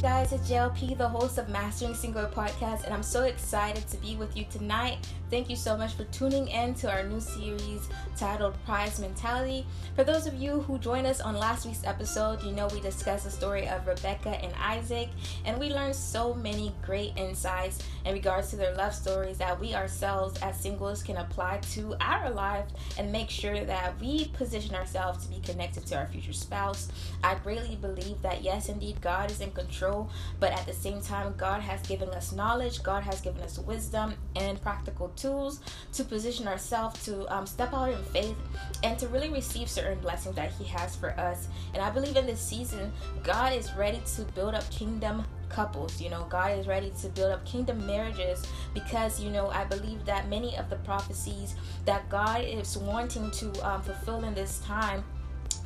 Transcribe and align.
guys? 0.00 0.32
It's 0.32 0.48
JLP, 0.48 0.96
the 0.96 1.08
host 1.08 1.36
of 1.36 1.50
Mastering 1.50 1.94
Single 1.94 2.24
Podcast, 2.24 2.84
and 2.84 2.94
I'm 2.94 3.02
so 3.02 3.24
excited 3.24 3.86
to 3.88 3.98
be 3.98 4.16
with 4.16 4.34
you 4.34 4.46
tonight. 4.50 5.06
Thank 5.30 5.50
you 5.50 5.56
so 5.56 5.76
much 5.76 5.92
for 5.92 6.04
tuning 6.04 6.48
in 6.48 6.74
to 6.76 6.90
our 6.90 7.04
new 7.04 7.20
series 7.20 7.88
titled 8.16 8.54
Prize 8.64 8.98
Mentality. 8.98 9.64
For 9.94 10.02
those 10.02 10.26
of 10.26 10.34
you 10.34 10.62
who 10.62 10.78
joined 10.78 11.06
us 11.06 11.20
on 11.20 11.36
last 11.36 11.66
week's 11.66 11.84
episode, 11.84 12.42
you 12.42 12.50
know 12.50 12.66
we 12.72 12.80
discussed 12.80 13.24
the 13.24 13.30
story 13.30 13.68
of 13.68 13.86
Rebecca 13.86 14.30
and 14.42 14.52
Isaac, 14.60 15.08
and 15.44 15.58
we 15.60 15.68
learned 15.68 15.94
so 15.94 16.34
many 16.34 16.72
great 16.82 17.12
insights 17.16 17.78
in 18.04 18.14
regards 18.14 18.50
to 18.50 18.56
their 18.56 18.74
love 18.74 18.94
stories 18.94 19.38
that 19.38 19.60
we 19.60 19.74
ourselves 19.74 20.40
as 20.40 20.58
singles 20.58 21.02
can 21.02 21.18
apply 21.18 21.58
to 21.72 21.94
our 22.00 22.30
life 22.30 22.66
and 22.98 23.12
make 23.12 23.30
sure 23.30 23.64
that 23.64 24.00
we 24.00 24.28
position 24.28 24.74
ourselves 24.74 25.26
to 25.26 25.30
be 25.30 25.40
connected 25.40 25.86
to 25.86 25.96
our 25.96 26.06
future 26.06 26.32
spouse. 26.32 26.88
I 27.22 27.34
greatly 27.36 27.76
believe 27.76 28.20
that 28.22 28.42
yes, 28.42 28.68
indeed, 28.68 29.00
God 29.00 29.30
is 29.30 29.40
in 29.40 29.52
control, 29.52 29.89
but 30.38 30.52
at 30.52 30.66
the 30.66 30.72
same 30.72 31.00
time, 31.00 31.34
God 31.36 31.60
has 31.60 31.80
given 31.86 32.08
us 32.10 32.32
knowledge, 32.32 32.82
God 32.82 33.02
has 33.02 33.20
given 33.20 33.42
us 33.42 33.58
wisdom 33.58 34.14
and 34.36 34.60
practical 34.60 35.08
tools 35.10 35.60
to 35.92 36.04
position 36.04 36.48
ourselves 36.48 37.04
to 37.04 37.32
um, 37.34 37.46
step 37.46 37.72
out 37.72 37.92
in 37.92 38.02
faith 38.04 38.36
and 38.82 38.98
to 38.98 39.08
really 39.08 39.30
receive 39.30 39.68
certain 39.68 39.98
blessings 40.00 40.36
that 40.36 40.52
He 40.52 40.64
has 40.64 40.96
for 40.96 41.10
us. 41.18 41.48
And 41.74 41.82
I 41.82 41.90
believe 41.90 42.16
in 42.16 42.26
this 42.26 42.40
season, 42.40 42.92
God 43.22 43.52
is 43.52 43.72
ready 43.74 44.00
to 44.16 44.22
build 44.34 44.54
up 44.54 44.68
kingdom 44.70 45.24
couples. 45.48 46.00
You 46.00 46.10
know, 46.10 46.26
God 46.30 46.58
is 46.58 46.66
ready 46.66 46.92
to 47.02 47.08
build 47.08 47.32
up 47.32 47.44
kingdom 47.44 47.84
marriages 47.86 48.46
because, 48.72 49.20
you 49.20 49.30
know, 49.30 49.48
I 49.48 49.64
believe 49.64 50.04
that 50.06 50.28
many 50.28 50.56
of 50.56 50.70
the 50.70 50.76
prophecies 50.76 51.54
that 51.84 52.08
God 52.08 52.44
is 52.44 52.78
wanting 52.78 53.30
to 53.32 53.68
um, 53.68 53.82
fulfill 53.82 54.24
in 54.24 54.34
this 54.34 54.60
time 54.60 55.04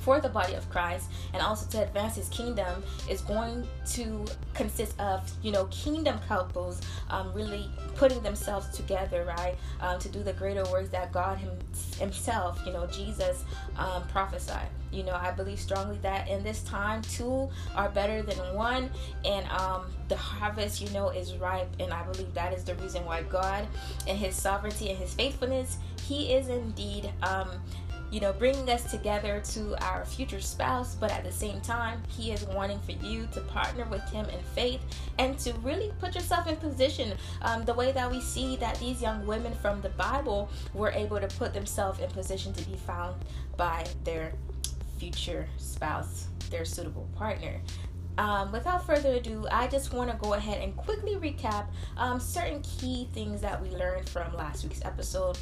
for 0.05 0.21
the 0.21 0.29
body 0.29 0.55
of 0.55 0.69
Christ 0.69 1.11
and 1.33 1.43
also 1.43 1.67
to 1.71 1.83
advance 1.83 2.15
his 2.17 2.29
kingdom 2.29 2.83
is 3.09 3.23
going 3.23 3.67
to 3.93 4.25
consist 4.53 5.01
of, 5.01 5.31
you 5.43 5.51
know, 5.51 5.65
kingdom 5.67 6.21
couples 6.29 6.81
um, 7.09 7.33
really 7.33 7.71
putting 7.97 8.23
themselves 8.23 8.69
together, 8.69 9.25
right, 9.25 9.57
um, 9.81 9.99
to 9.99 10.09
do 10.11 10.23
the 10.23 10.35
greater 10.35 10.65
works 10.71 10.91
that 10.91 11.11
God 11.11 11.39
him, 11.39 11.51
himself, 11.99 12.61
you 12.67 12.73
know, 12.73 12.87
Jesus 12.87 13.45
um, 13.77 14.07
prophesied. 14.09 14.69
You 14.93 15.03
know, 15.03 15.15
I 15.15 15.33
believe 15.33 15.59
strongly 15.59 15.99
that 16.03 16.29
in 16.29 16.45
this 16.45 16.63
time, 16.63 17.03
two 17.03 17.49
are 17.75 17.89
better 17.89 18.23
than 18.23 18.37
one, 18.55 18.91
and 19.25 19.45
um, 19.49 19.87
the 20.09 20.17
harvest, 20.17 20.81
you 20.81 20.89
know, 20.91 21.09
is 21.09 21.35
ripe. 21.35 21.69
And 21.81 21.93
I 21.93 22.05
believe 22.05 22.33
that 22.35 22.53
is 22.53 22.63
the 22.63 22.77
reason 22.77 23.05
why 23.05 23.23
God, 23.23 23.67
and 24.07 24.17
His 24.17 24.37
sovereignty 24.37 24.91
and 24.91 24.99
His 24.99 25.13
faithfulness, 25.13 25.79
He 26.03 26.33
is 26.35 26.49
indeed 26.49 27.11
um, 27.25 27.49
you 28.15 28.21
know, 28.21 28.33
bringing 28.33 28.71
us 28.71 28.89
together 28.89 29.43
to 29.45 29.77
our 29.85 30.05
future 30.05 30.41
spouse, 30.41 30.95
but 30.95 31.11
at 31.11 31.25
the 31.25 31.33
same 31.33 31.61
time, 31.63 32.01
He 32.07 32.31
is 32.31 32.45
wanting 32.45 32.79
for 32.79 32.93
you 32.93 33.27
to 33.33 33.41
partner 33.41 33.85
with 33.91 34.09
Him 34.09 34.25
in 34.27 34.39
faith 34.55 34.81
and 35.19 35.37
to 35.41 35.53
really 35.65 35.91
put 35.99 36.15
yourself 36.15 36.47
in 36.47 36.55
position. 36.55 37.19
Um, 37.43 37.65
the 37.65 37.75
way 37.75 37.91
that 37.91 38.09
we 38.09 38.21
see 38.21 38.55
that 38.59 38.79
these 38.79 39.03
young 39.03 39.27
women 39.27 39.53
from 39.55 39.81
the 39.81 39.89
Bible 39.89 40.49
were 40.75 40.93
able 40.93 41.19
to 41.19 41.27
put 41.27 41.53
themselves 41.53 41.99
in 41.99 42.09
position 42.09 42.53
to 42.53 42.65
be 42.71 42.77
found 42.77 43.17
by 43.57 43.85
their 44.05 44.35
future 44.97 45.49
spouse, 45.57 46.29
their 46.51 46.65
suitable 46.65 47.09
partner. 47.17 47.61
Um, 48.17 48.53
without 48.53 48.87
further 48.87 49.15
ado, 49.15 49.45
I 49.51 49.67
just 49.67 49.93
want 49.93 50.09
to 50.13 50.17
go 50.19 50.35
ahead 50.35 50.63
and 50.63 50.77
quickly 50.77 51.17
recap 51.17 51.67
um, 51.97 52.21
certain 52.21 52.63
key 52.63 53.09
things 53.13 53.41
that 53.41 53.61
we 53.61 53.71
learned 53.71 54.09
from 54.09 54.33
last 54.37 54.63
week's 54.63 54.85
episode 54.85 55.37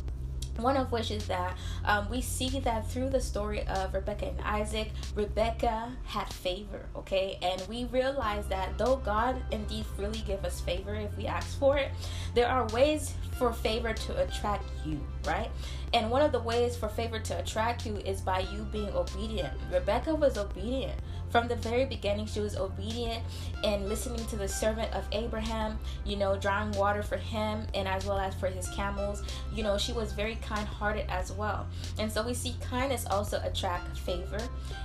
one 0.58 0.76
of 0.76 0.92
which 0.92 1.10
is 1.10 1.26
that 1.26 1.56
um, 1.84 2.08
we 2.10 2.20
see 2.20 2.60
that 2.60 2.90
through 2.90 3.10
the 3.10 3.20
story 3.20 3.66
of 3.66 3.94
Rebecca 3.94 4.26
and 4.26 4.40
Isaac, 4.42 4.90
Rebecca 5.14 5.92
had 6.04 6.32
favor, 6.32 6.86
okay? 6.96 7.38
And 7.42 7.62
we 7.68 7.84
realize 7.86 8.46
that 8.48 8.76
though 8.78 8.96
God 8.96 9.42
indeed 9.50 9.86
freely 9.96 10.22
give 10.26 10.44
us 10.44 10.60
favor 10.60 10.94
if 10.94 11.16
we 11.16 11.26
ask 11.26 11.58
for 11.58 11.78
it, 11.78 11.90
there 12.34 12.48
are 12.48 12.66
ways 12.68 13.14
for 13.38 13.52
favor 13.52 13.92
to 13.92 14.22
attract 14.22 14.64
you, 14.84 15.00
right? 15.26 15.50
And 15.94 16.10
one 16.10 16.22
of 16.22 16.32
the 16.32 16.40
ways 16.40 16.76
for 16.76 16.88
favor 16.88 17.18
to 17.18 17.38
attract 17.38 17.86
you 17.86 17.96
is 17.96 18.20
by 18.20 18.40
you 18.40 18.66
being 18.70 18.90
obedient. 18.90 19.52
Rebecca 19.70 20.14
was 20.14 20.38
obedient. 20.38 20.98
From 21.32 21.48
the 21.48 21.56
very 21.56 21.86
beginning, 21.86 22.26
she 22.26 22.40
was 22.40 22.56
obedient 22.56 23.24
and 23.64 23.88
listening 23.88 24.24
to 24.26 24.36
the 24.36 24.46
servant 24.46 24.92
of 24.92 25.06
Abraham, 25.12 25.78
you 26.04 26.16
know, 26.16 26.36
drawing 26.36 26.72
water 26.72 27.02
for 27.02 27.16
him 27.16 27.66
and 27.74 27.88
as 27.88 28.04
well 28.04 28.18
as 28.18 28.34
for 28.34 28.48
his 28.48 28.68
camels. 28.68 29.22
You 29.54 29.62
know, 29.62 29.78
she 29.78 29.94
was 29.94 30.12
very 30.12 30.36
kind 30.36 30.68
hearted 30.68 31.06
as 31.08 31.32
well. 31.32 31.66
And 31.98 32.12
so 32.12 32.22
we 32.22 32.34
see 32.34 32.54
kindness 32.60 33.06
also 33.06 33.40
attract 33.42 33.98
favor. 33.98 34.40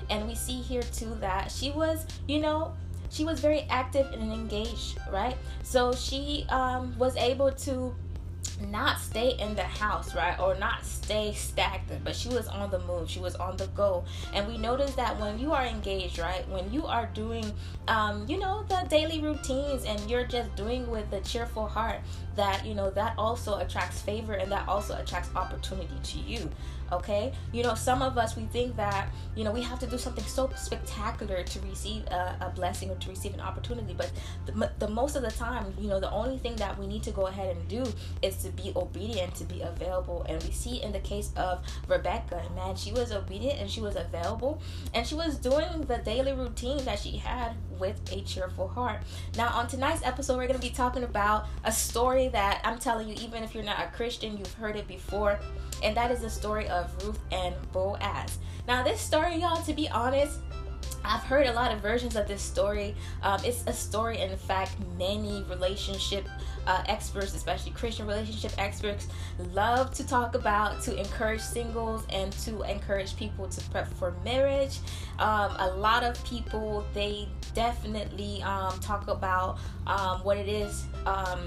And 0.09 0.25
we 0.25 0.35
see 0.35 0.61
here 0.61 0.83
too 0.83 1.15
that 1.19 1.51
she 1.51 1.71
was, 1.71 2.07
you 2.29 2.39
know, 2.39 2.73
she 3.09 3.25
was 3.25 3.41
very 3.41 3.61
active 3.69 4.09
and 4.13 4.31
engaged, 4.31 4.97
right? 5.11 5.35
So 5.63 5.93
she 5.93 6.45
um, 6.49 6.97
was 6.97 7.17
able 7.17 7.51
to 7.51 7.93
not 8.59 9.00
stay 9.00 9.31
in 9.40 9.56
the 9.56 9.63
house, 9.63 10.16
right? 10.16 10.40
Or 10.40 10.56
not 10.56 10.85
stay 10.85 11.34
stagnant, 11.34 12.03
but 12.03 12.16
she 12.16 12.29
was 12.29 12.47
on 12.47 12.72
the 12.72 12.79
move. 12.79 13.09
She 13.09 13.19
was 13.19 13.35
on 13.35 13.57
the 13.57 13.68
go. 13.68 14.03
And 14.34 14.47
we 14.47 14.57
noticed 14.57 14.95
that 14.97 15.19
when 15.19 15.38
you 15.40 15.53
are 15.53 15.66
engaged, 15.66 16.19
right? 16.19 16.47
When 16.50 16.72
you 16.72 16.85
are 16.85 17.07
doing, 17.13 17.51
um, 17.88 18.25
you 18.28 18.40
know, 18.40 18.63
the 18.68 18.85
daily 18.90 19.22
routines 19.22 19.85
and 19.85 20.00
you're 20.09 20.25
just 20.25 20.56
doing 20.56 20.90
with 20.90 21.12
a 21.13 21.22
cheerful 21.22 21.68
heart, 21.68 22.00
that, 22.35 22.66
you 22.66 22.73
know, 22.73 22.90
that 22.91 23.13
also 23.18 23.57
attracts 23.59 24.01
favor 24.01 24.34
and 24.34 24.51
that 24.51 24.68
also 24.68 24.97
attracts 24.97 25.29
opportunity 25.35 25.95
to 26.03 26.19
you 26.19 26.50
okay 26.91 27.33
you 27.51 27.63
know 27.63 27.75
some 27.75 28.01
of 28.01 28.17
us 28.17 28.35
we 28.35 28.43
think 28.45 28.75
that 28.75 29.09
you 29.35 29.43
know 29.43 29.51
we 29.51 29.61
have 29.61 29.79
to 29.79 29.87
do 29.87 29.97
something 29.97 30.23
so 30.25 30.49
spectacular 30.55 31.43
to 31.43 31.59
receive 31.61 32.03
a, 32.07 32.37
a 32.41 32.49
blessing 32.55 32.89
or 32.89 32.95
to 32.95 33.09
receive 33.09 33.33
an 33.33 33.41
opportunity 33.41 33.93
but 33.93 34.11
the, 34.45 34.71
the, 34.79 34.87
most 34.87 35.15
of 35.15 35.21
the 35.21 35.31
time 35.31 35.73
you 35.79 35.87
know 35.87 35.99
the 35.99 36.11
only 36.11 36.37
thing 36.37 36.55
that 36.55 36.77
we 36.77 36.87
need 36.87 37.03
to 37.03 37.11
go 37.11 37.27
ahead 37.27 37.55
and 37.55 37.67
do 37.67 37.85
is 38.21 38.37
to 38.37 38.49
be 38.51 38.71
obedient 38.75 39.33
to 39.35 39.43
be 39.43 39.61
available 39.61 40.25
and 40.29 40.41
we 40.43 40.51
see 40.51 40.81
in 40.81 40.91
the 40.91 40.99
case 40.99 41.31
of 41.35 41.61
rebecca 41.87 42.41
man 42.55 42.75
she 42.75 42.91
was 42.91 43.11
obedient 43.11 43.59
and 43.59 43.69
she 43.69 43.81
was 43.81 43.95
available 43.95 44.61
and 44.93 45.05
she 45.05 45.15
was 45.15 45.37
doing 45.37 45.81
the 45.87 45.97
daily 45.97 46.33
routine 46.33 46.83
that 46.85 46.99
she 46.99 47.17
had 47.17 47.53
with 47.79 47.99
a 48.11 48.21
cheerful 48.21 48.67
heart. 48.67 49.01
Now, 49.37 49.49
on 49.49 49.67
tonight's 49.67 50.03
episode, 50.03 50.37
we're 50.37 50.47
going 50.47 50.59
to 50.59 50.67
be 50.67 50.73
talking 50.73 51.03
about 51.03 51.47
a 51.63 51.71
story 51.71 52.27
that 52.29 52.61
I'm 52.63 52.79
telling 52.79 53.07
you, 53.07 53.15
even 53.21 53.43
if 53.43 53.53
you're 53.53 53.63
not 53.63 53.79
a 53.79 53.87
Christian, 53.95 54.37
you've 54.37 54.53
heard 54.53 54.75
it 54.75 54.87
before 54.87 55.39
and 55.83 55.95
that 55.95 56.11
is 56.11 56.21
the 56.21 56.29
story 56.29 56.67
of 56.67 56.76
Ruth 57.01 57.19
and 57.31 57.55
Boaz. 57.71 58.38
Now, 58.67 58.83
this 58.83 58.99
story, 58.99 59.38
y'all, 59.38 59.63
to 59.63 59.73
be 59.73 59.89
honest, 59.89 60.39
I've 61.03 61.23
heard 61.23 61.47
a 61.47 61.53
lot 61.53 61.71
of 61.71 61.79
versions 61.79 62.15
of 62.15 62.27
this 62.27 62.41
story. 62.41 62.95
Um, 63.23 63.39
it's 63.43 63.63
a 63.65 63.73
story, 63.73 64.19
in 64.19 64.35
fact, 64.35 64.75
many 64.97 65.43
relationship 65.43 66.27
uh, 66.65 66.83
experts, 66.88 67.33
especially 67.33 67.71
Christian 67.71 68.05
relationship 68.05 68.51
experts, 68.57 69.07
love 69.53 69.93
to 69.93 70.05
talk 70.05 70.35
about 70.35 70.81
to 70.83 70.99
encourage 70.99 71.39
singles 71.39 72.05
and 72.09 72.33
to 72.33 72.61
encourage 72.63 73.15
people 73.15 73.47
to 73.47 73.61
prep 73.69 73.88
for 73.94 74.13
marriage. 74.25 74.79
Um, 75.17 75.55
a 75.59 75.73
lot 75.77 76.03
of 76.03 76.21
people, 76.25 76.85
they 76.94 77.29
definitely 77.53 78.44
um, 78.44 78.77
talk 78.81 79.07
about 79.07 79.59
um, 79.88 80.19
what 80.25 80.38
it 80.38 80.49
is 80.49 80.85
um, 81.05 81.39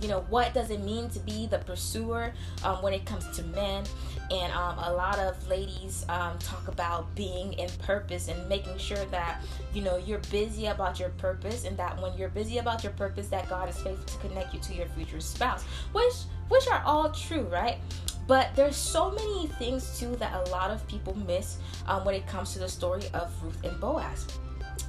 you 0.00 0.08
know 0.08 0.24
what 0.28 0.54
does 0.54 0.70
it 0.70 0.80
mean 0.82 1.08
to 1.10 1.18
be 1.20 1.46
the 1.46 1.58
pursuer 1.58 2.32
um, 2.64 2.82
when 2.82 2.92
it 2.92 3.04
comes 3.04 3.28
to 3.36 3.42
men? 3.44 3.84
And 4.30 4.52
um, 4.52 4.78
a 4.78 4.92
lot 4.92 5.18
of 5.18 5.46
ladies 5.48 6.04
um, 6.08 6.38
talk 6.38 6.68
about 6.68 7.14
being 7.14 7.52
in 7.54 7.70
purpose 7.82 8.28
and 8.28 8.48
making 8.48 8.76
sure 8.78 9.04
that 9.06 9.42
you 9.72 9.82
know 9.82 9.96
you're 9.96 10.20
busy 10.30 10.66
about 10.66 10.98
your 10.98 11.10
purpose 11.10 11.64
and 11.64 11.76
that 11.76 12.00
when 12.00 12.16
you're 12.18 12.28
busy 12.28 12.58
about 12.58 12.82
your 12.82 12.92
purpose 12.92 13.28
that 13.28 13.48
god 13.48 13.68
is 13.68 13.76
faithful 13.76 14.04
to 14.04 14.28
connect 14.28 14.52
you 14.52 14.60
to 14.60 14.74
your 14.74 14.86
future 14.88 15.20
spouse 15.20 15.64
which 15.92 16.14
which 16.48 16.66
are 16.68 16.82
all 16.84 17.10
true 17.10 17.42
right? 17.42 17.78
But 18.26 18.56
there's 18.56 18.76
so 18.76 19.12
many 19.12 19.46
things 19.58 19.98
too 19.98 20.16
that 20.16 20.34
a 20.34 20.50
lot 20.50 20.70
of 20.70 20.86
people 20.88 21.16
miss 21.26 21.58
um, 21.86 22.04
when 22.04 22.14
it 22.16 22.26
comes 22.26 22.52
to 22.54 22.58
the 22.58 22.68
story 22.68 23.04
of 23.14 23.32
ruth 23.42 23.58
and 23.64 23.78
boaz 23.80 24.26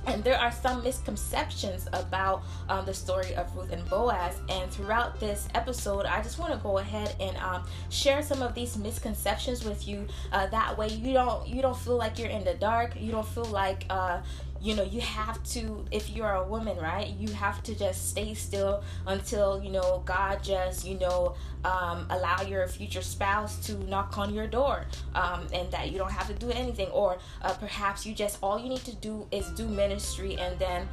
and 0.08 0.24
there 0.24 0.40
are 0.40 0.52
some 0.52 0.84
misconceptions 0.84 1.88
about 1.94 2.44
um, 2.70 2.86
the 2.86 2.94
story 2.94 3.36
of 3.36 3.54
Ruth 3.56 3.72
and 3.72 3.88
Boaz. 3.90 4.40
And 4.50 4.72
throughout 4.72 5.20
this 5.20 5.48
episode, 5.54 6.06
I 6.06 6.22
just 6.22 6.40
want 6.40 6.54
to 6.54 6.60
go 6.60 6.78
ahead 6.78 7.16
and 7.20 7.36
um, 7.38 7.64
share 7.90 8.22
some 8.22 8.42
of 8.42 8.56
these 8.56 8.78
misconceptions 8.78 9.66
with 9.66 9.88
you. 9.88 10.08
Uh, 10.32 10.48
that 10.48 10.78
way, 10.78 10.88
you 10.88 11.14
don't 11.14 11.48
you 11.48 11.62
don't 11.62 11.78
feel 11.78 11.98
like 11.98 12.18
you're 12.18 12.30
in 12.30 12.44
the 12.44 12.54
dark. 12.56 13.00
You 13.00 13.12
don't 13.12 13.28
feel 13.28 13.46
like 13.46 13.86
uh, 13.90 14.22
you 14.62 14.76
know 14.76 14.84
you 14.84 15.02
have 15.02 15.42
to 15.44 15.86
if 15.92 16.10
you're 16.10 16.32
a 16.32 16.44
woman 16.44 16.78
right 16.78 17.16
you 17.18 17.32
have 17.34 17.62
to 17.64 17.76
just 17.76 18.10
stay 18.10 18.34
still 18.34 18.84
until 19.06 19.62
you 19.64 19.72
know 19.72 20.02
god 20.06 20.44
just 20.44 20.86
you 20.86 20.98
know 21.00 21.36
um, 21.64 22.08
allow 22.12 22.42
your 22.42 22.68
future 22.68 23.02
spouse 23.02 23.66
to 23.66 23.74
knock 23.90 24.18
on 24.18 24.34
your 24.34 24.48
door 24.48 24.86
um, 25.16 25.46
and 25.54 25.70
that 25.72 25.92
you 25.92 25.98
don't 25.98 26.12
have 26.12 26.28
to 26.28 26.34
do 26.34 26.50
anything 26.52 26.88
or 26.90 27.18
uh, 27.42 27.54
perhaps 27.54 28.06
you 28.06 28.14
just 28.14 28.38
all 28.42 28.60
you 28.60 28.70
need 28.70 28.84
to 28.84 28.96
do 28.96 29.28
is 29.32 29.48
do 29.52 29.68
ministry 29.68 30.38
and 30.38 30.58
then 30.60 30.88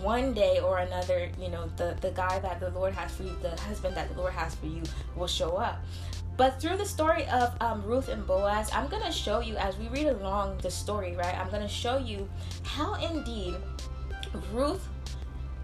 one 0.00 0.32
day 0.32 0.60
or 0.60 0.78
another, 0.78 1.30
you 1.38 1.48
know, 1.48 1.68
the, 1.76 1.96
the 2.00 2.10
guy 2.10 2.38
that 2.38 2.60
the 2.60 2.70
Lord 2.70 2.94
has 2.94 3.14
for 3.14 3.24
you, 3.24 3.36
the 3.42 3.50
husband 3.60 3.96
that 3.96 4.08
the 4.10 4.18
Lord 4.18 4.32
has 4.32 4.54
for 4.54 4.66
you 4.66 4.82
will 5.14 5.26
show 5.26 5.56
up. 5.56 5.82
But 6.40 6.58
through 6.58 6.78
the 6.78 6.86
story 6.86 7.26
of 7.28 7.54
um, 7.60 7.82
Ruth 7.82 8.08
and 8.08 8.26
Boaz, 8.26 8.70
I'm 8.72 8.88
going 8.88 9.02
to 9.02 9.12
show 9.12 9.40
you 9.40 9.56
as 9.56 9.76
we 9.76 9.88
read 9.88 10.06
along 10.06 10.56
the 10.62 10.70
story, 10.70 11.14
right? 11.14 11.38
I'm 11.38 11.50
going 11.50 11.60
to 11.60 11.68
show 11.68 11.98
you 11.98 12.26
how 12.62 12.94
indeed 12.94 13.56
Ruth 14.50 14.88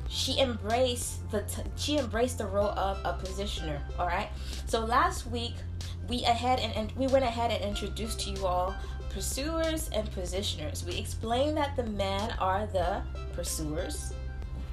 she 0.07 0.39
embraced 0.39 1.31
the 1.31 1.41
t- 1.45 1.63
she 1.77 1.97
embraced 1.97 2.37
the 2.37 2.47
role 2.47 2.77
of 2.77 2.99
a 3.07 3.15
positioner. 3.15 3.81
All 3.99 4.07
right. 4.07 4.29
So 4.67 4.85
last 4.85 5.27
week 5.29 5.55
we 6.11 6.25
ahead 6.25 6.61
and, 6.61 6.77
and 6.77 6.93
we 6.93 7.07
went 7.07 7.25
ahead 7.25 7.53
and 7.53 7.65
introduced 7.65 8.21
to 8.21 8.31
you 8.33 8.45
all 8.45 8.77
pursuers 9.09 9.89
and 9.95 10.11
positioners. 10.11 10.85
We 10.85 10.99
explained 10.99 11.57
that 11.57 11.75
the 11.77 11.85
men 11.85 12.35
are 12.39 12.67
the 12.67 13.01
pursuers. 13.33 14.13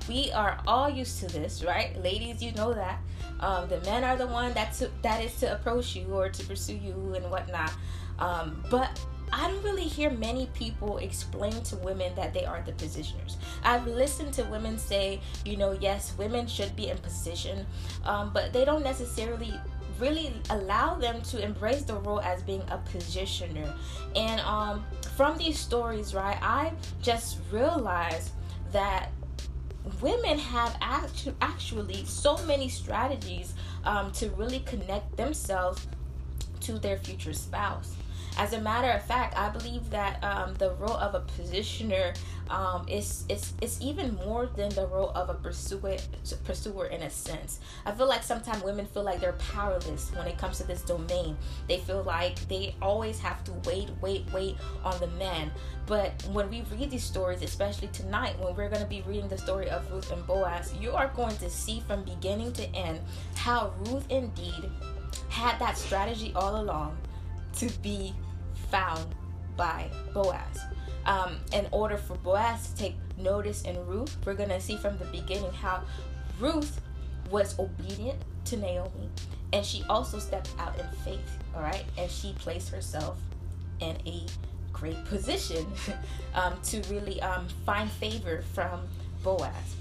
We 0.07 0.31
are 0.31 0.59
all 0.67 0.89
used 0.89 1.19
to 1.21 1.27
this, 1.27 1.63
right? 1.63 2.01
Ladies, 2.01 2.43
you 2.43 2.51
know 2.53 2.73
that. 2.73 2.99
Um, 3.39 3.67
the 3.69 3.79
men 3.81 4.03
are 4.03 4.15
the 4.15 4.27
one 4.27 4.53
that 4.53 4.81
that 5.01 5.23
is 5.23 5.35
to 5.39 5.53
approach 5.53 5.95
you 5.95 6.05
or 6.07 6.29
to 6.29 6.45
pursue 6.45 6.75
you 6.75 7.13
and 7.15 7.29
whatnot. 7.29 7.71
Um, 8.19 8.63
but 8.69 8.99
I 9.31 9.47
don't 9.47 9.63
really 9.63 9.83
hear 9.87 10.11
many 10.11 10.45
people 10.53 10.97
explain 10.99 11.63
to 11.63 11.75
women 11.77 12.13
that 12.15 12.33
they 12.33 12.45
are 12.45 12.61
the 12.65 12.73
positioners. 12.73 13.37
I've 13.63 13.87
listened 13.87 14.33
to 14.35 14.43
women 14.43 14.77
say, 14.77 15.21
you 15.43 15.57
know, 15.57 15.71
yes, 15.81 16.13
women 16.17 16.45
should 16.45 16.75
be 16.75 16.89
in 16.89 16.97
position, 16.99 17.65
um, 18.05 18.31
but 18.31 18.53
they 18.53 18.63
don't 18.63 18.83
necessarily 18.83 19.53
really 19.99 20.33
allow 20.51 20.95
them 20.95 21.21
to 21.21 21.43
embrace 21.43 21.83
the 21.83 21.95
role 21.95 22.21
as 22.21 22.43
being 22.43 22.61
a 22.69 22.77
positioner. 22.77 23.73
And 24.15 24.39
um, 24.41 24.85
from 25.15 25.37
these 25.37 25.57
stories, 25.57 26.13
right, 26.13 26.37
I 26.41 26.71
just 27.01 27.39
realized 27.51 28.31
that 28.71 29.09
women 30.01 30.37
have 30.39 30.77
actu- 30.81 31.33
actually 31.41 32.05
so 32.05 32.37
many 32.45 32.69
strategies 32.69 33.53
um, 33.83 34.11
to 34.13 34.29
really 34.31 34.59
connect 34.59 35.15
themselves 35.17 35.87
to 36.61 36.79
their 36.79 36.97
future 36.97 37.33
spouse. 37.33 37.95
As 38.37 38.53
a 38.53 38.61
matter 38.61 38.89
of 38.89 39.03
fact, 39.03 39.37
I 39.37 39.49
believe 39.49 39.89
that 39.91 40.23
um, 40.23 40.55
the 40.55 40.71
role 40.71 40.97
of 40.97 41.13
a 41.13 41.21
positioner 41.21 42.17
um, 42.49 42.85
is, 42.89 43.25
is, 43.29 43.53
is 43.61 43.79
even 43.81 44.15
more 44.15 44.47
than 44.47 44.69
the 44.69 44.87
role 44.87 45.11
of 45.11 45.29
a 45.29 45.35
pursuer, 45.35 45.97
pursuer 46.43 46.87
in 46.87 47.03
a 47.03 47.09
sense. 47.09 47.59
I 47.85 47.91
feel 47.91 48.07
like 48.07 48.23
sometimes 48.23 48.63
women 48.63 48.85
feel 48.85 49.03
like 49.03 49.19
they're 49.21 49.33
powerless 49.33 50.11
when 50.15 50.27
it 50.27 50.37
comes 50.37 50.57
to 50.57 50.63
this 50.67 50.81
domain. 50.81 51.37
They 51.67 51.79
feel 51.79 52.03
like 52.03 52.47
they 52.47 52.75
always 52.81 53.19
have 53.19 53.43
to 53.45 53.51
wait, 53.65 53.89
wait, 54.01 54.25
wait 54.33 54.57
on 54.83 54.99
the 54.99 55.07
man. 55.07 55.51
But 55.85 56.23
when 56.31 56.49
we 56.49 56.63
read 56.71 56.89
these 56.89 57.03
stories, 57.03 57.43
especially 57.43 57.89
tonight, 57.89 58.37
when 58.39 58.55
we're 58.55 58.69
going 58.69 58.81
to 58.81 58.87
be 58.87 59.03
reading 59.07 59.27
the 59.27 59.37
story 59.37 59.69
of 59.69 59.89
Ruth 59.91 60.11
and 60.11 60.25
Boaz, 60.25 60.73
you 60.79 60.91
are 60.91 61.07
going 61.15 61.37
to 61.37 61.49
see 61.49 61.81
from 61.81 62.03
beginning 62.03 62.53
to 62.53 62.67
end 62.75 62.99
how 63.35 63.73
Ruth 63.85 64.09
indeed 64.09 64.69
had 65.29 65.59
that 65.59 65.77
strategy 65.77 66.31
all 66.35 66.61
along 66.61 66.97
to 67.57 67.69
be 67.79 68.13
found 68.71 69.05
by 69.55 69.89
Boaz. 70.13 70.59
Um, 71.05 71.37
in 71.51 71.67
order 71.71 71.97
for 71.97 72.15
Boaz 72.15 72.69
to 72.69 72.75
take 72.75 72.95
notice 73.17 73.63
in 73.63 73.85
Ruth, 73.85 74.15
we're 74.25 74.33
going 74.33 74.49
to 74.49 74.61
see 74.61 74.77
from 74.77 74.97
the 74.97 75.05
beginning 75.05 75.51
how 75.51 75.83
Ruth 76.39 76.79
was 77.29 77.57
obedient 77.59 78.19
to 78.45 78.57
Naomi 78.57 79.09
and 79.53 79.63
she 79.63 79.83
also 79.87 80.17
stepped 80.17 80.49
out 80.57 80.77
in 80.79 80.85
faith, 81.05 81.37
all 81.55 81.61
right? 81.61 81.85
And 81.97 82.09
she 82.09 82.33
placed 82.39 82.69
herself 82.69 83.19
in 83.79 83.95
a 84.07 84.25
great 84.73 85.05
position 85.05 85.65
um, 86.33 86.55
to 86.63 86.81
really 86.89 87.21
um, 87.21 87.47
find 87.63 87.89
favor 87.89 88.43
from 88.53 88.81
Boaz. 89.23 89.75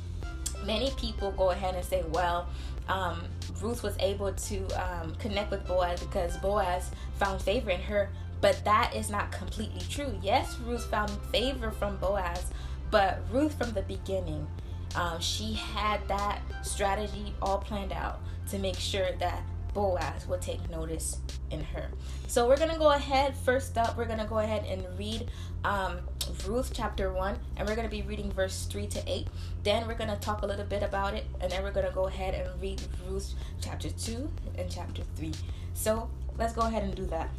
Many 0.66 0.90
people 0.98 1.32
go 1.32 1.50
ahead 1.50 1.74
and 1.74 1.84
say, 1.84 2.04
well, 2.10 2.46
um, 2.88 3.22
Ruth 3.60 3.82
was 3.82 3.96
able 4.00 4.32
to 4.32 4.66
um, 4.70 5.14
connect 5.16 5.50
with 5.50 5.66
Boaz 5.66 6.00
because 6.00 6.36
Boaz 6.38 6.90
found 7.18 7.40
favor 7.40 7.70
in 7.70 7.80
her, 7.80 8.10
but 8.40 8.62
that 8.64 8.94
is 8.94 9.10
not 9.10 9.30
completely 9.30 9.82
true. 9.88 10.18
Yes, 10.22 10.58
Ruth 10.58 10.84
found 10.86 11.10
favor 11.30 11.70
from 11.70 11.96
Boaz, 11.98 12.46
but 12.90 13.20
Ruth 13.30 13.56
from 13.56 13.72
the 13.72 13.82
beginning, 13.82 14.46
um, 14.94 15.20
she 15.20 15.54
had 15.54 16.06
that 16.08 16.40
strategy 16.62 17.34
all 17.40 17.58
planned 17.58 17.92
out 17.92 18.20
to 18.50 18.58
make 18.58 18.76
sure 18.76 19.12
that 19.18 19.42
Boaz 19.74 20.26
would 20.26 20.42
take 20.42 20.68
notice 20.70 21.18
in 21.50 21.62
her. 21.62 21.88
So 22.26 22.46
we're 22.46 22.56
gonna 22.56 22.78
go 22.78 22.92
ahead. 22.92 23.36
First 23.36 23.78
up, 23.78 23.96
we're 23.96 24.06
gonna 24.06 24.26
go 24.26 24.38
ahead 24.38 24.64
and 24.66 24.86
read 24.98 25.30
um, 25.64 25.98
Ruth 26.46 26.72
chapter 26.74 27.12
one, 27.12 27.38
and 27.56 27.68
we're 27.68 27.76
gonna 27.76 27.88
be 27.88 28.02
reading 28.02 28.30
verse 28.32 28.66
three 28.70 28.86
to 28.88 29.02
eight. 29.06 29.28
Then 29.62 29.86
we're 29.86 29.94
gonna 29.94 30.18
talk 30.18 30.42
a 30.42 30.46
little 30.46 30.64
bit 30.64 30.82
about 30.82 31.14
it, 31.14 31.24
and 31.40 31.50
then 31.50 31.62
we're 31.62 31.72
gonna 31.72 31.92
go 31.92 32.06
ahead 32.06 32.34
and 32.34 32.60
read 32.60 32.82
Ruth 33.08 33.34
chapter 33.60 33.90
two 33.90 34.30
and 34.56 34.70
chapter 34.70 35.02
three. 35.16 35.34
So 35.74 36.10
let's 36.38 36.52
go 36.52 36.62
ahead 36.62 36.82
and 36.82 36.94
do 36.94 37.06
that. 37.06 37.30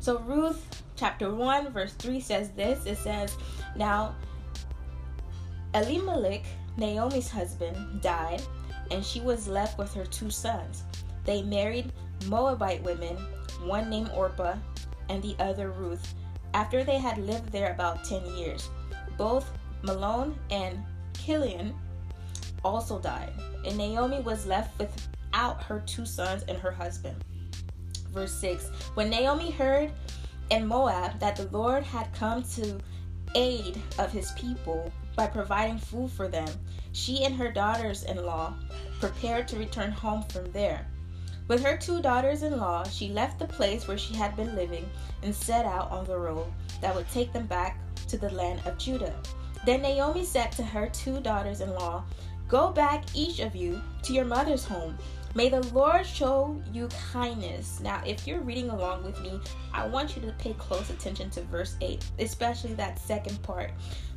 So 0.00 0.20
Ruth 0.20 0.82
chapter 0.96 1.34
1 1.34 1.70
verse 1.70 1.92
3 1.94 2.20
says 2.20 2.50
this. 2.50 2.86
It 2.86 2.96
says, 2.98 3.36
"Now 3.76 4.14
Elimelech, 5.74 6.44
Naomi's 6.76 7.28
husband, 7.28 8.00
died, 8.00 8.42
and 8.90 9.04
she 9.04 9.20
was 9.20 9.48
left 9.48 9.78
with 9.78 9.92
her 9.94 10.06
two 10.06 10.30
sons. 10.30 10.84
They 11.28 11.42
married 11.42 11.92
Moabite 12.24 12.82
women, 12.82 13.18
one 13.66 13.90
named 13.90 14.10
Orpah 14.14 14.56
and 15.10 15.22
the 15.22 15.36
other 15.38 15.70
Ruth, 15.70 16.14
after 16.54 16.84
they 16.84 16.96
had 16.96 17.18
lived 17.18 17.52
there 17.52 17.70
about 17.70 18.02
10 18.02 18.24
years. 18.34 18.70
Both 19.18 19.52
Mahlon 19.82 20.36
and 20.50 20.82
Chilion 21.12 21.74
also 22.64 22.98
died, 22.98 23.34
and 23.66 23.76
Naomi 23.76 24.20
was 24.20 24.46
left 24.46 24.78
without 24.78 25.62
her 25.64 25.80
two 25.80 26.06
sons 26.06 26.44
and 26.48 26.56
her 26.56 26.70
husband 26.70 27.22
verse 28.08 28.32
6. 28.32 28.70
When 28.94 29.10
Naomi 29.10 29.50
heard 29.50 29.92
in 30.48 30.66
Moab 30.66 31.20
that 31.20 31.36
the 31.36 31.48
Lord 31.56 31.82
had 31.82 32.10
come 32.14 32.42
to 32.54 32.80
aid 33.34 33.78
of 33.98 34.10
his 34.10 34.32
people 34.32 34.90
by 35.14 35.26
providing 35.26 35.76
food 35.76 36.10
for 36.10 36.26
them, 36.26 36.48
she 36.92 37.24
and 37.24 37.34
her 37.34 37.52
daughters 37.52 38.04
in 38.04 38.24
law 38.24 38.54
prepared 38.98 39.46
to 39.48 39.58
return 39.58 39.92
home 39.92 40.22
from 40.30 40.50
there. 40.52 40.86
With 41.48 41.64
her 41.64 41.76
two 41.76 42.00
daughters 42.02 42.42
in 42.42 42.58
law, 42.58 42.84
she 42.84 43.08
left 43.08 43.38
the 43.38 43.46
place 43.46 43.88
where 43.88 43.98
she 43.98 44.14
had 44.14 44.36
been 44.36 44.54
living 44.54 44.88
and 45.22 45.34
set 45.34 45.64
out 45.64 45.90
on 45.90 46.04
the 46.04 46.18
road 46.18 46.46
that 46.80 46.94
would 46.94 47.08
take 47.10 47.32
them 47.32 47.46
back 47.46 47.78
to 48.08 48.18
the 48.18 48.30
land 48.30 48.60
of 48.66 48.78
Judah. 48.78 49.14
Then 49.64 49.82
Naomi 49.82 50.24
said 50.24 50.52
to 50.52 50.62
her 50.62 50.88
two 50.90 51.20
daughters 51.20 51.60
in 51.60 51.70
law, 51.74 52.04
Go 52.48 52.70
back, 52.70 53.04
each 53.14 53.40
of 53.40 53.56
you, 53.56 53.80
to 54.02 54.12
your 54.12 54.24
mother's 54.24 54.64
home 54.64 54.96
May 55.34 55.50
the 55.50 55.62
Lord 55.74 56.06
show 56.06 56.60
you 56.72 56.88
kindness. 57.12 57.80
Now, 57.80 58.02
if 58.06 58.26
you're 58.26 58.40
reading 58.40 58.70
along 58.70 59.04
with 59.04 59.20
me, 59.20 59.38
I 59.72 59.86
want 59.86 60.16
you 60.16 60.22
to 60.22 60.32
pay 60.32 60.54
close 60.54 60.88
attention 60.90 61.28
to 61.30 61.42
verse 61.42 61.76
8, 61.80 62.04
especially 62.18 62.72
that 62.74 62.98
second 62.98 63.40
part 63.42 63.70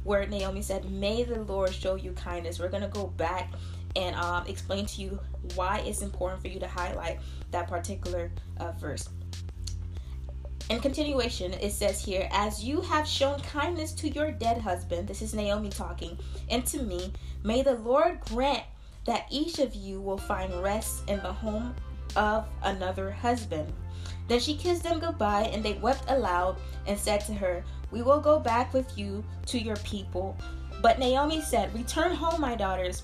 where 0.04 0.26
Naomi 0.26 0.62
said, 0.62 0.90
May 0.90 1.24
the 1.24 1.42
Lord 1.42 1.74
show 1.74 1.96
you 1.96 2.14
kindness. 2.14 2.60
We're 2.60 2.70
going 2.70 2.82
to 2.82 2.90
go 2.90 3.08
back 3.08 3.52
and 3.96 4.16
um, 4.16 4.46
explain 4.48 4.86
to 4.86 5.02
you 5.02 5.20
why 5.56 5.80
it's 5.86 6.02
important 6.02 6.42
for 6.42 6.48
you 6.48 6.60
to 6.60 6.68
highlight 6.68 7.20
that 7.52 7.68
particular 7.68 8.32
uh, 8.60 8.72
verse. 8.74 9.10
In 10.70 10.80
continuation, 10.80 11.54
it 11.54 11.74
says 11.74 12.04
here, 12.04 12.30
As 12.32 12.64
you 12.64 12.80
have 12.82 13.06
shown 13.06 13.42
kindness 13.42 13.92
to 13.94 14.10
your 14.10 14.32
dead 14.32 14.58
husband, 14.58 15.08
this 15.08 15.22
is 15.22 15.34
Naomi 15.34 15.70
talking, 15.70 16.18
and 16.50 16.66
to 16.68 16.82
me, 16.82 17.12
may 17.44 17.62
the 17.62 17.74
Lord 17.74 18.22
grant 18.22 18.64
that 19.06 19.26
each 19.30 19.60
of 19.60 19.76
you 19.76 20.00
will 20.00 20.18
find 20.18 20.54
rest 20.62 21.10
in 21.10 21.18
the 21.18 21.34
home 21.34 21.76
of 22.16 22.48
another 22.64 23.12
husband. 23.12 23.72
Then 24.28 24.40
she 24.40 24.56
kissed 24.56 24.84
them 24.84 25.00
goodbye, 25.00 25.50
and 25.52 25.62
they 25.62 25.74
wept 25.74 26.06
aloud 26.08 26.58
and 26.88 26.98
said 26.98 27.20
to 27.26 27.34
her, 27.34 27.64
We 27.92 28.02
will 28.02 28.22
go 28.22 28.40
back 28.40 28.74
with 28.74 28.98
you 28.98 29.24
to 29.48 29.60
your 29.60 29.76
people. 29.78 30.38
But 30.82 31.00
Naomi 31.00 31.42
said, 31.42 31.74
Return 31.74 32.14
home, 32.14 32.40
my 32.40 32.56
daughters. 32.56 33.04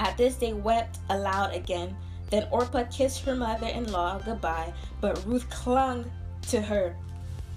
At 0.00 0.16
this 0.16 0.36
they 0.36 0.54
wept 0.54 0.98
aloud 1.10 1.54
again. 1.54 1.94
Then 2.30 2.48
Orpah 2.50 2.84
kissed 2.84 3.22
her 3.24 3.36
mother 3.36 3.66
in 3.66 3.92
law 3.92 4.18
goodbye, 4.18 4.72
but 5.00 5.24
Ruth 5.26 5.48
clung 5.50 6.10
to 6.48 6.60
her. 6.60 6.96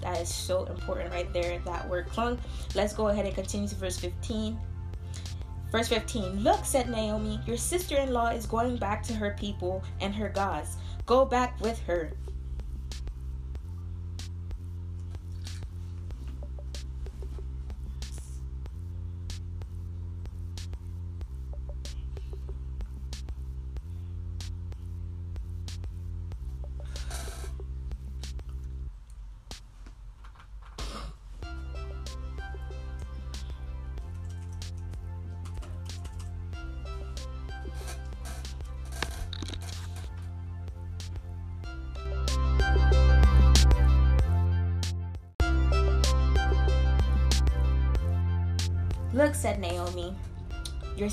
That 0.02 0.20
is 0.20 0.32
so 0.32 0.64
important 0.66 1.10
right 1.10 1.32
there, 1.32 1.58
that 1.60 1.88
word 1.88 2.06
clung. 2.10 2.38
Let's 2.74 2.92
go 2.92 3.08
ahead 3.08 3.24
and 3.24 3.34
continue 3.34 3.66
to 3.66 3.74
verse 3.76 3.98
15. 3.98 4.58
Verse 5.72 5.88
15 5.88 6.44
Look, 6.44 6.66
said 6.66 6.90
Naomi, 6.90 7.40
your 7.46 7.56
sister 7.56 7.96
in 7.96 8.12
law 8.12 8.28
is 8.28 8.44
going 8.44 8.76
back 8.76 9.02
to 9.04 9.14
her 9.14 9.34
people 9.38 9.82
and 10.02 10.14
her 10.14 10.28
gods. 10.28 10.76
Go 11.06 11.24
back 11.24 11.58
with 11.60 11.80
her. 11.84 12.12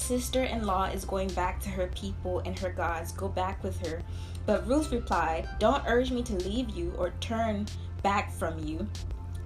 Sister 0.02 0.44
in 0.44 0.66
law 0.66 0.86
is 0.86 1.06
going 1.06 1.30
back 1.30 1.60
to 1.62 1.70
her 1.70 1.88
people 1.88 2.40
and 2.40 2.58
her 2.60 2.72
gods. 2.72 3.12
Go 3.12 3.28
back 3.28 3.64
with 3.64 3.80
her. 3.88 4.02
But 4.46 4.68
Ruth 4.68 4.92
replied, 4.92 5.48
Don't 5.60 5.84
urge 5.88 6.12
me 6.12 6.24
to 6.24 6.34
leave 6.34 6.70
you 6.72 6.94
or 6.98 7.14
turn 7.20 7.68
back 8.02 8.32
from 8.32 8.60
you. 8.66 8.88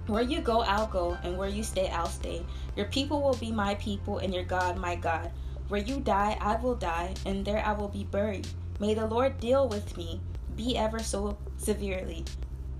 Where 0.06 0.22
you 0.22 0.40
go, 0.40 0.60
I'll 0.60 0.86
go, 0.86 1.18
and 1.22 1.36
where 1.36 1.48
you 1.48 1.62
stay, 1.62 1.88
I'll 1.88 2.06
stay. 2.06 2.44
Your 2.76 2.86
people 2.86 3.20
will 3.22 3.34
be 3.36 3.50
my 3.50 3.74
people, 3.74 4.18
and 4.18 4.32
your 4.32 4.44
God, 4.44 4.78
my 4.78 4.94
God. 4.94 5.30
Where 5.68 5.80
you 5.80 6.00
die, 6.00 6.38
I 6.40 6.56
will 6.56 6.76
die, 6.76 7.14
and 7.26 7.44
there 7.44 7.64
I 7.64 7.72
will 7.72 7.88
be 7.88 8.04
buried. 8.04 8.46
May 8.78 8.94
the 8.94 9.06
Lord 9.06 9.38
deal 9.40 9.68
with 9.68 9.96
me, 9.96 10.20
be 10.54 10.76
ever 10.76 11.00
so 11.00 11.36
severely, 11.56 12.24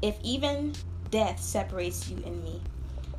if 0.02 0.16
even 0.22 0.72
death 1.10 1.40
separates 1.40 2.08
you 2.08 2.22
and 2.24 2.42
me. 2.44 2.62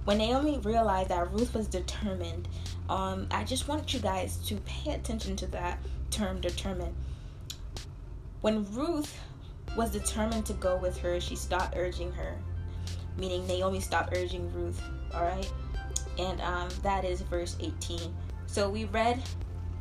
When 0.06 0.20
Naomi 0.20 0.60
realized 0.60 1.10
that 1.10 1.34
Ruth 1.34 1.54
was 1.54 1.68
determined, 1.68 2.48
um, 2.90 3.28
I 3.32 3.44
just 3.44 3.68
want 3.68 3.94
you 3.94 4.00
guys 4.00 4.38
to 4.48 4.56
pay 4.58 4.94
attention 4.94 5.36
to 5.38 5.48
that 5.48 5.80
term 6.12 6.40
determined. 6.40 6.96
When 8.42 8.66
Ruth 8.74 9.20
was 9.76 9.92
determined 9.92 10.46
to 10.46 10.54
go 10.54 10.78
with 10.78 10.98
her, 11.00 11.20
she 11.20 11.36
stopped 11.36 11.76
urging 11.76 12.12
her, 12.14 12.38
meaning 13.18 13.46
Naomi 13.48 13.80
stopped 13.80 14.16
urging 14.16 14.52
Ruth, 14.54 14.82
all 15.14 15.24
right? 15.24 15.52
And 16.18 16.40
um, 16.42 16.70
that 16.84 17.04
is 17.04 17.22
verse 17.22 17.58
18. 17.60 18.00
So 18.48 18.70
we 18.70 18.86
read 18.86 19.22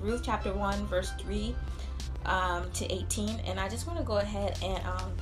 Ruth 0.00 0.22
chapter 0.24 0.52
1, 0.52 0.86
verse 0.86 1.12
3 1.18 1.54
um, 2.26 2.70
to 2.72 2.92
18, 2.92 3.40
and 3.46 3.60
I 3.60 3.68
just 3.68 3.86
want 3.86 3.98
to 3.98 4.04
go 4.04 4.18
ahead 4.18 4.58
and 4.62 4.84
um, 4.86 5.12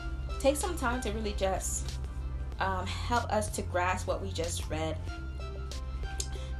take 0.40 0.56
some 0.56 0.76
time 0.76 1.00
to 1.02 1.12
really 1.12 1.34
just 1.36 1.98
um, 2.60 2.86
help 2.86 3.30
us 3.30 3.48
to 3.50 3.62
grasp 3.62 4.06
what 4.06 4.22
we 4.22 4.30
just 4.30 4.68
read. 4.68 4.96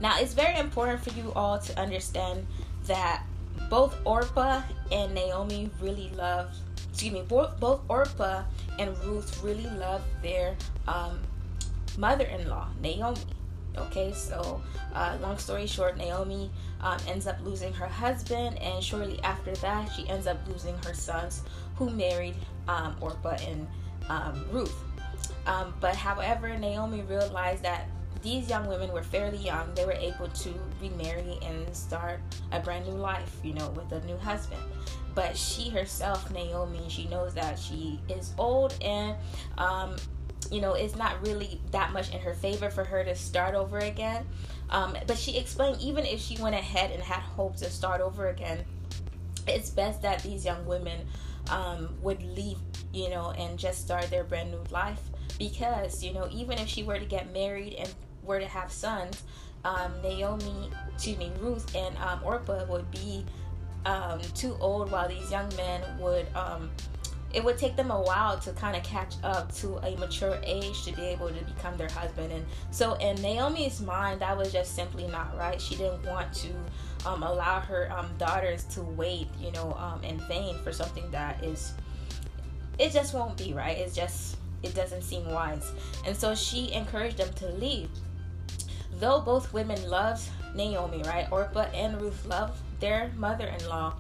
Now, 0.01 0.19
it's 0.19 0.35
very 0.35 0.59
important 0.59 1.03
for 1.03 1.11
you 1.19 1.33
all 1.35 1.59
to 1.59 1.79
understand 1.81 2.47
that 2.87 3.23
both 3.71 3.97
Orpah 4.05 4.63
and 4.93 5.15
Naomi 5.15 5.71
really 5.81 6.11
love, 6.17 6.55
excuse 6.91 7.13
me, 7.13 7.23
both, 7.23 7.59
both 7.61 7.81
Orpah 7.89 8.43
and 8.79 8.97
Ruth 9.05 9.43
really 9.43 9.69
love 9.79 10.03
their 10.23 10.57
um, 10.87 11.21
mother 11.97 12.25
in 12.25 12.49
law, 12.49 12.69
Naomi. 12.83 13.21
Okay, 13.77 14.13
so 14.13 14.63
uh, 14.95 15.17
long 15.21 15.37
story 15.37 15.67
short, 15.67 15.97
Naomi 15.97 16.51
um, 16.81 16.99
ends 17.09 17.27
up 17.27 17.37
losing 17.43 17.73
her 17.73 17.89
husband, 17.89 18.57
and 18.59 18.83
shortly 18.83 19.21
after 19.23 19.53
that, 19.57 19.89
she 19.93 20.09
ends 20.09 20.27
up 20.29 20.39
losing 20.49 20.77
her 20.85 20.95
sons 20.95 21.43
who 21.77 21.91
married 21.91 22.37
um, 22.69 22.95
Orpah 23.01 23.37
and 23.49 23.67
um, 24.09 24.45
Ruth. 24.53 24.77
Um, 25.47 25.75
but 25.81 25.97
however, 25.97 26.57
Naomi 26.57 27.03
realized 27.03 27.65
that 27.65 27.89
these 28.25 28.49
young 28.49 28.66
women 28.66 28.90
were 28.90 29.02
fairly 29.02 29.37
young. 29.37 29.73
They 29.75 29.85
were 29.85 29.93
able 29.93 30.28
to 30.28 30.54
remarry 30.81 31.38
and 31.43 31.76
start 31.76 32.21
a 32.52 32.59
brand 32.59 32.87
new 32.87 32.95
life, 32.95 33.37
you 33.45 33.52
know, 33.52 33.69
with 33.71 33.93
a 33.93 34.04
new 34.07 34.16
husband. 34.16 34.62
But 35.14 35.37
she 35.37 35.69
herself, 35.69 36.31
Naomi, 36.33 36.87
she 36.88 37.07
knows 37.07 37.35
that 37.35 37.59
she 37.59 38.00
is 38.09 38.33
old 38.38 38.75
and, 38.83 39.14
um, 39.59 39.97
you 40.50 40.62
know, 40.62 40.73
it's 40.73 40.97
not 40.97 41.25
really 41.25 41.61
that 41.71 41.93
much 41.93 42.12
in 42.12 42.21
her 42.21 42.35
favor 42.35 42.71
for 42.71 42.83
her 42.83 43.04
to 43.04 43.14
start 43.14 43.54
over 43.54 43.78
again. 43.78 44.26
Um, 44.71 44.97
but 45.07 45.19
she 45.19 45.37
explained 45.37 45.81
even 45.81 46.07
if 46.07 46.19
she 46.19 46.37
went 46.38 46.54
ahead 46.54 46.90
and 46.93 47.02
had 47.02 47.21
hopes 47.21 47.61
to 47.61 47.71
start 47.71 48.00
over 48.00 48.28
again, 48.31 48.64
it's 49.47 49.69
best 49.69 50.00
that 50.00 50.23
these 50.23 50.47
young 50.47 50.64
women 50.64 51.07
um, 51.50 51.90
would 52.00 52.23
leave, 52.23 52.57
you 52.93 53.11
know, 53.11 53.33
and 53.33 53.59
just 53.59 53.83
start 53.83 54.11
their 54.11 54.25
brand 54.25 54.50
new 54.50 54.64
life 54.71 55.00
because 55.38 56.02
you 56.02 56.12
know 56.12 56.28
even 56.31 56.59
if 56.59 56.69
she 56.69 56.83
were 56.83 56.99
to 56.99 57.04
get 57.04 57.33
married 57.33 57.75
and 57.75 57.93
were 58.25 58.40
to 58.40 58.47
have 58.47 58.71
sons 58.71 59.23
um, 59.64 59.93
naomi 60.02 60.71
excuse 60.93 61.19
me 61.19 61.31
ruth 61.40 61.75
and 61.75 61.97
um, 61.99 62.21
orpah 62.25 62.64
would 62.66 62.90
be 62.90 63.25
um, 63.87 64.21
too 64.35 64.57
old 64.61 64.90
while 64.90 65.09
these 65.09 65.31
young 65.31 65.49
men 65.57 65.83
would 65.99 66.26
um, 66.35 66.71
it 67.33 67.43
would 67.43 67.59
take 67.59 67.75
them 67.75 67.90
a 67.90 68.00
while 68.00 68.38
to 68.38 68.52
kind 68.52 68.76
of 68.76 68.83
catch 68.85 69.14
up 69.25 69.52
to 69.52 69.76
a 69.78 69.97
mature 69.97 70.38
age 70.45 70.85
to 70.85 70.93
be 70.93 71.02
able 71.02 71.28
to 71.28 71.45
become 71.45 71.76
their 71.76 71.88
husband 71.88 72.33
and 72.33 72.45
so 72.71 72.95
in 72.95 73.21
naomi's 73.21 73.81
mind 73.81 74.21
that 74.21 74.37
was 74.37 74.52
just 74.52 74.75
simply 74.75 75.07
not 75.09 75.37
right 75.37 75.61
she 75.61 75.75
didn't 75.75 76.04
want 76.07 76.33
to 76.33 76.50
um, 77.07 77.23
allow 77.23 77.61
her 77.61 77.90
um, 77.93 78.09
daughters 78.19 78.64
to 78.64 78.83
wait 78.83 79.28
you 79.40 79.50
know 79.52 79.76
in 80.02 80.19
vain 80.28 80.57
for 80.62 80.73
something 80.73 81.11
that 81.11 81.43
is 81.43 81.75
it 82.78 82.93
just 82.93 83.14
won't 83.14 83.37
be 83.37 83.52
right 83.52 83.78
it's 83.78 83.95
just 83.95 84.37
it 84.64 84.75
doesn't 84.75 85.02
seem 85.02 85.31
wise. 85.31 85.73
And 86.07 86.16
so 86.16 86.35
she 86.35 86.73
encouraged 86.73 87.19
them 87.19 87.33
to 87.35 87.49
leave. 87.49 87.90
Though 89.05 89.21
both 89.21 89.53
women 89.53 89.91
loved 89.91 90.27
Naomi, 90.55 91.03
right? 91.03 91.29
Orpah 91.31 91.67
and 91.75 92.01
Ruth 92.01 92.25
loved 92.25 92.59
their 92.81 93.13
mother 93.17 93.49
in 93.49 93.69
law. 93.69 93.93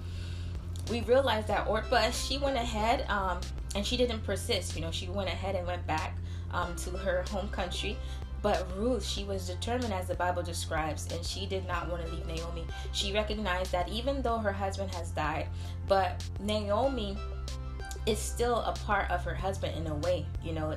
We 0.90 1.02
realized 1.02 1.46
that 1.48 1.66
Orpah, 1.66 2.10
she 2.10 2.38
went 2.38 2.56
ahead 2.56 3.04
um, 3.10 3.42
and 3.76 3.84
she 3.84 3.98
didn't 3.98 4.24
persist. 4.24 4.74
You 4.74 4.80
know, 4.80 4.90
she 4.90 5.08
went 5.08 5.28
ahead 5.28 5.56
and 5.56 5.66
went 5.66 5.86
back 5.86 6.16
um, 6.52 6.74
to 6.76 6.90
her 6.92 7.22
home 7.28 7.50
country. 7.50 7.98
But 8.40 8.66
Ruth, 8.78 9.04
she 9.04 9.24
was 9.24 9.46
determined 9.46 9.92
as 9.92 10.08
the 10.08 10.14
Bible 10.14 10.42
describes, 10.42 11.12
and 11.12 11.22
she 11.22 11.44
did 11.44 11.66
not 11.66 11.90
want 11.90 12.06
to 12.06 12.10
leave 12.10 12.26
Naomi. 12.26 12.64
She 12.92 13.12
recognized 13.12 13.72
that 13.72 13.90
even 13.90 14.22
though 14.22 14.38
her 14.38 14.52
husband 14.52 14.94
has 14.94 15.10
died, 15.10 15.48
but 15.86 16.24
Naomi 16.40 17.18
is 18.06 18.18
still 18.18 18.58
a 18.60 18.72
part 18.72 19.10
of 19.10 19.24
her 19.24 19.34
husband 19.34 19.76
in 19.76 19.86
a 19.86 19.94
way. 19.96 20.26
You 20.42 20.52
know, 20.52 20.76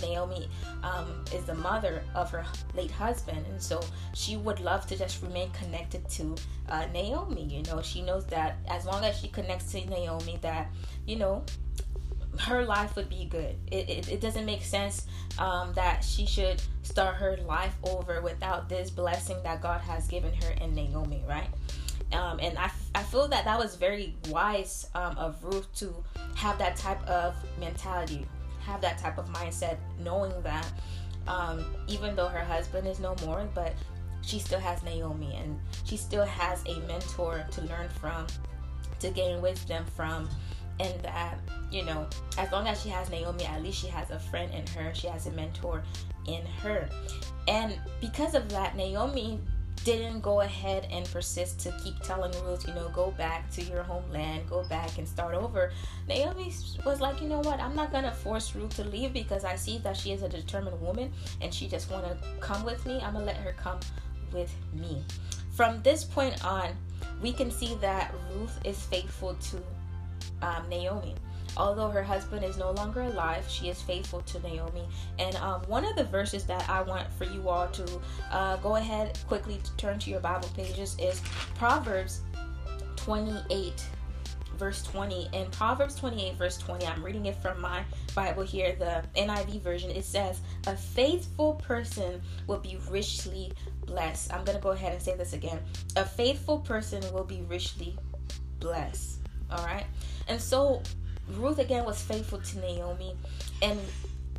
Naomi 0.00 0.48
um, 0.82 1.24
is 1.32 1.44
the 1.44 1.54
mother 1.54 2.02
of 2.14 2.30
her 2.30 2.44
late 2.74 2.90
husband, 2.90 3.44
and 3.50 3.60
so 3.60 3.80
she 4.14 4.36
would 4.36 4.60
love 4.60 4.86
to 4.86 4.96
just 4.96 5.22
remain 5.22 5.50
connected 5.50 6.08
to 6.10 6.34
uh, 6.68 6.86
Naomi. 6.92 7.44
You 7.44 7.62
know, 7.64 7.82
she 7.82 8.02
knows 8.02 8.24
that 8.26 8.56
as 8.68 8.86
long 8.86 9.04
as 9.04 9.18
she 9.18 9.28
connects 9.28 9.72
to 9.72 9.84
Naomi, 9.86 10.38
that 10.42 10.70
you 11.06 11.16
know 11.16 11.44
her 12.40 12.64
life 12.64 12.96
would 12.96 13.08
be 13.08 13.26
good. 13.26 13.56
It, 13.70 13.88
it, 13.88 14.08
it 14.08 14.20
doesn't 14.20 14.46
make 14.46 14.62
sense 14.62 15.06
um, 15.38 15.72
that 15.74 16.02
she 16.02 16.26
should 16.26 16.62
start 16.82 17.16
her 17.16 17.36
life 17.46 17.76
over 17.84 18.20
without 18.22 18.68
this 18.68 18.90
blessing 18.90 19.36
that 19.44 19.60
God 19.60 19.80
has 19.82 20.06
given 20.06 20.32
her 20.34 20.50
in 20.52 20.74
Naomi, 20.74 21.22
right? 21.28 21.48
Um, 22.12 22.38
and 22.40 22.58
I, 22.58 22.70
I 22.94 23.02
feel 23.02 23.28
that 23.28 23.44
that 23.44 23.58
was 23.58 23.76
very 23.76 24.14
wise 24.28 24.86
um, 24.94 25.16
of 25.16 25.42
Ruth 25.42 25.72
to 25.76 25.94
have 26.34 26.58
that 26.58 26.76
type 26.76 27.02
of 27.08 27.34
mentality, 27.58 28.26
have 28.60 28.80
that 28.82 28.98
type 28.98 29.18
of 29.18 29.28
mindset, 29.30 29.76
knowing 29.98 30.32
that 30.42 30.66
um, 31.26 31.64
even 31.88 32.14
though 32.16 32.28
her 32.28 32.44
husband 32.44 32.86
is 32.86 33.00
no 33.00 33.14
more, 33.24 33.48
but 33.54 33.72
she 34.22 34.38
still 34.38 34.60
has 34.60 34.82
Naomi 34.82 35.34
and 35.36 35.58
she 35.84 35.96
still 35.96 36.24
has 36.24 36.62
a 36.66 36.78
mentor 36.80 37.44
to 37.52 37.60
learn 37.62 37.88
from, 37.88 38.26
to 39.00 39.10
gain 39.10 39.40
wisdom 39.40 39.84
from, 39.96 40.28
and 40.80 41.00
that 41.02 41.38
you 41.70 41.84
know, 41.84 42.06
as 42.38 42.50
long 42.52 42.66
as 42.66 42.82
she 42.82 42.88
has 42.88 43.08
Naomi, 43.10 43.44
at 43.46 43.62
least 43.62 43.78
she 43.80 43.88
has 43.88 44.10
a 44.10 44.18
friend 44.18 44.52
in 44.52 44.66
her, 44.68 44.94
she 44.94 45.06
has 45.06 45.26
a 45.26 45.30
mentor 45.32 45.82
in 46.26 46.44
her, 46.62 46.88
and 47.48 47.78
because 48.00 48.34
of 48.34 48.48
that, 48.50 48.76
Naomi 48.76 49.40
didn't 49.84 50.20
go 50.20 50.40
ahead 50.42 50.86
and 50.90 51.04
persist 51.10 51.58
to 51.60 51.72
keep 51.82 51.98
telling 52.00 52.32
Ruth, 52.44 52.66
you 52.66 52.74
know, 52.74 52.88
go 52.90 53.10
back 53.12 53.50
to 53.52 53.62
your 53.62 53.82
homeland, 53.82 54.48
go 54.48 54.64
back 54.64 54.98
and 54.98 55.08
start 55.08 55.34
over. 55.34 55.72
Naomi 56.08 56.52
was 56.84 57.00
like, 57.00 57.20
you 57.20 57.28
know 57.28 57.40
what, 57.40 57.60
I'm 57.60 57.74
not 57.74 57.90
gonna 57.90 58.12
force 58.12 58.54
Ruth 58.54 58.76
to 58.76 58.84
leave 58.84 59.12
because 59.12 59.44
I 59.44 59.56
see 59.56 59.78
that 59.78 59.96
she 59.96 60.12
is 60.12 60.22
a 60.22 60.28
determined 60.28 60.80
woman 60.80 61.12
and 61.40 61.52
she 61.52 61.68
just 61.68 61.90
wanna 61.90 62.16
come 62.40 62.64
with 62.64 62.84
me. 62.86 63.00
I'm 63.00 63.14
gonna 63.14 63.24
let 63.24 63.36
her 63.36 63.54
come 63.58 63.80
with 64.32 64.54
me. 64.72 65.02
From 65.52 65.82
this 65.82 66.04
point 66.04 66.44
on, 66.44 66.70
we 67.20 67.32
can 67.32 67.50
see 67.50 67.76
that 67.80 68.14
Ruth 68.32 68.58
is 68.64 68.80
faithful 68.86 69.34
to 69.34 69.56
um, 70.42 70.68
Naomi. 70.68 71.14
Although 71.56 71.88
her 71.90 72.02
husband 72.02 72.44
is 72.44 72.56
no 72.56 72.70
longer 72.72 73.02
alive, 73.02 73.44
she 73.48 73.68
is 73.68 73.80
faithful 73.82 74.20
to 74.22 74.40
Naomi. 74.40 74.88
And 75.18 75.36
um, 75.36 75.62
one 75.62 75.84
of 75.84 75.96
the 75.96 76.04
verses 76.04 76.44
that 76.46 76.68
I 76.68 76.82
want 76.82 77.12
for 77.12 77.24
you 77.24 77.48
all 77.48 77.68
to 77.68 78.00
uh, 78.30 78.56
go 78.56 78.76
ahead 78.76 79.18
quickly 79.26 79.60
to 79.62 79.76
turn 79.76 79.98
to 80.00 80.10
your 80.10 80.20
Bible 80.20 80.48
pages 80.56 80.96
is 80.98 81.20
Proverbs 81.54 82.20
28 82.96 83.84
verse 84.58 84.82
20 84.82 85.28
in 85.32 85.50
proverbs 85.50 85.96
28 85.96 86.36
verse 86.36 86.58
20 86.58 86.86
i'm 86.86 87.02
reading 87.02 87.24
it 87.26 87.34
from 87.36 87.58
my 87.58 87.82
bible 88.14 88.42
here 88.42 88.76
the 88.78 89.02
niv 89.16 89.60
version. 89.62 89.90
It 89.90 90.04
says 90.04 90.40
a 90.66 90.76
faithful 90.76 91.54
person 91.54 92.20
will 92.46 92.58
be 92.58 92.78
richly 92.90 93.52
blessed. 93.86 94.32
I'm 94.32 94.44
to 94.44 94.58
go 94.58 94.70
ahead 94.70 94.92
and 94.92 95.02
say 95.02 95.16
this 95.16 95.32
again. 95.32 95.60
A 95.96 96.04
faithful 96.04 96.58
person 96.60 97.02
will 97.12 97.24
be 97.24 97.42
richly 97.42 97.96
blessed. 98.60 99.18
All 99.50 99.64
right? 99.64 99.86
And 100.28 100.40
so 100.40 100.82
Ruth 101.28 101.58
again 101.58 101.84
was 101.84 102.02
faithful 102.02 102.38
to 102.38 102.58
Naomi. 102.58 103.16
And 103.62 103.78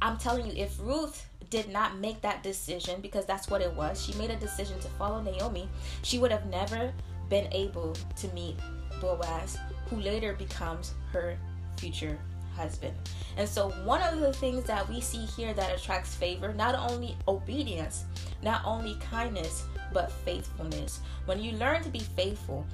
I'm 0.02 0.18
telling 0.18 0.48
you, 0.48 0.64
if 0.64 0.80
Ruth 0.80 1.26
did 1.50 1.70
not 1.70 1.98
make 2.00 2.22
that 2.22 2.44
decision, 2.44 3.02
because 3.02 3.26
that's 3.26 3.50
what 3.50 3.62
it 3.62 3.74
was, 3.74 4.04
she 4.04 4.14
made 4.18 4.32
a 4.32 4.36
decision 4.36 4.80
to 4.80 4.88
follow 4.90 5.22
Naomi, 5.22 5.70
she 6.02 6.20
would 6.20 6.32
have 6.32 6.46
never 6.48 6.92
been 7.30 7.48
able 7.54 7.96
to 8.18 8.28
meet 8.30 8.56
Boaz, 9.00 9.58
who 9.90 9.98
later 9.98 10.34
becomes 10.34 10.94
her 11.12 11.38
future 11.78 12.18
husband. 12.56 12.94
And 13.38 13.48
so, 13.48 13.70
one 13.84 14.02
of 14.02 14.20
the 14.20 14.34
things 14.34 14.64
that 14.66 14.88
we 14.88 15.02
see 15.02 15.26
here 15.26 15.54
that 15.54 15.76
attracts 15.76 16.16
favor, 16.16 16.54
not 16.54 16.76
only 16.92 17.16
obedience, 17.28 18.06
not 18.42 18.62
only 18.66 18.96
kindness, 18.96 19.66
but 19.92 20.12
faithfulness. 20.12 21.00
When 21.26 21.42
you 21.42 21.54
learn 21.54 21.84
to 21.84 21.90
be 21.90 22.00
faithful, 22.00 22.66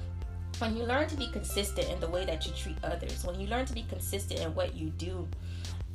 when 0.60 0.76
you 0.76 0.84
learn 0.84 1.08
to 1.08 1.16
be 1.16 1.28
consistent 1.28 1.88
in 1.88 1.98
the 2.00 2.08
way 2.08 2.24
that 2.24 2.46
you 2.46 2.52
treat 2.52 2.76
others, 2.84 3.24
when 3.24 3.40
you 3.40 3.46
learn 3.46 3.64
to 3.66 3.72
be 3.72 3.82
consistent 3.88 4.40
in 4.40 4.54
what 4.54 4.74
you 4.74 4.90
do, 4.90 5.26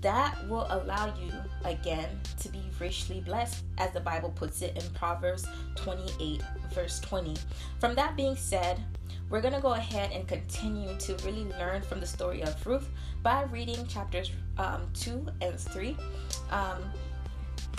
that 0.02 0.38
will 0.50 0.68
allow 0.70 1.08
you 1.08 1.32
again 1.64 2.10
to 2.40 2.50
be 2.50 2.62
richly 2.80 3.22
blessed, 3.22 3.64
as 3.78 3.92
the 3.92 4.00
Bible 4.00 4.30
puts 4.30 4.62
it 4.62 4.76
in 4.76 4.90
Proverbs 4.94 5.48
28, 5.76 6.42
verse 6.74 7.00
20. 7.00 7.36
From 7.80 7.96
that 7.96 8.16
being 8.16 8.36
said, 8.36 8.84
we're 9.30 9.42
going 9.42 9.54
to 9.54 9.62
go 9.62 9.74
ahead 9.74 10.12
and 10.12 10.28
continue 10.28 10.96
to 10.98 11.16
really 11.26 11.46
learn 11.60 11.82
from 11.82 12.00
the 12.00 12.06
story 12.06 12.42
of 12.44 12.66
Ruth 12.66 12.88
by 13.24 13.44
reading 13.44 13.88
chapters 13.88 14.32
um, 14.58 14.84
2 14.94 15.26
and 15.42 15.60
3. 15.60 15.98
Um, 16.52 16.84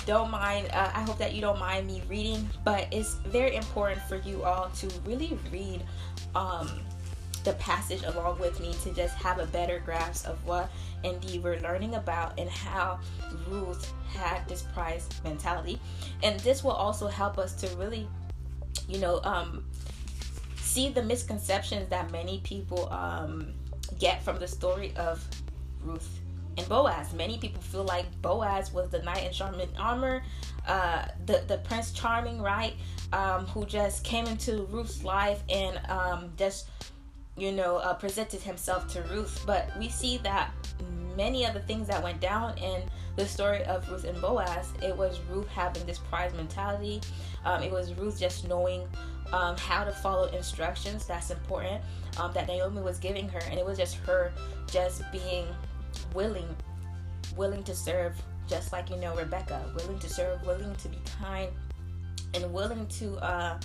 don't 0.04 0.30
mind, 0.30 0.68
uh, 0.72 0.90
I 0.94 1.02
hope 1.02 1.18
that 1.18 1.32
you 1.34 1.40
don't 1.40 1.58
mind 1.58 1.86
me 1.86 2.02
reading, 2.08 2.48
but 2.64 2.86
it's 2.92 3.14
very 3.26 3.56
important 3.56 4.00
for 4.02 4.16
you 4.16 4.42
all 4.42 4.68
to 4.70 4.88
really 5.04 5.38
read 5.52 5.84
um, 6.36 6.68
the 7.44 7.54
passage 7.54 8.02
along 8.02 8.38
with 8.38 8.60
me 8.60 8.74
to 8.82 8.90
just 8.92 9.14
have 9.16 9.38
a 9.38 9.46
better 9.46 9.78
grasp 9.78 10.26
of 10.26 10.44
what 10.44 10.70
indeed 11.04 11.42
we're 11.42 11.60
learning 11.60 11.94
about 11.94 12.38
and 12.38 12.50
how 12.50 12.98
Ruth 13.48 13.92
had 14.08 14.46
this 14.48 14.62
prize 14.74 15.08
mentality. 15.24 15.80
And 16.22 16.38
this 16.40 16.62
will 16.62 16.72
also 16.72 17.06
help 17.06 17.38
us 17.38 17.54
to 17.54 17.68
really, 17.76 18.08
you 18.88 18.98
know, 18.98 19.20
um, 19.22 19.64
see 20.56 20.90
the 20.90 21.02
misconceptions 21.02 21.88
that 21.88 22.10
many 22.10 22.40
people 22.40 22.92
um, 22.92 23.54
get 23.98 24.22
from 24.22 24.38
the 24.38 24.48
story 24.48 24.92
of 24.96 25.24
Ruth 25.82 26.20
and 26.56 26.68
Boaz. 26.68 27.12
Many 27.12 27.38
people 27.38 27.62
feel 27.62 27.84
like 27.84 28.06
Boaz 28.22 28.72
was 28.72 28.88
the 28.90 29.02
knight 29.02 29.24
in 29.24 29.32
shining 29.32 29.68
armor, 29.78 30.22
uh, 30.66 31.06
the 31.26 31.44
the 31.46 31.58
Prince 31.58 31.92
Charming, 31.92 32.40
right? 32.40 32.74
Um, 33.12 33.46
who 33.46 33.64
just 33.64 34.04
came 34.04 34.26
into 34.26 34.64
Ruth's 34.64 35.04
life 35.04 35.42
and 35.48 35.80
um, 35.88 36.32
just 36.36 36.68
you 37.36 37.52
know 37.52 37.76
uh, 37.76 37.94
presented 37.94 38.42
himself 38.42 38.88
to 38.94 39.02
Ruth. 39.02 39.42
But 39.46 39.70
we 39.78 39.88
see 39.88 40.18
that 40.18 40.50
many 41.16 41.44
of 41.44 41.54
the 41.54 41.60
things 41.60 41.88
that 41.88 42.02
went 42.02 42.20
down 42.20 42.56
in 42.58 42.82
the 43.16 43.26
story 43.26 43.64
of 43.64 43.88
Ruth 43.88 44.04
and 44.04 44.20
Boaz, 44.20 44.72
it 44.82 44.94
was 44.96 45.20
Ruth 45.30 45.48
having 45.48 45.84
this 45.86 45.98
prize 45.98 46.34
mentality. 46.34 47.00
Um, 47.44 47.62
it 47.62 47.72
was 47.72 47.94
Ruth 47.94 48.18
just 48.20 48.46
knowing 48.46 48.86
um, 49.32 49.56
how 49.56 49.84
to 49.84 49.92
follow 49.92 50.26
instructions. 50.26 51.06
That's 51.06 51.30
important. 51.30 51.82
Um, 52.18 52.32
that 52.32 52.46
Naomi 52.46 52.82
was 52.82 52.98
giving 52.98 53.28
her, 53.28 53.40
and 53.50 53.58
it 53.58 53.64
was 53.64 53.78
just 53.78 53.96
her 53.98 54.32
just 54.70 55.02
being 55.12 55.46
willing, 56.16 56.56
willing 57.36 57.62
to 57.62 57.74
serve, 57.74 58.16
just 58.48 58.72
like 58.72 58.90
you 58.90 58.96
know 58.96 59.14
Rebecca, 59.14 59.62
willing 59.76 60.00
to 60.00 60.08
serve, 60.08 60.44
willing 60.44 60.74
to 60.74 60.88
be 60.88 60.98
kind, 61.20 61.50
and 62.34 62.52
willing 62.52 62.86
to 62.86 63.16
uh, 63.18 63.60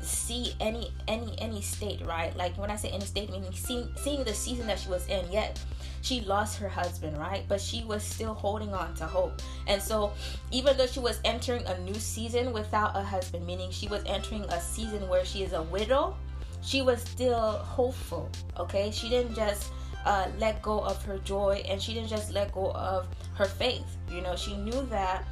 see 0.00 0.54
any 0.60 0.92
any 1.08 1.34
any 1.40 1.62
state 1.62 2.04
right 2.04 2.36
like 2.36 2.54
when 2.58 2.70
i 2.70 2.76
say 2.76 2.90
any 2.90 3.06
state 3.06 3.30
meaning 3.30 3.50
seeing 3.54 3.88
seeing 3.96 4.22
the 4.22 4.34
season 4.34 4.66
that 4.66 4.78
she 4.78 4.90
was 4.90 5.08
in 5.08 5.24
yet 5.32 5.58
she 6.04 6.20
lost 6.20 6.58
her 6.58 6.68
husband, 6.68 7.16
right? 7.16 7.44
But 7.48 7.60
she 7.62 7.82
was 7.84 8.02
still 8.02 8.34
holding 8.34 8.74
on 8.74 8.94
to 8.96 9.06
hope. 9.06 9.40
And 9.66 9.80
so, 9.80 10.12
even 10.50 10.76
though 10.76 10.86
she 10.86 11.00
was 11.00 11.18
entering 11.24 11.64
a 11.64 11.78
new 11.80 11.94
season 11.94 12.52
without 12.52 12.94
a 12.94 13.02
husband, 13.02 13.46
meaning 13.46 13.70
she 13.70 13.88
was 13.88 14.02
entering 14.04 14.44
a 14.44 14.60
season 14.60 15.08
where 15.08 15.24
she 15.24 15.42
is 15.42 15.54
a 15.54 15.62
widow, 15.62 16.14
she 16.62 16.82
was 16.82 17.00
still 17.00 17.52
hopeful, 17.52 18.30
okay? 18.58 18.90
She 18.90 19.08
didn't 19.08 19.34
just 19.34 19.72
uh, 20.04 20.28
let 20.38 20.60
go 20.62 20.80
of 20.80 21.02
her 21.04 21.18
joy 21.18 21.62
and 21.68 21.80
she 21.80 21.94
didn't 21.94 22.08
just 22.08 22.32
let 22.32 22.52
go 22.52 22.72
of 22.72 23.06
her 23.34 23.46
faith. 23.46 23.96
You 24.10 24.20
know, 24.20 24.36
she 24.36 24.56
knew 24.56 24.82
that 24.86 25.24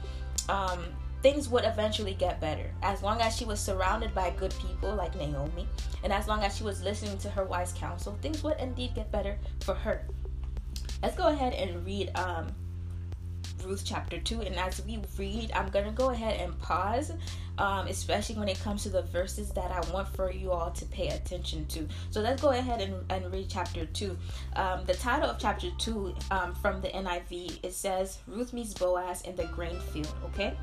um, 0.48 0.84
things 1.22 1.48
would 1.48 1.64
eventually 1.64 2.14
get 2.14 2.40
better 2.40 2.70
as 2.82 3.02
long 3.02 3.20
as 3.20 3.36
she 3.36 3.44
was 3.44 3.60
surrounded 3.60 4.14
by 4.14 4.30
good 4.30 4.54
people 4.60 4.94
like 4.94 5.14
Naomi, 5.14 5.68
and 6.02 6.12
as 6.12 6.26
long 6.26 6.42
as 6.42 6.56
she 6.56 6.64
was 6.64 6.82
listening 6.82 7.16
to 7.18 7.30
her 7.30 7.44
wise 7.44 7.72
counsel, 7.72 8.18
things 8.20 8.42
would 8.42 8.58
indeed 8.58 8.94
get 8.94 9.10
better 9.12 9.38
for 9.60 9.74
her. 9.74 10.04
Let's 11.02 11.16
go 11.16 11.28
ahead 11.28 11.54
and 11.54 11.84
read 11.84 12.10
um, 12.16 12.48
Ruth 13.64 13.82
chapter 13.84 14.18
2. 14.18 14.42
And 14.42 14.56
as 14.56 14.84
we 14.84 14.98
read, 15.18 15.52
I'm 15.52 15.68
going 15.68 15.84
to 15.84 15.90
go 15.90 16.10
ahead 16.10 16.40
and 16.40 16.58
pause, 16.60 17.12
um, 17.58 17.86
especially 17.86 18.36
when 18.36 18.48
it 18.48 18.60
comes 18.60 18.82
to 18.84 18.88
the 18.88 19.02
verses 19.02 19.50
that 19.50 19.70
I 19.70 19.80
want 19.92 20.08
for 20.14 20.30
you 20.32 20.52
all 20.52 20.70
to 20.70 20.84
pay 20.86 21.08
attention 21.08 21.66
to. 21.66 21.86
So 22.10 22.20
let's 22.20 22.42
go 22.42 22.50
ahead 22.50 22.80
and, 22.80 22.94
and 23.10 23.32
read 23.32 23.48
chapter 23.48 23.86
2. 23.86 24.16
Um, 24.56 24.84
the 24.84 24.94
title 24.94 25.30
of 25.30 25.38
chapter 25.38 25.68
2 25.78 26.14
um, 26.30 26.54
from 26.54 26.80
the 26.80 26.88
NIV, 26.88 27.60
it 27.62 27.74
says, 27.74 28.18
Ruth 28.26 28.52
meets 28.52 28.74
Boaz 28.74 29.22
in 29.22 29.36
the 29.36 29.44
grain 29.44 29.78
field, 29.92 30.14
okay? 30.24 30.56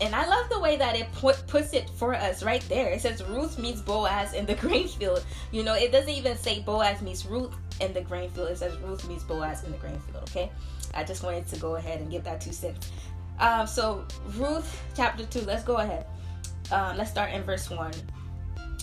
and 0.00 0.14
I 0.14 0.26
love 0.26 0.48
the 0.50 0.60
way 0.60 0.76
that 0.76 0.94
it 0.96 1.10
put, 1.12 1.46
puts 1.46 1.72
it 1.72 1.88
for 1.90 2.14
us 2.14 2.42
right 2.42 2.62
there. 2.68 2.90
It 2.90 3.00
says 3.00 3.22
Ruth 3.24 3.58
meets 3.58 3.80
Boaz 3.80 4.34
in 4.34 4.44
the 4.46 4.54
grain 4.66 4.88
field. 4.88 5.24
You 5.52 5.62
know, 5.62 5.74
it 5.74 5.92
doesn't 5.92 6.10
even 6.10 6.36
say 6.36 6.60
Boaz 6.60 7.00
meets 7.00 7.24
Ruth 7.24 7.54
in 7.80 7.92
the 7.92 8.02
grain 8.02 8.30
field. 8.30 8.50
It 8.50 8.58
says 8.58 8.76
Ruth 8.78 9.08
meets 9.08 9.24
Boaz 9.24 9.64
in 9.64 9.72
the 9.72 9.78
grain 9.78 9.98
field. 10.00 10.24
Okay, 10.24 10.50
I 10.96 11.04
just 11.04 11.22
wanted 11.22 11.46
to 11.48 11.56
go 11.58 11.76
ahead 11.76 12.00
and 12.00 12.10
give 12.10 12.24
that 12.24 12.40
two 12.40 12.52
cents. 12.52 12.90
Um, 13.38 13.66
so 13.66 14.06
Ruth 14.36 14.82
chapter 14.96 15.24
two. 15.26 15.40
Let's 15.40 15.62
go 15.62 15.76
ahead. 15.76 16.06
Um, 16.72 16.96
let's 16.96 17.10
start 17.10 17.32
in 17.32 17.42
verse 17.42 17.68
one. 17.70 17.92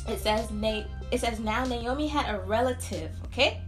It 0.08 0.20
says 0.20 0.52
Na- 0.52 0.84
It 1.12 1.20
says 1.20 1.40
now 1.40 1.66
Naomi 1.66 2.08
had 2.08 2.34
a 2.34 2.40
relative. 2.40 3.12
Okay, 3.26 3.62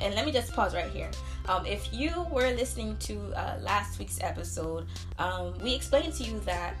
and 0.00 0.14
let 0.14 0.26
me 0.26 0.32
just 0.32 0.52
pause 0.52 0.74
right 0.74 0.90
here. 0.90 1.10
Um, 1.48 1.64
if 1.64 1.92
you 1.94 2.26
were 2.30 2.50
listening 2.50 2.96
to 2.98 3.32
uh, 3.34 3.58
last 3.60 3.98
week's 3.98 4.18
episode, 4.22 4.86
um, 5.18 5.56
we 5.62 5.74
explained 5.74 6.12
to 6.14 6.24
you 6.24 6.40
that 6.40 6.74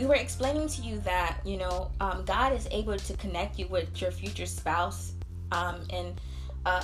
we 0.00 0.06
were 0.06 0.14
explaining 0.14 0.66
to 0.66 0.80
you 0.80 0.98
that 1.00 1.36
you 1.44 1.58
know 1.58 1.90
um, 2.00 2.24
God 2.24 2.54
is 2.54 2.66
able 2.70 2.96
to 2.96 3.16
connect 3.18 3.58
you 3.58 3.66
with 3.68 4.00
your 4.00 4.10
future 4.10 4.46
spouse, 4.46 5.12
um, 5.52 5.82
and 5.90 6.18
uh, 6.64 6.82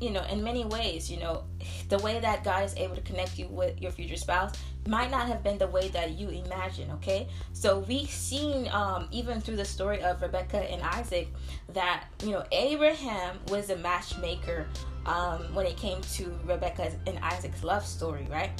you 0.00 0.10
know 0.10 0.22
in 0.30 0.44
many 0.44 0.64
ways. 0.64 1.10
You 1.10 1.18
know, 1.18 1.42
the 1.88 1.98
way 1.98 2.20
that 2.20 2.44
God 2.44 2.64
is 2.64 2.74
able 2.76 2.94
to 2.94 3.00
connect 3.00 3.36
you 3.36 3.48
with 3.48 3.82
your 3.82 3.90
future 3.90 4.16
spouse 4.16 4.52
might 4.86 5.10
not 5.10 5.26
have 5.26 5.42
been 5.42 5.58
the 5.58 5.66
way 5.66 5.88
that 5.88 6.12
you 6.12 6.28
imagine. 6.28 6.88
Okay, 6.92 7.26
so 7.52 7.80
we've 7.80 8.08
seen 8.08 8.68
um, 8.68 9.08
even 9.10 9.40
through 9.40 9.56
the 9.56 9.64
story 9.64 10.00
of 10.00 10.22
Rebecca 10.22 10.58
and 10.70 10.80
Isaac 10.82 11.28
that 11.72 12.04
you 12.22 12.30
know 12.30 12.44
Abraham 12.52 13.40
was 13.48 13.70
a 13.70 13.76
matchmaker 13.76 14.68
um, 15.04 15.52
when 15.52 15.66
it 15.66 15.76
came 15.76 16.00
to 16.14 16.38
Rebecca 16.44 16.92
and 17.08 17.18
Isaac's 17.18 17.64
love 17.64 17.84
story, 17.84 18.28
right? 18.30 18.50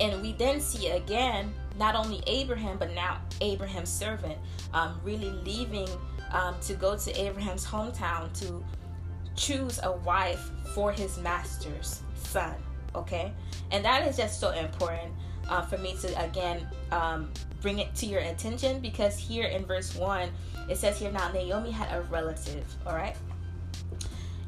And 0.00 0.22
we 0.22 0.32
then 0.32 0.58
see 0.58 0.88
again 0.88 1.52
not 1.78 1.94
only 1.94 2.22
Abraham, 2.26 2.78
but 2.78 2.94
now 2.94 3.20
Abraham's 3.40 3.90
servant, 3.90 4.38
um, 4.74 5.00
really 5.04 5.30
leaving 5.30 5.88
um, 6.32 6.54
to 6.62 6.74
go 6.74 6.96
to 6.96 7.20
Abraham's 7.20 7.66
hometown 7.66 8.32
to 8.40 8.64
choose 9.36 9.80
a 9.82 9.92
wife 9.92 10.50
for 10.74 10.92
his 10.92 11.18
master's 11.18 12.02
son. 12.14 12.54
Okay, 12.94 13.32
and 13.70 13.84
that 13.84 14.06
is 14.06 14.16
just 14.16 14.38
so 14.38 14.50
important 14.50 15.12
uh, 15.48 15.62
for 15.62 15.78
me 15.78 15.96
to 16.02 16.24
again 16.24 16.66
um, 16.90 17.30
bring 17.60 17.78
it 17.78 17.94
to 17.94 18.06
your 18.06 18.20
attention 18.20 18.80
because 18.80 19.16
here 19.16 19.46
in 19.46 19.64
verse 19.64 19.94
one 19.96 20.28
it 20.68 20.76
says 20.76 20.98
here 20.98 21.10
now 21.10 21.30
Naomi 21.32 21.70
had 21.70 21.88
a 21.96 22.02
relative. 22.02 22.64
All 22.86 22.94
right, 22.94 23.16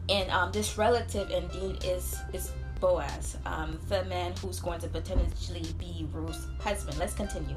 and 0.09 0.31
um, 0.31 0.53
this 0.53 0.77
relative 0.77 1.31
indeed 1.31 1.85
is 1.85 2.19
is 2.33 2.53
Boaz, 2.81 3.37
um, 3.47 3.79
the 3.89 4.05
man 4.05 4.33
who's 4.41 4.61
going 4.61 4.81
to 4.81 4.89
potentially 4.89 5.65
be 5.79 6.07
Ruth's 6.13 6.47
husband. 6.61 6.99
Let's 6.99 7.15
continue. 7.15 7.57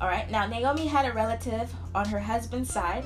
All 0.00 0.08
right, 0.08 0.30
now 0.30 0.46
Naomi 0.46 0.86
had 0.86 1.06
a 1.06 1.12
relative 1.12 1.72
on 1.94 2.06
her 2.08 2.18
husband's 2.18 2.72
side, 2.72 3.04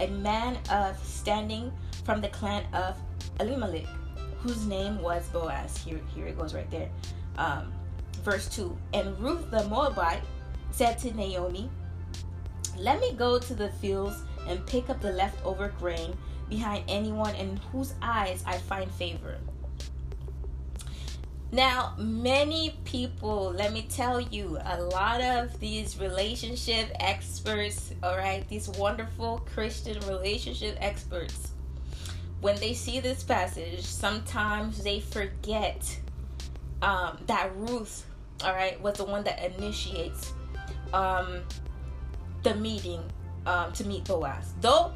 a 0.00 0.06
man 0.08 0.58
of 0.70 0.96
standing 1.04 1.72
from 2.04 2.20
the 2.20 2.28
clan 2.28 2.64
of 2.72 2.96
Elimelech, 3.40 3.86
whose 4.38 4.64
name 4.66 5.00
was 5.02 5.28
Boaz. 5.28 5.76
Here, 5.76 6.00
here 6.14 6.26
it 6.26 6.38
goes 6.38 6.54
right 6.54 6.70
there. 6.70 6.88
Um, 7.36 7.72
verse 8.22 8.48
2 8.48 8.76
And 8.94 9.18
Ruth 9.18 9.50
the 9.50 9.64
Moabite 9.64 10.22
said 10.70 10.98
to 11.00 11.14
Naomi, 11.14 11.68
Let 12.78 13.00
me 13.00 13.12
go 13.14 13.38
to 13.38 13.54
the 13.54 13.68
fields 13.68 14.22
and 14.48 14.64
pick 14.66 14.88
up 14.88 15.00
the 15.00 15.12
leftover 15.12 15.74
grain 15.78 16.16
behind 16.48 16.84
anyone 16.88 17.34
in 17.34 17.58
whose 17.72 17.94
eyes 18.00 18.42
I 18.46 18.58
find 18.58 18.90
favor 18.92 19.38
Now, 21.50 21.94
many 21.96 22.76
people, 22.84 23.52
let 23.56 23.72
me 23.72 23.86
tell 23.88 24.20
you, 24.20 24.58
a 24.62 24.82
lot 24.82 25.22
of 25.22 25.58
these 25.60 25.98
relationship 25.98 26.90
experts, 27.00 27.94
all 28.02 28.16
right, 28.18 28.46
these 28.48 28.68
wonderful 28.68 29.38
Christian 29.54 29.98
relationship 30.06 30.76
experts, 30.80 31.52
when 32.42 32.56
they 32.56 32.74
see 32.74 33.00
this 33.00 33.22
passage, 33.22 33.82
sometimes 33.82 34.84
they 34.84 35.00
forget 35.00 35.98
um, 36.82 37.18
that 37.26 37.50
Ruth, 37.56 38.04
all 38.44 38.52
right, 38.52 38.78
was 38.82 38.98
the 38.98 39.04
one 39.04 39.24
that 39.24 39.42
initiates 39.42 40.34
um, 40.92 41.40
the 42.42 42.54
meeting 42.56 43.00
um, 43.46 43.72
to 43.72 43.86
meet 43.86 44.04
Boaz. 44.04 44.52
Though, 44.60 44.92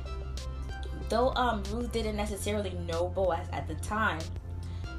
though 1.08 1.32
um, 1.34 1.62
Ruth 1.72 1.90
didn't 1.92 2.16
necessarily 2.16 2.74
know 2.86 3.08
Boaz 3.08 3.46
at 3.52 3.66
the 3.66 3.74
time, 3.76 4.20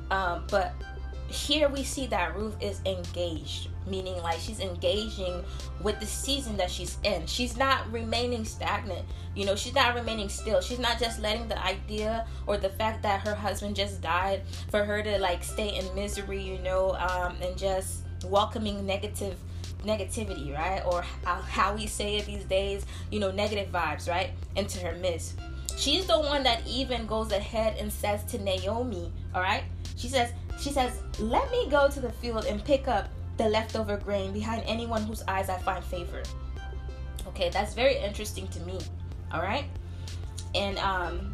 um, 0.09 0.45
but 0.49 0.73
here 1.27 1.69
we 1.69 1.83
see 1.83 2.07
that 2.07 2.35
Ruth 2.35 2.55
is 2.61 2.81
engaged, 2.85 3.69
meaning 3.87 4.17
like 4.21 4.39
she's 4.39 4.59
engaging 4.59 5.43
with 5.81 5.99
the 5.99 6.05
season 6.05 6.57
that 6.57 6.69
she's 6.69 6.97
in. 7.03 7.25
She's 7.25 7.57
not 7.57 7.91
remaining 7.91 8.45
stagnant. 8.45 9.05
You 9.35 9.45
know, 9.45 9.55
she's 9.55 9.73
not 9.73 9.95
remaining 9.95 10.29
still. 10.29 10.61
She's 10.61 10.79
not 10.79 10.99
just 10.99 11.19
letting 11.19 11.47
the 11.47 11.63
idea 11.63 12.27
or 12.45 12.57
the 12.57 12.69
fact 12.69 13.01
that 13.03 13.21
her 13.21 13.33
husband 13.33 13.75
just 13.75 14.01
died 14.01 14.43
for 14.69 14.83
her 14.83 15.01
to 15.01 15.17
like 15.19 15.43
stay 15.43 15.75
in 15.77 15.95
misery, 15.95 16.41
you 16.41 16.59
know, 16.59 16.91
um, 16.95 17.35
and 17.41 17.57
just 17.57 18.03
welcoming 18.25 18.85
negative 18.85 19.37
negativity, 19.83 20.53
right? 20.55 20.81
Or 20.85 21.03
how, 21.23 21.35
how 21.35 21.75
we 21.75 21.87
say 21.87 22.17
it 22.17 22.25
these 22.25 22.45
days, 22.45 22.85
you 23.11 23.19
know, 23.19 23.31
negative 23.31 23.71
vibes, 23.71 24.09
right? 24.09 24.31
Into 24.55 24.79
her 24.79 24.95
midst. 24.95 25.39
She's 25.75 26.05
the 26.05 26.19
one 26.19 26.43
that 26.43 26.65
even 26.67 27.07
goes 27.07 27.31
ahead 27.31 27.77
and 27.79 27.91
says 27.91 28.23
to 28.25 28.37
Naomi, 28.37 29.11
all 29.33 29.41
right? 29.41 29.63
She 29.95 30.07
says, 30.07 30.31
she 30.59 30.69
says, 30.69 31.01
Let 31.19 31.49
me 31.51 31.69
go 31.69 31.89
to 31.89 31.99
the 31.99 32.11
field 32.11 32.45
and 32.45 32.63
pick 32.63 32.87
up 32.87 33.09
the 33.37 33.49
leftover 33.49 33.97
grain 33.97 34.31
behind 34.31 34.63
anyone 34.65 35.03
whose 35.03 35.23
eyes 35.27 35.49
I 35.49 35.57
find 35.59 35.83
favor. 35.83 36.23
Okay, 37.27 37.49
that's 37.49 37.73
very 37.73 37.97
interesting 37.97 38.47
to 38.49 38.59
me. 38.61 38.79
All 39.31 39.41
right. 39.41 39.65
And 40.55 40.77
um, 40.79 41.33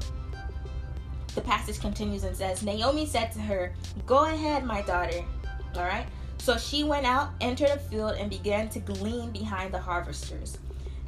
the 1.36 1.42
passage 1.42 1.80
continues 1.80 2.24
and 2.24 2.36
says, 2.36 2.64
Naomi 2.64 3.06
said 3.06 3.32
to 3.34 3.40
her, 3.40 3.74
Go 4.06 4.26
ahead, 4.26 4.64
my 4.64 4.82
daughter. 4.82 5.24
All 5.76 5.84
right. 5.84 6.08
So 6.38 6.58
she 6.58 6.84
went 6.84 7.06
out, 7.06 7.32
entered 7.42 7.70
a 7.70 7.78
field, 7.78 8.16
and 8.18 8.30
began 8.30 8.70
to 8.70 8.80
glean 8.80 9.32
behind 9.32 9.74
the 9.74 9.80
harvesters. 9.80 10.58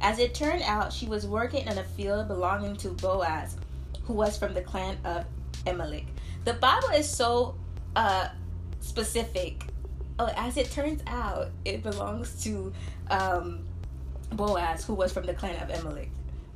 As 0.00 0.18
it 0.18 0.34
turned 0.34 0.62
out, 0.62 0.92
she 0.92 1.06
was 1.06 1.26
working 1.26 1.66
in 1.66 1.78
a 1.78 1.84
field 1.84 2.28
belonging 2.28 2.76
to 2.76 2.88
Boaz, 2.90 3.56
who 4.04 4.12
was 4.12 4.36
from 4.36 4.52
the 4.52 4.60
clan 4.60 4.98
of 5.04 5.24
Elimelech. 5.66 6.04
The 6.44 6.54
Bible 6.54 6.88
is 6.88 7.08
so 7.08 7.54
uh, 7.96 8.28
specific. 8.80 9.64
Oh, 10.18 10.30
as 10.36 10.56
it 10.56 10.70
turns 10.70 11.02
out, 11.06 11.48
it 11.64 11.82
belongs 11.82 12.42
to 12.44 12.72
um, 13.10 13.64
Boaz, 14.32 14.84
who 14.84 14.94
was 14.94 15.12
from 15.12 15.26
the 15.26 15.34
clan 15.34 15.56
of 15.62 15.70
Elimelech. 15.70 16.08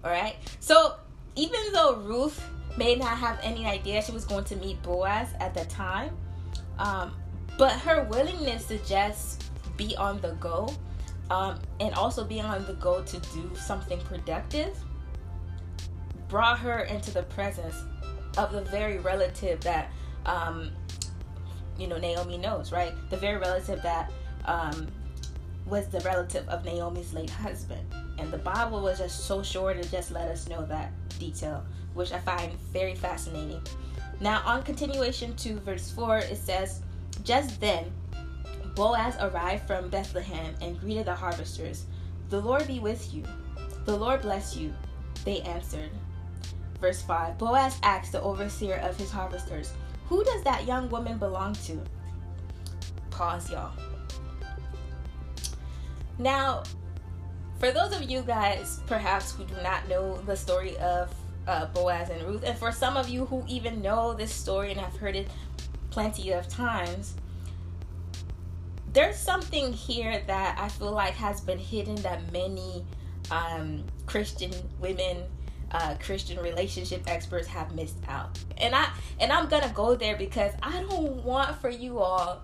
All 0.04 0.10
right. 0.10 0.36
So 0.60 0.96
even 1.34 1.60
though 1.72 1.96
Ruth 1.96 2.42
may 2.76 2.94
not 2.96 3.16
have 3.16 3.38
any 3.42 3.66
idea 3.66 4.02
she 4.02 4.12
was 4.12 4.24
going 4.24 4.44
to 4.44 4.56
meet 4.56 4.82
Boaz 4.82 5.28
at 5.40 5.54
the 5.54 5.64
time, 5.64 6.16
um, 6.78 7.14
but 7.58 7.72
her 7.72 8.04
willingness 8.04 8.66
to 8.66 8.78
just 8.86 9.44
be 9.76 9.96
on 9.96 10.20
the 10.20 10.32
go 10.32 10.74
um, 11.30 11.58
and 11.80 11.94
also 11.94 12.24
be 12.24 12.40
on 12.40 12.64
the 12.66 12.74
go 12.74 13.02
to 13.02 13.18
do 13.18 13.50
something 13.56 13.98
productive 14.00 14.76
brought 16.28 16.58
her 16.58 16.80
into 16.80 17.10
the 17.10 17.22
presence 17.24 17.74
of 18.36 18.52
the 18.52 18.62
very 18.62 18.98
relative 18.98 19.60
that 19.60 19.90
um, 20.26 20.70
you 21.78 21.86
know 21.86 21.98
Naomi 21.98 22.38
knows, 22.38 22.72
right? 22.72 22.92
The 23.10 23.16
very 23.16 23.38
relative 23.38 23.82
that 23.82 24.10
um, 24.44 24.88
was 25.66 25.88
the 25.88 26.00
relative 26.00 26.48
of 26.48 26.64
Naomi's 26.64 27.12
late 27.12 27.30
husband. 27.30 27.82
And 28.18 28.30
the 28.30 28.38
Bible 28.38 28.80
was 28.82 28.98
just 28.98 29.26
so 29.26 29.42
short 29.42 29.82
to 29.82 29.90
just 29.90 30.10
let 30.10 30.28
us 30.28 30.48
know 30.48 30.64
that 30.66 30.92
detail, 31.18 31.64
which 31.94 32.12
I 32.12 32.18
find 32.20 32.52
very 32.72 32.94
fascinating. 32.94 33.60
Now, 34.20 34.42
on 34.46 34.62
continuation 34.62 35.34
to 35.36 35.58
verse 35.60 35.90
4, 35.90 36.18
it 36.18 36.38
says, 36.38 36.80
Just 37.22 37.60
then, 37.60 37.92
Boaz 38.74 39.16
arrived 39.20 39.66
from 39.66 39.88
Bethlehem 39.88 40.54
and 40.60 40.80
greeted 40.80 41.06
the 41.06 41.14
harvesters. 41.14 41.86
The 42.30 42.40
Lord 42.40 42.66
be 42.66 42.78
with 42.78 43.12
you. 43.12 43.24
The 43.84 43.96
Lord 43.96 44.22
bless 44.22 44.56
you. 44.56 44.72
They 45.24 45.40
answered. 45.42 45.90
Verse 46.80 47.02
5 47.02 47.38
Boaz 47.38 47.78
asked 47.82 48.12
the 48.12 48.20
overseer 48.20 48.76
of 48.76 48.96
his 48.96 49.10
harvesters, 49.10 49.72
who 50.08 50.24
does 50.24 50.42
that 50.44 50.66
young 50.66 50.88
woman 50.88 51.18
belong 51.18 51.54
to? 51.66 51.80
Pause, 53.10 53.50
y'all. 53.50 53.72
Now, 56.18 56.62
for 57.58 57.72
those 57.72 57.94
of 57.94 58.08
you 58.08 58.22
guys 58.22 58.80
perhaps 58.86 59.32
who 59.32 59.44
do 59.44 59.54
not 59.62 59.88
know 59.88 60.16
the 60.22 60.36
story 60.36 60.76
of 60.78 61.14
uh, 61.46 61.66
Boaz 61.66 62.10
and 62.10 62.22
Ruth, 62.22 62.42
and 62.44 62.58
for 62.58 62.72
some 62.72 62.96
of 62.96 63.08
you 63.08 63.24
who 63.26 63.44
even 63.48 63.82
know 63.82 64.14
this 64.14 64.32
story 64.32 64.72
and 64.72 64.80
have 64.80 64.96
heard 64.96 65.16
it 65.16 65.28
plenty 65.90 66.32
of 66.32 66.48
times, 66.48 67.14
there's 68.92 69.16
something 69.16 69.72
here 69.72 70.22
that 70.26 70.58
I 70.58 70.68
feel 70.68 70.92
like 70.92 71.14
has 71.14 71.40
been 71.40 71.58
hidden 71.58 71.96
that 71.96 72.32
many 72.32 72.84
um, 73.30 73.84
Christian 74.06 74.52
women 74.80 75.24
uh, 75.76 75.94
Christian 76.00 76.40
relationship 76.40 77.02
experts 77.06 77.46
have 77.48 77.74
missed 77.74 77.98
out. 78.08 78.38
And 78.56 78.74
I 78.74 78.88
and 79.20 79.30
I'm 79.30 79.46
gonna 79.48 79.72
go 79.74 79.94
there 79.94 80.16
because 80.16 80.52
I 80.62 80.80
don't 80.88 81.22
want 81.22 81.60
for 81.60 81.68
you 81.68 81.98
all 81.98 82.40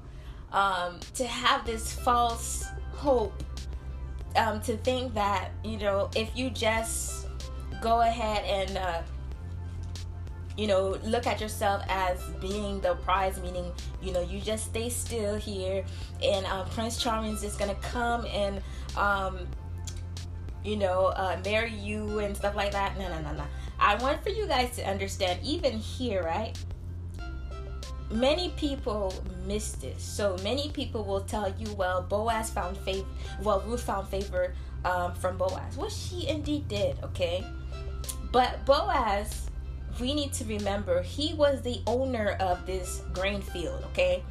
um, 0.53 1.01
to 1.14 1.27
have 1.27 1.64
this 1.64 1.92
false 1.92 2.66
hope 2.92 3.42
um, 4.37 4.61
to 4.62 4.77
think 4.79 5.14
that 5.14 5.51
you 5.64 5.79
know 5.79 6.11
if 6.14 6.37
you 6.37 6.51
just 6.51 7.27
go 7.81 8.03
ahead 8.03 8.45
and 8.45 8.77
uh, 8.77 9.03
you 10.59 10.66
know 10.66 10.99
look 11.05 11.27
at 11.27 11.40
yourself 11.40 11.83
as 11.88 12.23
being 12.38 12.83
the 12.83 12.95
prize 12.97 13.40
meaning 13.40 13.73
you 14.03 14.12
know 14.12 14.21
you 14.21 14.40
just 14.40 14.66
stay 14.66 14.90
still 14.90 15.37
here 15.37 15.83
and 16.23 16.45
um, 16.47 16.68
prince 16.68 17.03
charming 17.03 17.33
is 17.33 17.40
just 17.40 17.59
gonna 17.59 17.75
come 17.77 18.27
and 18.27 18.62
um, 18.97 19.38
you 20.64 20.77
know, 20.77 21.07
uh, 21.07 21.38
marry 21.44 21.72
you 21.72 22.20
and 22.20 22.37
stuff 22.37 22.55
like 22.55 22.72
that. 22.72 22.98
No, 22.98 23.09
no, 23.09 23.20
no, 23.20 23.33
no. 23.33 23.44
I 23.79 23.96
want 23.96 24.22
for 24.22 24.29
you 24.31 24.46
guys 24.46 24.77
to 24.77 24.88
understand, 24.88 25.40
even 25.42 25.72
here, 25.72 26.22
right? 26.22 26.57
Many 28.11 28.51
people 28.51 29.14
miss 29.46 29.72
this. 29.72 30.03
So 30.03 30.37
many 30.42 30.70
people 30.70 31.03
will 31.05 31.22
tell 31.22 31.53
you, 31.59 31.72
well, 31.75 32.03
Boaz 32.03 32.51
found 32.51 32.77
favor. 32.79 33.07
Well, 33.42 33.61
Ruth 33.66 33.83
found 33.83 34.09
favor 34.09 34.55
um, 34.85 35.14
from 35.14 35.37
Boaz. 35.38 35.77
Well, 35.77 35.88
she 35.88 36.29
indeed 36.29 36.68
did, 36.68 36.96
okay? 37.03 37.44
But 38.31 38.64
Boaz, 38.64 39.51
we 40.01 40.14
need 40.14 40.33
to 40.35 40.44
remember, 40.44 41.03
he 41.03 41.35
was 41.35 41.62
the 41.62 41.81
owner 41.87 42.37
of 42.40 42.64
this 42.66 43.03
grain 43.12 43.40
field, 43.40 43.83
okay? 43.92 44.22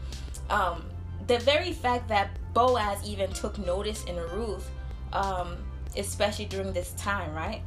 Um, 0.50 0.84
the 1.28 1.40
very 1.40 1.72
fact 1.72 2.08
that 2.10 2.38
Boaz 2.54 3.00
even 3.06 3.32
took 3.32 3.58
notice 3.66 4.04
in 4.06 4.16
Ruth 4.16 4.70
um, 5.14 5.58
especially 5.98 6.46
during 6.46 6.74
this 6.74 6.92
time, 6.94 7.34
right? 7.34 7.62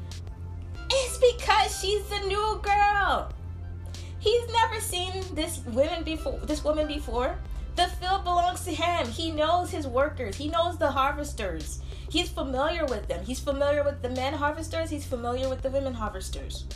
It's 0.91 1.19
because 1.19 1.81
she's 1.81 2.05
the 2.09 2.21
new 2.27 2.61
girl. 2.63 3.33
He's 4.19 4.49
never 4.53 4.81
seen 4.81 5.23
this 5.35 5.61
woman 5.67 6.03
before. 6.05 6.39
This 6.41 6.65
woman 6.65 6.87
before. 6.87 7.37
The 7.77 7.89
field 8.01 8.23
belongs 8.25 8.65
to 8.65 8.73
him. 8.73 9.09
He 9.09 9.33
knows 9.33 9.71
his 9.71 9.87
workers. 9.87 10.37
He 10.37 10.49
knows 10.49 10.79
the 10.79 10.91
harvesters. 10.91 11.81
He's 12.09 12.29
familiar 12.29 12.85
with 12.87 13.09
them. 13.09 13.25
He's 13.25 13.41
familiar 13.41 13.83
with 13.83 14.01
the 14.01 14.11
men 14.11 14.33
harvesters. 14.35 14.91
He's 14.91 15.05
familiar 15.05 15.49
with 15.49 15.63
the 15.63 15.71
women 15.71 15.93
harvesters. 15.93 16.67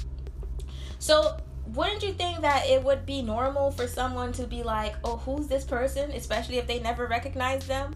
So, 0.98 1.36
wouldn't 1.68 2.02
you 2.02 2.12
think 2.12 2.40
that 2.40 2.66
it 2.66 2.82
would 2.82 3.06
be 3.06 3.22
normal 3.22 3.70
for 3.70 3.86
someone 3.86 4.32
to 4.32 4.46
be 4.46 4.62
like, 4.62 4.96
"Oh, 5.04 5.18
who's 5.18 5.46
this 5.46 5.64
person?" 5.64 6.10
Especially 6.10 6.58
if 6.58 6.66
they 6.66 6.80
never 6.80 7.06
recognize 7.06 7.66
them. 7.66 7.94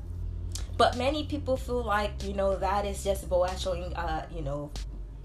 But 0.77 0.97
many 0.97 1.25
people 1.25 1.57
feel 1.57 1.83
like, 1.83 2.13
you 2.25 2.33
know, 2.33 2.57
that 2.57 2.85
is 2.85 3.05
just 3.05 3.29
Boaz 3.29 3.61
showing, 3.61 3.95
uh, 3.95 4.27
you 4.35 4.43
know, 4.43 4.71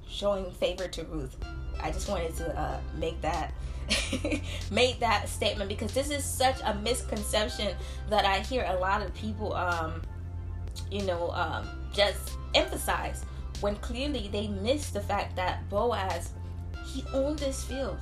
showing 0.08 0.52
favor 0.52 0.88
to 0.88 1.04
Ruth. 1.06 1.36
I 1.82 1.92
just 1.92 2.10
wanted 2.10 2.36
to 2.38 2.60
uh, 2.60 2.80
make 2.96 3.22
that 3.22 3.54
make 4.72 5.00
that 5.00 5.30
statement 5.30 5.70
because 5.70 5.94
this 5.94 6.10
is 6.10 6.24
such 6.24 6.60
a 6.66 6.74
misconception 6.76 7.76
that 8.10 8.26
I 8.26 8.40
hear 8.40 8.66
a 8.68 8.76
lot 8.76 9.02
of 9.02 9.14
people, 9.14 9.54
um, 9.54 10.02
you 10.92 11.04
know, 11.04 11.32
um, 11.32 11.68
just 11.94 12.32
emphasize 12.54 13.24
when 13.62 13.76
clearly 13.78 14.30
they 14.32 14.48
miss 14.48 14.90
the 14.90 15.02
fact 15.02 15.36
that 15.36 15.68
Boaz 15.70 16.32
he 16.86 17.04
owned 17.14 17.40
this 17.40 17.64
field 17.64 17.98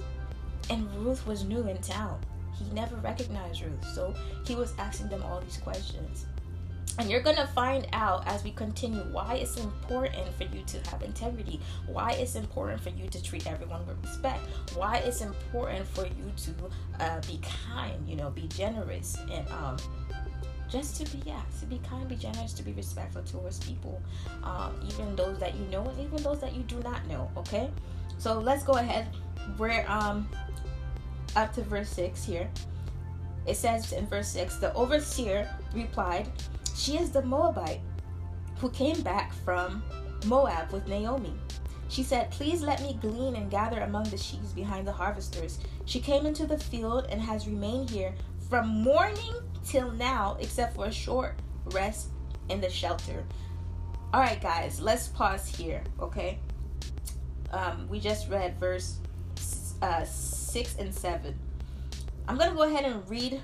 and 0.70 0.94
Ruth 0.96 1.26
was 1.28 1.44
new 1.44 1.68
in 1.68 1.78
town. 1.80 2.20
He 2.58 2.66
never 2.74 2.96
recognized 2.98 3.62
Ruth, 3.62 3.86
so 3.94 4.14
he 4.46 4.56
was 4.56 4.74
asking 4.78 5.10
them 5.10 5.22
all 5.24 5.42
these 5.42 5.58
questions. 5.58 6.26
And 6.98 7.10
you're 7.10 7.22
going 7.22 7.36
to 7.36 7.48
find 7.48 7.88
out 7.94 8.26
as 8.28 8.44
we 8.44 8.52
continue 8.52 9.02
why 9.12 9.36
it's 9.36 9.58
important 9.58 10.34
for 10.36 10.44
you 10.46 10.64
to 10.64 10.90
have 10.90 11.02
integrity, 11.02 11.60
why 11.88 12.12
it's 12.12 12.36
important 12.36 12.82
for 12.82 12.90
you 12.90 13.08
to 13.10 13.22
treat 13.22 13.48
everyone 13.48 13.86
with 13.86 13.98
respect, 14.04 14.42
why 14.76 14.98
it's 14.98 15.22
important 15.22 15.86
for 15.88 16.06
you 16.06 16.32
to 16.38 17.04
uh, 17.04 17.20
be 17.28 17.40
kind, 17.74 18.08
you 18.08 18.16
know, 18.16 18.30
be 18.30 18.48
generous, 18.48 19.18
and 19.32 19.48
um, 19.50 19.78
just 20.70 20.96
to 20.96 21.16
be 21.16 21.22
yeah 21.26 21.42
to 21.60 21.66
be 21.68 21.80
kind 21.88 22.08
be 22.08 22.16
generous 22.16 22.52
to 22.52 22.64
be 22.64 22.74
respectful 22.74 23.22
towards 23.22 23.60
people 23.60 24.02
um, 24.44 24.74
even 24.88 25.16
those 25.16 25.38
that 25.38 25.56
you 25.56 25.64
know 25.68 25.84
and 25.86 26.00
even 26.00 26.22
those 26.24 26.42
that 26.42 26.56
you 26.56 26.64
do 26.64 26.80
not 26.80 27.06
know 27.08 27.30
okay? 27.38 27.70
So 28.18 28.40
let's 28.40 28.64
go 28.64 28.74
ahead. 28.74 29.08
We're 29.58 29.86
um 29.88 30.28
up 31.36 31.54
to 31.54 31.62
verse 31.62 31.90
6 31.90 32.24
here. 32.24 32.50
It 33.46 33.58
says 33.58 33.92
in 33.92 34.08
verse 34.08 34.30
6 34.30 34.58
the 34.58 34.74
overseer 34.74 35.50
replied 35.74 36.28
she 36.76 36.98
is 36.98 37.10
the 37.10 37.22
moabite 37.22 37.82
who 38.60 38.70
came 38.70 39.02
back 39.02 39.34
from 39.34 39.84
moab 40.26 40.72
with 40.72 40.88
naomi 40.88 41.34
she 41.88 42.04
said, 42.04 42.32
Please 42.32 42.62
let 42.62 42.82
me 42.82 42.98
glean 43.00 43.36
and 43.36 43.50
gather 43.50 43.82
among 43.82 44.06
the 44.06 44.18
sheaves 44.18 44.54
behind 44.54 44.88
the 44.88 44.92
harvesters. 44.92 45.60
She 45.86 46.00
came 46.00 46.26
into 46.26 46.46
the 46.46 46.58
field 46.58 47.08
and 47.10 47.22
has 47.22 47.48
remained 47.48 47.90
here 47.90 48.14
from 48.50 48.68
morning 48.68 49.34
till 49.64 49.92
now, 49.92 50.38
except 50.40 50.76
for 50.76 50.86
a 50.86 50.92
short 50.92 51.36
rest 51.72 52.10
in 52.50 52.60
the 52.60 52.70
shelter. 52.70 53.24
All 54.14 54.20
right, 54.20 54.42
guys, 54.42 54.80
let's 54.80 55.08
pause 55.08 55.48
here, 55.48 55.84
okay? 56.00 56.40
Um, 57.52 57.88
we 57.88 58.00
just 58.00 58.30
read 58.30 58.60
verse 58.60 59.00
uh, 59.82 60.04
6 60.04 60.76
and 60.78 60.94
7. 60.94 61.38
I'm 62.28 62.38
going 62.38 62.50
to 62.50 62.56
go 62.56 62.64
ahead 62.64 62.86
and 62.86 63.08
read 63.10 63.42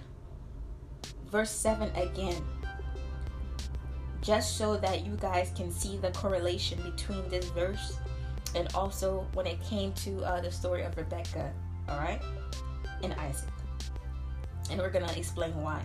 verse 1.30 1.52
7 1.52 1.92
again 1.96 2.42
just 4.22 4.58
so 4.58 4.78
that 4.78 5.06
you 5.06 5.16
guys 5.18 5.52
can 5.56 5.72
see 5.72 5.98
the 5.98 6.12
correlation 6.12 6.82
between 6.84 7.28
this 7.30 7.46
verse 7.50 7.98
and 8.56 8.68
also 8.76 9.26
when 9.34 9.48
it 9.48 9.62
came 9.64 9.94
to 9.94 10.24
uh, 10.24 10.42
the 10.42 10.52
story 10.52 10.84
of 10.84 10.96
Rebecca, 10.96 11.52
all 11.90 11.98
right, 11.98 12.22
and 13.04 13.14
Isaac. 13.14 13.50
And 14.70 14.80
we're 14.80 14.90
gonna 14.90 15.12
explain 15.14 15.60
why. 15.62 15.82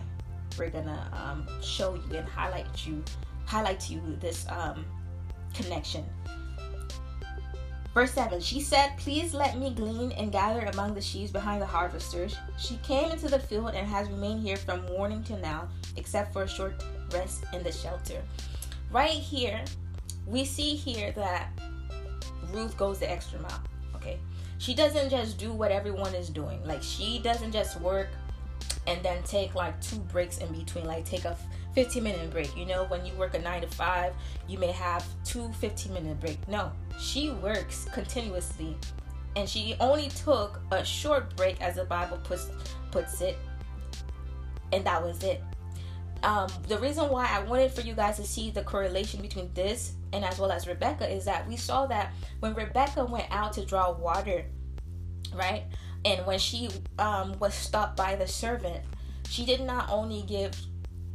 We're 0.57 0.69
gonna 0.69 1.09
um, 1.13 1.47
show 1.61 1.95
you 1.95 2.17
and 2.17 2.27
highlight 2.27 2.85
you, 2.85 3.03
highlight 3.45 3.79
to 3.81 3.93
you 3.93 4.01
this 4.19 4.45
um, 4.49 4.85
connection. 5.53 6.05
Verse 7.93 8.11
7 8.11 8.39
She 8.41 8.61
said, 8.61 8.91
Please 8.97 9.33
let 9.33 9.57
me 9.57 9.73
glean 9.73 10.11
and 10.11 10.31
gather 10.31 10.61
among 10.67 10.93
the 10.93 11.01
sheaves 11.01 11.31
behind 11.31 11.61
the 11.61 11.65
harvesters. 11.65 12.35
She 12.59 12.77
came 12.77 13.09
into 13.11 13.27
the 13.27 13.39
field 13.39 13.71
and 13.73 13.87
has 13.87 14.07
remained 14.09 14.41
here 14.41 14.57
from 14.57 14.85
morning 14.85 15.23
till 15.23 15.39
now, 15.39 15.67
except 15.95 16.31
for 16.31 16.43
a 16.43 16.47
short 16.47 16.83
rest 17.11 17.43
in 17.53 17.63
the 17.63 17.71
shelter. 17.71 18.21
Right 18.91 19.09
here, 19.09 19.63
we 20.25 20.45
see 20.45 20.75
here 20.75 21.11
that 21.13 21.49
Ruth 22.51 22.77
goes 22.77 22.99
the 22.99 23.09
extra 23.09 23.39
mile. 23.41 23.61
Okay. 23.95 24.19
She 24.57 24.73
doesn't 24.73 25.09
just 25.09 25.37
do 25.37 25.51
what 25.51 25.71
everyone 25.71 26.15
is 26.15 26.29
doing. 26.29 26.63
Like 26.65 26.81
she 26.81 27.19
doesn't 27.19 27.51
just 27.51 27.79
work 27.81 28.09
and 28.87 29.03
then 29.03 29.21
take 29.23 29.53
like 29.55 29.79
two 29.81 29.97
breaks 29.97 30.39
in 30.39 30.51
between. 30.51 30.85
Like 30.85 31.05
take 31.05 31.25
a 31.25 31.37
15 31.75 32.03
minute 32.03 32.31
break. 32.31 32.55
You 32.57 32.65
know, 32.65 32.85
when 32.85 33.05
you 33.05 33.13
work 33.13 33.35
a 33.35 33.39
9 33.39 33.61
to 33.61 33.67
5, 33.67 34.13
you 34.47 34.57
may 34.57 34.71
have 34.71 35.05
two 35.23 35.51
15 35.59 35.93
minute 35.93 36.19
break. 36.19 36.45
No. 36.47 36.71
She 36.99 37.29
works 37.29 37.87
continuously 37.93 38.75
and 39.35 39.47
she 39.47 39.75
only 39.79 40.09
took 40.09 40.59
a 40.71 40.83
short 40.83 41.35
break 41.35 41.61
as 41.61 41.75
the 41.75 41.85
Bible 41.85 42.17
puts 42.23 42.49
puts 42.91 43.21
it. 43.21 43.37
And 44.71 44.83
that 44.85 45.03
was 45.03 45.23
it. 45.23 45.41
Um, 46.23 46.49
the 46.67 46.77
reason 46.79 47.09
why 47.09 47.27
I 47.29 47.43
wanted 47.43 47.71
for 47.71 47.81
you 47.81 47.93
guys 47.93 48.17
to 48.17 48.23
see 48.23 48.49
the 48.49 48.63
correlation 48.63 49.21
between 49.21 49.51
this 49.53 49.93
and 50.13 50.25
as 50.25 50.39
well 50.39 50.51
as 50.51 50.67
Rebecca 50.67 51.09
is 51.09 51.25
that 51.25 51.47
we 51.47 51.55
saw 51.57 51.85
that 51.87 52.13
when 52.39 52.53
Rebecca 52.53 53.05
went 53.05 53.27
out 53.29 53.53
to 53.53 53.65
draw 53.65 53.91
water, 53.91 54.45
right? 55.33 55.63
And 56.05 56.25
when 56.25 56.39
she 56.39 56.69
um, 56.97 57.37
was 57.39 57.53
stopped 57.53 57.97
by 57.97 58.15
the 58.15 58.27
servant, 58.27 58.83
she 59.29 59.45
did 59.45 59.61
not 59.61 59.89
only 59.89 60.23
give 60.23 60.55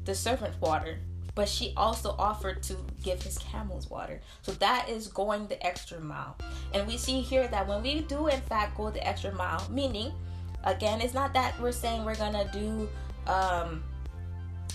the 0.04 0.14
servant 0.14 0.60
water, 0.60 0.98
but 1.34 1.48
she 1.48 1.72
also 1.76 2.14
offered 2.18 2.62
to 2.64 2.76
give 3.02 3.22
his 3.22 3.38
camels 3.38 3.88
water. 3.88 4.20
So 4.42 4.52
that 4.52 4.88
is 4.88 5.08
going 5.08 5.46
the 5.46 5.64
extra 5.66 5.98
mile. 5.98 6.36
And 6.74 6.86
we 6.86 6.98
see 6.98 7.22
here 7.22 7.48
that 7.48 7.66
when 7.66 7.82
we 7.82 8.00
do, 8.02 8.26
in 8.26 8.40
fact, 8.42 8.76
go 8.76 8.90
the 8.90 9.06
extra 9.06 9.32
mile, 9.32 9.66
meaning, 9.70 10.12
again, 10.64 11.00
it's 11.00 11.14
not 11.14 11.32
that 11.32 11.58
we're 11.60 11.72
saying 11.72 12.04
we're 12.04 12.16
gonna 12.16 12.50
do 12.52 12.88
um, 13.26 13.82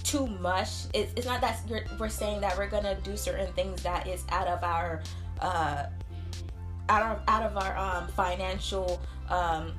too 0.08 0.26
much. 0.26 0.70
It's, 0.93 1.12
it's 1.15 1.28
not 1.28 1.41
that 1.41 1.60
we're 2.00 2.10
saying 2.10 2.41
that 2.41 2.58
we're 2.58 2.70
gonna 2.70 2.98
do 3.04 3.17
certain 3.17 3.52
things 3.54 3.84
that 3.84 4.08
is 4.08 4.24
out 4.30 4.48
of 4.48 4.63
our 4.63 5.02
uh, 5.41 5.88
out 6.89 7.04
of 7.04 7.22
out 7.28 7.43
of 7.43 7.58
our 7.58 7.78
um, 7.78 8.08
financial 8.08 9.02
um, 9.30 9.74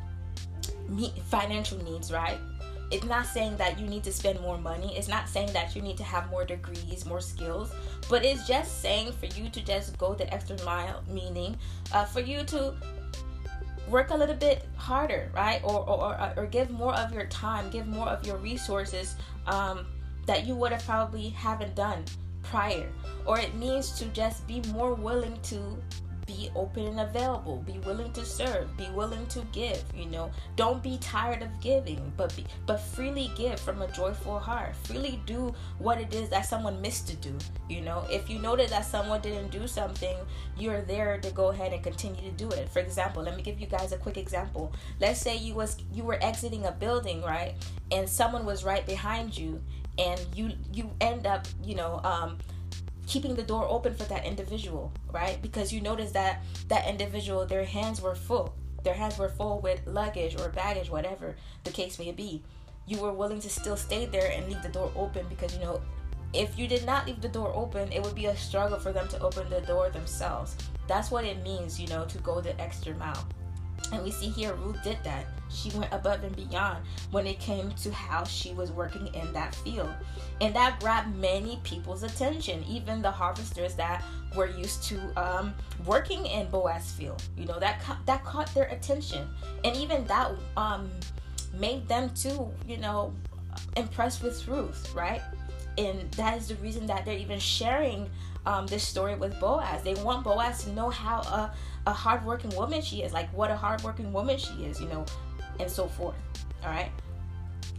financial 1.29 1.83
needs, 1.83 2.13
right? 2.13 2.39
It's 2.91 3.05
not 3.05 3.27
saying 3.27 3.57
that 3.57 3.79
you 3.79 3.87
need 3.87 4.05
to 4.05 4.13
spend 4.13 4.41
more 4.41 4.59
money. 4.59 4.97
It's 4.97 5.09
not 5.09 5.29
saying 5.29 5.53
that 5.53 5.75
you 5.75 5.83
need 5.83 5.97
to 5.99 6.05
have 6.05 6.31
more 6.31 6.45
degrees, 6.45 7.05
more 7.05 7.21
skills, 7.21 7.71
but 8.09 8.25
it's 8.25 8.47
just 8.47 8.81
saying 8.81 9.13
for 9.13 9.27
you 9.27 9.51
to 9.51 9.61
just 9.63 9.97
go 9.99 10.15
the 10.15 10.33
extra 10.33 10.63
mile, 10.65 11.03
meaning 11.09 11.57
uh, 11.93 12.05
for 12.05 12.21
you 12.21 12.45
to 12.45 12.75
work 13.89 14.11
a 14.11 14.17
little 14.17 14.35
bit 14.35 14.67
harder, 14.77 15.31
right? 15.35 15.61
Or, 15.65 15.87
or, 15.89 16.33
or, 16.37 16.47
give 16.47 16.71
more 16.71 16.95
of 16.95 17.13
your 17.13 17.25
time, 17.27 17.71
give 17.71 17.87
more 17.87 18.09
of 18.09 18.27
your 18.27 18.37
resources 18.37 19.17
um, 19.47 19.87
that 20.29 20.47
you 20.47 20.55
would 20.55 20.73
have 20.73 20.85
probably 20.85 21.31
haven't 21.31 21.75
done 21.75 22.05
prior. 22.43 22.87
Or 23.25 23.39
it 23.39 23.55
means 23.55 23.93
to 23.99 24.05
just 24.07 24.47
be 24.47 24.63
more 24.73 24.95
willing 24.95 25.39
to 25.45 25.77
be 26.27 26.51
open 26.55 26.85
and 26.87 27.01
available 27.01 27.65
be 27.67 27.79
willing 27.87 28.13
to 28.13 28.23
serve 28.23 28.69
be 28.77 28.87
willing 28.91 29.27
to 29.29 29.41
give 29.51 29.83
you 29.97 30.05
know. 30.05 30.31
Don't 30.57 30.83
be 30.83 30.99
tired 30.99 31.43
of 31.43 31.49
giving 31.59 32.13
but 32.19 32.37
be, 32.37 32.45
but 32.67 32.77
freely 32.77 33.33
give 33.35 33.59
from 33.59 33.81
a 33.81 33.91
joyful 33.93 34.39
heart. 34.39 34.77
Freely 34.77 35.19
do 35.25 35.55
what 35.79 35.99
it 35.99 36.15
is 36.15 36.29
that 36.29 36.45
someone 36.45 36.83
missed 36.83 37.09
to 37.09 37.17
do 37.17 37.35
you 37.67 37.81
know. 37.81 38.05
If 38.11 38.29
you 38.29 38.39
notice 38.39 38.71
that 38.73 38.85
someone 38.85 39.23
didn't 39.23 39.51
do 39.51 39.67
something 39.67 40.19
you're 40.59 40.83
there 40.83 41.19
to 41.19 41.31
go 41.31 41.49
ahead 41.49 41.73
and 41.73 41.83
continue 41.83 42.21
to 42.21 42.37
do 42.37 42.51
it. 42.51 42.69
For 42.69 42.81
example 42.81 43.23
let 43.23 43.35
me 43.35 43.43
give 43.43 43.59
you 43.59 43.67
guys 43.67 43.93
a 43.93 43.97
quick 43.97 44.19
example. 44.19 44.71
Let's 45.01 45.23
say 45.23 45.35
you 45.35 45.55
was 45.55 45.79
you 45.95 46.05
were 46.05 46.23
exiting 46.23 46.67
a 46.67 46.73
building 46.73 47.23
right 47.23 47.55
and 47.91 48.07
someone 48.07 48.45
was 48.45 48.65
right 48.65 48.85
behind 48.85 49.37
you 49.37 49.63
and 49.99 50.21
you 50.35 50.53
you 50.73 50.91
end 51.01 51.27
up 51.27 51.47
you 51.63 51.75
know 51.75 52.01
um, 52.05 52.39
keeping 53.07 53.35
the 53.35 53.43
door 53.43 53.67
open 53.69 53.95
for 53.95 54.05
that 54.05 54.25
individual 54.25 54.93
right? 55.13 55.41
Because 55.43 55.73
you 55.73 55.81
notice 55.81 56.13
that 56.13 56.43
that 56.69 56.87
individual 56.87 57.47
their 57.47 57.65
hands 57.65 58.01
were 58.01 58.15
full. 58.15 58.55
Their 58.85 58.95
hands 58.95 59.19
were 59.19 59.29
full 59.29 59.61
with 59.61 59.87
luggage 59.87 60.39
or 60.39 60.49
baggage 60.51 60.91
whatever 60.91 61.37
the 61.65 61.71
case 61.71 61.99
may 61.99 62.13
be. 62.13 62.43
You 62.87 62.99
were 62.99 63.13
willing 63.13 63.41
to 63.41 63.51
still 63.51 63.77
stay 63.77 64.07
there 64.07 64.31
and 64.33 64.47
leave 64.49 64.63
the 64.63 64.69
door 64.69 64.91
open 64.97 65.27
because 65.29 65.55
you 65.55 65.61
know 65.61 65.81
if 66.35 66.59
you 66.59 66.69
did 66.69 66.85
not 66.85 67.07
leave 67.07 67.21
the 67.21 67.29
door 67.29 67.53
open 67.55 67.91
it 67.91 68.03
would 68.03 68.15
be 68.15 68.27
a 68.27 68.37
struggle 68.37 68.79
for 68.79 68.93
them 68.93 69.09
to 69.09 69.21
open 69.21 69.49
the 69.51 69.61
door 69.63 69.91
themselves. 69.91 70.57
That's 70.87 71.11
what 71.11 71.25
it 71.25 71.43
means 71.43 71.81
you 71.81 71.89
know 71.89 72.05
to 72.07 72.19
go 72.19 72.41
the 72.41 72.59
extra 72.61 72.95
mile 72.95 73.27
and 73.93 74.03
we 74.03 74.11
see 74.11 74.29
here 74.29 74.55
Ruth 74.55 74.83
did 74.83 74.99
that. 75.05 75.27
She 75.51 75.71
went 75.71 75.93
above 75.93 76.25
and 76.25 76.37
beyond 76.37 76.85
when 77.11 77.27
it 77.27 77.39
came 77.41 77.71
to 77.73 77.93
how 77.93 78.25
she 78.25 78.53
was 78.53 78.71
working 78.71 79.09
in 79.15 79.33
that 79.33 79.55
field. 79.55 79.91
And 80.41 80.55
that 80.55 80.79
grabbed 80.81 81.17
many 81.17 81.59
people's 81.65 82.03
attention, 82.03 82.65
even 82.69 83.01
the 83.01 83.11
harvesters 83.11 83.75
that 83.77 84.05
were 84.37 84.47
used 84.47 84.83
to 84.85 85.01
um, 85.17 85.55
working 85.87 86.27
in 86.27 86.49
Boaz 86.51 86.93
field. 86.93 87.23
You 87.37 87.47
know, 87.47 87.59
that, 87.59 87.81
ca- 87.83 87.99
that 88.05 88.25
caught 88.25 88.53
their 88.55 88.67
attention. 88.67 89.27
And 89.65 89.75
even 89.75 90.07
that 90.07 90.33
um, 90.57 90.91
made 91.55 91.89
them 91.89 92.11
too, 92.15 92.51
you 92.67 92.77
know, 92.77 93.15
impressed 93.77 94.23
with 94.23 94.47
Ruth, 94.47 94.95
right? 94.95 95.23
And 95.79 96.11
that 96.13 96.37
is 96.37 96.49
the 96.49 96.57
reason 96.57 96.87
that 96.87 97.05
they're 97.05 97.17
even 97.17 97.39
sharing 97.39 98.11
um, 98.47 98.67
this 98.67 98.87
story 98.87 99.15
with 99.15 99.39
Boaz. 99.41 99.83
They 99.83 99.95
want 99.95 100.25
Boaz 100.25 100.65
to 100.65 100.73
know 100.73 100.91
how 100.91 101.21
a, 101.21 101.55
a 101.89 101.93
hardworking 101.93 102.55
woman 102.55 102.83
she 102.83 103.03
is, 103.03 103.13
like 103.13 103.29
what 103.33 103.51
a 103.51 103.57
hardworking 103.57 104.13
woman 104.13 104.37
she 104.37 104.53
is, 104.65 104.79
you 104.81 104.89
know, 104.89 105.05
and 105.59 105.71
so 105.71 105.89
forth. 105.89 106.17
All 106.63 106.71
right. 106.71 106.91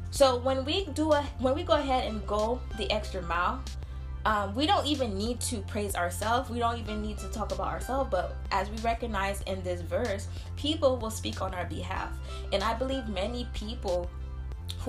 So 0.09 0.37
when 0.37 0.65
we 0.65 0.85
do 0.95 1.11
a 1.13 1.21
when 1.39 1.53
we 1.53 1.63
go 1.63 1.73
ahead 1.73 2.05
and 2.09 2.25
go 2.25 2.59
the 2.77 2.91
extra 2.91 3.21
mile, 3.21 3.61
um, 4.25 4.55
we 4.55 4.65
don't 4.65 4.85
even 4.87 5.15
need 5.15 5.39
to 5.41 5.57
praise 5.61 5.95
ourselves. 5.95 6.49
We 6.49 6.57
don't 6.57 6.79
even 6.79 7.03
need 7.03 7.19
to 7.19 7.27
talk 7.29 7.51
about 7.51 7.67
ourselves. 7.67 8.09
But 8.09 8.35
as 8.51 8.67
we 8.71 8.77
recognize 8.77 9.41
in 9.43 9.61
this 9.61 9.81
verse, 9.81 10.27
people 10.57 10.97
will 10.97 11.11
speak 11.11 11.43
on 11.43 11.53
our 11.53 11.65
behalf, 11.65 12.09
and 12.51 12.63
I 12.63 12.73
believe 12.73 13.07
many 13.07 13.47
people 13.53 14.09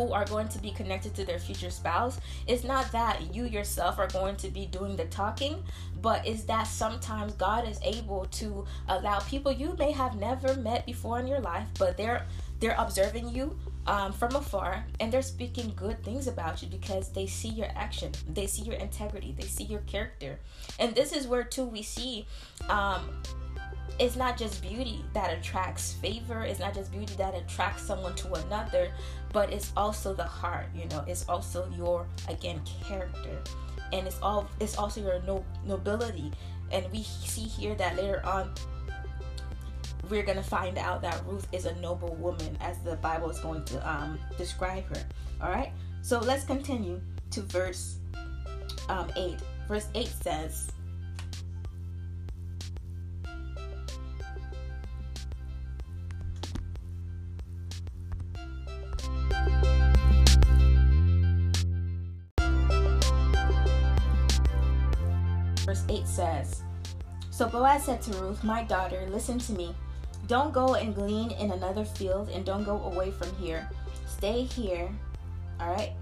who 0.01 0.13
are 0.13 0.25
going 0.25 0.49
to 0.49 0.59
be 0.59 0.71
connected 0.71 1.15
to 1.15 1.25
their 1.25 1.39
future 1.39 1.71
spouse, 1.71 2.21
it's 2.47 2.65
not 2.65 2.91
that 2.93 3.35
you 3.35 3.45
yourself 3.45 3.99
are 3.99 4.09
going 4.09 4.37
to 4.37 4.49
be 4.49 4.67
doing 4.67 4.97
the 4.97 5.05
talking, 5.07 5.63
but 6.01 6.27
is 6.27 6.45
that 6.45 6.65
sometimes 6.65 7.35
God 7.35 7.69
is 7.69 7.79
able 7.83 8.27
to 8.33 8.65
allow 8.89 9.19
people 9.21 9.53
you 9.53 9.75
may 9.79 9.93
have 9.93 10.17
never 10.17 10.55
met 10.57 10.87
before 10.87 11.19
in 11.19 11.27
your 11.27 11.41
life, 11.41 11.67
but 11.79 11.97
they're 11.97 12.27
they're 12.61 12.77
observing 12.79 13.31
you 13.31 13.59
um, 13.87 14.13
from 14.13 14.37
afar 14.37 14.85
and 15.01 15.11
they're 15.11 15.23
speaking 15.23 15.73
good 15.75 16.05
things 16.05 16.27
about 16.27 16.63
you 16.63 16.69
because 16.69 17.11
they 17.11 17.27
see 17.27 17.49
your 17.49 17.69
action, 17.75 18.13
they 18.29 18.47
see 18.47 18.63
your 18.63 18.75
integrity, 18.75 19.35
they 19.39 19.47
see 19.47 19.65
your 19.65 19.81
character, 19.81 20.39
and 20.79 20.95
this 20.95 21.13
is 21.13 21.27
where 21.27 21.45
too 21.45 21.65
we 21.65 21.83
see 21.83 22.27
um, 22.69 23.23
it's 23.99 24.17
not 24.17 24.37
just 24.37 24.63
beauty 24.63 25.05
that 25.13 25.33
attracts 25.33 25.93
favor 25.95 26.43
it's 26.43 26.61
not 26.61 26.75
just 26.75 26.91
beauty 26.93 27.15
that 27.17 27.35
attracts 27.35 27.83
someone 27.83 28.15
to 28.15 28.33
another 28.33 28.91
but 29.33 29.53
it's 29.53 29.73
also 29.77 30.15
the 30.15 30.25
heart 30.25 30.67
you 30.75 30.87
know 30.87 31.05
it's 31.07 31.29
also 31.29 31.71
your 31.77 32.07
again 32.29 32.61
character 32.87 33.43
and 33.93 34.07
it's 34.07 34.19
all 34.23 34.49
it's 34.61 34.77
also 34.79 35.01
your 35.01 35.21
no, 35.23 35.45
nobility 35.67 36.31
and 36.73 36.91
we 36.93 37.03
see 37.03 37.43
here 37.43 37.75
that 37.75 37.97
later 37.97 38.25
on 38.25 38.53
we're 40.11 40.23
to 40.25 40.43
find 40.43 40.77
out 40.77 41.01
that 41.03 41.23
Ruth 41.27 41.47
is 41.53 41.67
a 41.67 41.75
noble 41.77 42.15
woman 42.17 42.57
as 42.61 42.79
the 42.79 42.97
Bible 42.97 43.31
is 43.31 43.39
going 43.39 43.65
to 43.67 43.91
um, 43.91 44.19
describe 44.37 44.85
her. 44.89 45.03
All 45.41 45.51
right, 45.51 45.73
so 46.03 46.19
let's 46.19 46.45
continue 46.45 47.01
to 47.31 47.43
verse 47.43 47.99
um, 48.89 49.11
8. 49.17 49.39
Verse 49.69 49.87
8 49.95 50.09
says, 50.09 50.73
So 67.41 67.49
Boaz 67.49 67.85
said 67.85 68.03
to 68.03 68.13
Ruth, 68.19 68.45
My 68.45 68.65
daughter, 68.65 69.09
listen 69.09 69.39
to 69.39 69.53
me. 69.55 69.75
Don't 70.27 70.53
go 70.53 70.75
and 70.75 70.95
glean 70.95 71.31
in 71.31 71.53
another 71.53 71.87
field 71.87 72.29
and 72.29 72.45
don't 72.45 72.65
go 72.65 72.83
away 72.83 73.11
from 73.13 73.35
here. 73.37 73.67
Stay 74.07 74.43
here, 74.43 74.91
all 75.59 75.71
right, 75.71 75.93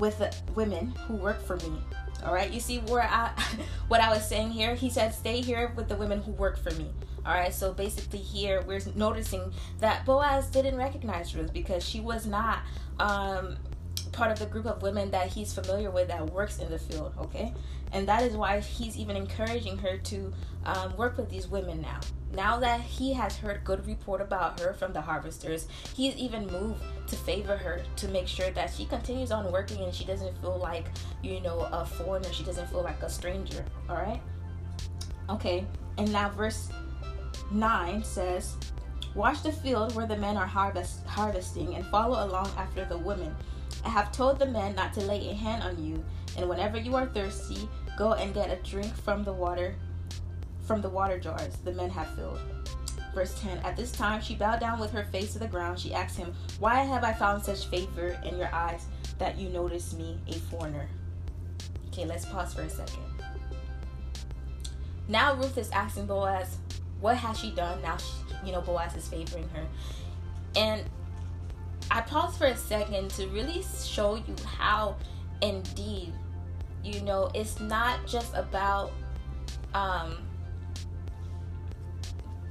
with 0.00 0.18
the 0.18 0.34
women 0.56 0.92
who 1.06 1.14
work 1.14 1.40
for 1.40 1.54
me. 1.58 1.78
All 2.24 2.34
right, 2.34 2.50
you 2.50 2.58
see 2.58 2.78
where 2.78 3.04
I 3.04 3.30
what 3.86 4.00
I 4.00 4.10
was 4.12 4.28
saying 4.28 4.50
here? 4.50 4.74
He 4.74 4.90
said, 4.90 5.14
"Stay 5.14 5.40
here 5.40 5.72
with 5.76 5.88
the 5.88 5.94
women 5.94 6.20
who 6.20 6.32
work 6.32 6.58
for 6.58 6.72
me." 6.72 6.90
All 7.24 7.34
right, 7.34 7.54
so 7.54 7.72
basically 7.72 8.18
here 8.18 8.64
we're 8.66 8.80
noticing 8.96 9.52
that 9.78 10.04
Boaz 10.04 10.48
didn't 10.48 10.74
recognize 10.74 11.32
Ruth 11.36 11.52
because 11.52 11.88
she 11.88 12.00
was 12.00 12.26
not 12.26 12.58
um, 12.98 13.56
part 14.10 14.32
of 14.32 14.40
the 14.40 14.46
group 14.46 14.66
of 14.66 14.82
women 14.82 15.12
that 15.12 15.28
he's 15.28 15.54
familiar 15.54 15.92
with 15.92 16.08
that 16.08 16.28
works 16.32 16.58
in 16.58 16.68
the 16.72 16.78
field. 16.80 17.14
Okay, 17.20 17.54
and 17.92 18.06
that 18.08 18.22
is 18.22 18.36
why 18.36 18.60
he's 18.60 18.96
even 18.96 19.16
encouraging 19.16 19.78
her 19.78 19.96
to 19.98 20.32
um, 20.64 20.96
work 20.96 21.16
with 21.16 21.30
these 21.30 21.48
women 21.48 21.80
now. 21.80 22.00
Now 22.32 22.58
that 22.58 22.80
he 22.80 23.12
has 23.14 23.36
heard 23.36 23.64
good 23.64 23.86
report 23.86 24.20
about 24.20 24.60
her 24.60 24.74
from 24.74 24.92
the 24.92 25.00
harvesters, 25.00 25.68
he's 25.94 26.14
even 26.16 26.46
moved 26.48 26.82
to 27.06 27.16
favor 27.16 27.56
her 27.56 27.82
to 27.96 28.08
make 28.08 28.26
sure 28.26 28.50
that 28.50 28.72
she 28.72 28.84
continues 28.84 29.30
on 29.30 29.50
working 29.52 29.82
and 29.82 29.94
she 29.94 30.04
doesn't 30.04 30.36
feel 30.40 30.58
like, 30.58 30.86
you 31.22 31.40
know, 31.40 31.60
a 31.72 31.86
foreigner. 31.86 32.30
She 32.32 32.44
doesn't 32.44 32.68
feel 32.68 32.82
like 32.82 33.00
a 33.02 33.08
stranger. 33.08 33.64
All 33.88 33.96
right. 33.96 34.20
Okay. 35.30 35.64
And 35.98 36.12
now 36.12 36.28
verse 36.30 36.68
9 37.52 38.02
says, 38.02 38.56
Watch 39.14 39.42
the 39.42 39.52
field 39.52 39.94
where 39.94 40.06
the 40.06 40.16
men 40.16 40.36
are 40.36 40.46
harvest, 40.46 41.06
harvesting 41.06 41.74
and 41.74 41.86
follow 41.86 42.26
along 42.26 42.50
after 42.58 42.84
the 42.84 42.98
women. 42.98 43.34
I 43.84 43.88
have 43.88 44.12
told 44.12 44.38
the 44.38 44.46
men 44.46 44.74
not 44.74 44.92
to 44.94 45.00
lay 45.00 45.30
a 45.30 45.34
hand 45.34 45.62
on 45.62 45.82
you, 45.82 46.04
and 46.36 46.48
whenever 46.48 46.78
you 46.78 46.94
are 46.94 47.06
thirsty, 47.06 47.68
go 47.96 48.12
and 48.12 48.34
get 48.34 48.50
a 48.50 48.62
drink 48.68 48.94
from 48.94 49.24
the 49.24 49.32
water 49.32 49.74
from 50.66 50.82
the 50.82 50.88
water 50.88 51.18
jars 51.18 51.56
the 51.64 51.72
men 51.72 51.88
have 51.90 52.12
filled. 52.16 52.40
Verse 53.14 53.40
10 53.40 53.58
At 53.58 53.76
this 53.76 53.92
time 53.92 54.20
she 54.20 54.34
bowed 54.34 54.60
down 54.60 54.78
with 54.78 54.90
her 54.90 55.04
face 55.04 55.32
to 55.32 55.38
the 55.38 55.46
ground. 55.46 55.78
She 55.78 55.94
asked 55.94 56.18
him, 56.18 56.34
Why 56.58 56.82
have 56.82 57.04
I 57.04 57.12
found 57.12 57.42
such 57.42 57.66
favor 57.66 58.18
in 58.24 58.36
your 58.36 58.52
eyes 58.52 58.84
that 59.18 59.38
you 59.38 59.48
notice 59.48 59.94
me, 59.94 60.18
a 60.28 60.34
foreigner? 60.34 60.88
Okay, 61.88 62.04
let's 62.04 62.26
pause 62.26 62.52
for 62.52 62.62
a 62.62 62.68
second. 62.68 63.02
Now 65.08 65.34
Ruth 65.34 65.56
is 65.56 65.70
asking 65.70 66.06
Boaz, 66.06 66.58
What 67.00 67.16
has 67.16 67.38
she 67.38 67.52
done? 67.52 67.80
Now, 67.80 67.96
she, 67.96 68.12
you 68.44 68.52
know, 68.52 68.60
Boaz 68.60 68.94
is 68.96 69.08
favoring 69.08 69.48
her. 69.50 69.64
And 70.56 70.82
I 71.90 72.00
pause 72.00 72.36
for 72.36 72.46
a 72.46 72.56
second 72.56 73.10
to 73.12 73.28
really 73.28 73.62
show 73.84 74.16
you 74.16 74.34
how, 74.44 74.96
indeed, 75.40 76.12
you 76.86 77.00
know, 77.02 77.30
it's 77.34 77.58
not 77.60 78.06
just 78.06 78.32
about 78.34 78.92
um, 79.74 80.18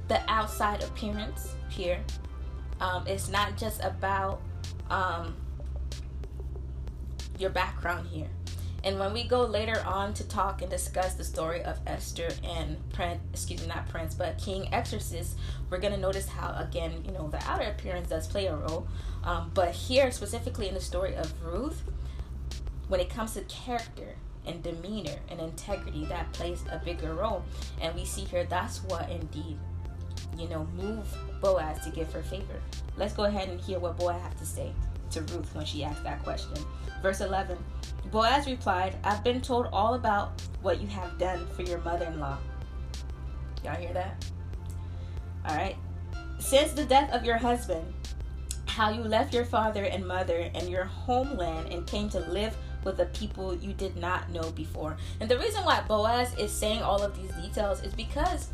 the 0.08 0.20
outside 0.30 0.82
appearance 0.82 1.54
here. 1.68 1.98
Um, 2.80 3.06
it's 3.06 3.28
not 3.28 3.56
just 3.56 3.82
about 3.82 4.42
um, 4.90 5.34
your 7.38 7.50
background 7.50 8.06
here. 8.08 8.28
And 8.84 9.00
when 9.00 9.12
we 9.12 9.24
go 9.24 9.44
later 9.44 9.82
on 9.84 10.14
to 10.14 10.28
talk 10.28 10.62
and 10.62 10.70
discuss 10.70 11.14
the 11.14 11.24
story 11.24 11.60
of 11.64 11.80
Esther 11.88 12.28
and 12.44 12.76
Prince, 12.92 13.20
excuse 13.32 13.60
me, 13.62 13.66
not 13.66 13.88
Prince, 13.88 14.14
but 14.14 14.38
King 14.38 14.68
Xerxes, 14.70 15.34
we're 15.70 15.78
gonna 15.78 15.96
notice 15.96 16.28
how 16.28 16.54
again, 16.56 17.02
you 17.04 17.10
know, 17.10 17.26
the 17.28 17.42
outer 17.50 17.64
appearance 17.64 18.08
does 18.08 18.28
play 18.28 18.46
a 18.46 18.54
role. 18.54 18.86
Um, 19.24 19.50
but 19.54 19.72
here, 19.72 20.12
specifically 20.12 20.68
in 20.68 20.74
the 20.74 20.80
story 20.80 21.16
of 21.16 21.32
Ruth, 21.42 21.82
when 22.86 23.00
it 23.00 23.10
comes 23.10 23.34
to 23.34 23.40
character 23.42 24.14
and 24.46 24.62
demeanor 24.62 25.16
and 25.30 25.40
integrity, 25.40 26.04
that 26.06 26.32
plays 26.32 26.64
a 26.70 26.78
bigger 26.78 27.14
role. 27.14 27.42
And 27.80 27.94
we 27.94 28.04
see 28.04 28.22
here 28.22 28.44
that's 28.44 28.82
what 28.84 29.10
indeed 29.10 29.58
you 30.38 30.48
know, 30.48 30.66
move 30.76 31.06
Boaz 31.40 31.82
to 31.84 31.90
give 31.90 32.12
her 32.12 32.22
favor. 32.22 32.60
Let's 32.96 33.14
go 33.14 33.24
ahead 33.24 33.48
and 33.48 33.60
hear 33.60 33.78
what 33.78 33.98
Boaz 33.98 34.20
have 34.22 34.38
to 34.38 34.46
say 34.46 34.72
to 35.10 35.22
Ruth 35.22 35.54
when 35.54 35.64
she 35.64 35.84
asked 35.84 36.02
that 36.04 36.22
question. 36.22 36.56
Verse 37.02 37.20
11 37.20 37.56
Boaz 38.10 38.46
replied, 38.46 38.96
I've 39.04 39.24
been 39.24 39.40
told 39.40 39.68
all 39.72 39.94
about 39.94 40.40
what 40.62 40.80
you 40.80 40.86
have 40.88 41.18
done 41.18 41.46
for 41.48 41.62
your 41.62 41.78
mother 41.80 42.06
in 42.06 42.20
law. 42.20 42.38
Y'all 43.64 43.74
hear 43.74 43.92
that? 43.92 44.24
All 45.48 45.56
right. 45.56 45.76
Since 46.38 46.72
the 46.72 46.84
death 46.84 47.10
of 47.12 47.24
your 47.24 47.36
husband, 47.36 47.92
how 48.66 48.90
you 48.90 49.02
left 49.02 49.34
your 49.34 49.44
father 49.44 49.84
and 49.84 50.06
mother 50.06 50.50
and 50.54 50.68
your 50.68 50.84
homeland 50.84 51.72
and 51.72 51.86
came 51.86 52.08
to 52.10 52.20
live 52.20 52.56
with 52.86 52.96
the 52.96 53.06
people 53.06 53.54
you 53.54 53.74
did 53.74 53.96
not 53.96 54.30
know 54.30 54.50
before. 54.52 54.96
And 55.20 55.28
the 55.28 55.38
reason 55.38 55.64
why 55.64 55.82
Boaz 55.86 56.34
is 56.38 56.50
saying 56.50 56.80
all 56.80 57.02
of 57.02 57.20
these 57.20 57.32
details 57.32 57.82
is 57.82 57.92
because 57.92 58.48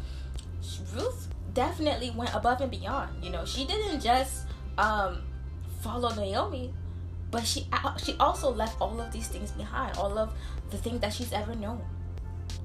Ruth 0.96 1.28
definitely 1.54 2.10
went 2.10 2.34
above 2.34 2.60
and 2.62 2.70
beyond. 2.70 3.22
You 3.22 3.30
know, 3.30 3.44
she 3.44 3.64
didn't 3.66 4.00
just 4.00 4.46
um, 4.78 5.22
follow 5.82 6.12
Naomi, 6.14 6.72
but 7.30 7.46
she 7.46 7.68
she 8.02 8.16
also 8.18 8.50
left 8.50 8.80
all 8.80 9.00
of 9.00 9.12
these 9.12 9.28
things 9.28 9.52
behind, 9.52 9.96
all 9.96 10.18
of 10.18 10.32
the 10.70 10.78
things 10.78 11.00
that 11.00 11.12
she's 11.12 11.32
ever 11.32 11.54
known, 11.54 11.82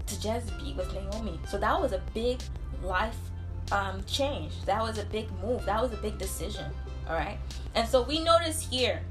to 0.07 0.19
just 0.19 0.57
be 0.57 0.73
with 0.73 0.91
Naomi. 0.93 1.39
So 1.47 1.57
that 1.59 1.79
was 1.79 1.91
a 1.91 2.01
big 2.13 2.41
life 2.81 3.17
um, 3.71 4.03
change. 4.05 4.53
That 4.65 4.81
was 4.81 4.97
a 4.97 5.05
big 5.05 5.27
move. 5.43 5.65
That 5.65 5.81
was 5.81 5.91
a 5.91 5.97
big 5.97 6.17
decision. 6.17 6.65
All 7.09 7.15
right, 7.15 7.37
and 7.75 7.87
so 7.87 8.03
we 8.03 8.23
notice 8.23 8.67
here 8.69 9.01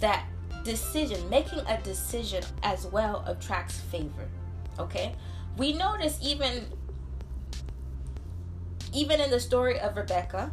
that 0.00 0.26
decision, 0.64 1.28
making 1.28 1.60
a 1.60 1.80
decision 1.82 2.44
as 2.62 2.86
well 2.86 3.24
attracts 3.26 3.78
favor. 3.78 4.28
Okay, 4.78 5.14
we 5.56 5.72
notice 5.72 6.18
even 6.22 6.66
even 8.92 9.20
in 9.20 9.30
the 9.30 9.40
story 9.40 9.78
of 9.78 9.96
Rebecca, 9.96 10.50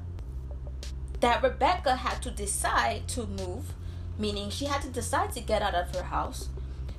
that 1.21 1.41
Rebecca 1.41 1.95
had 1.95 2.21
to 2.23 2.31
decide 2.31 3.07
to 3.09 3.25
move, 3.25 3.73
meaning 4.19 4.49
she 4.49 4.65
had 4.65 4.81
to 4.81 4.89
decide 4.89 5.31
to 5.33 5.39
get 5.39 5.61
out 5.61 5.73
of 5.73 5.95
her 5.95 6.03
house. 6.03 6.49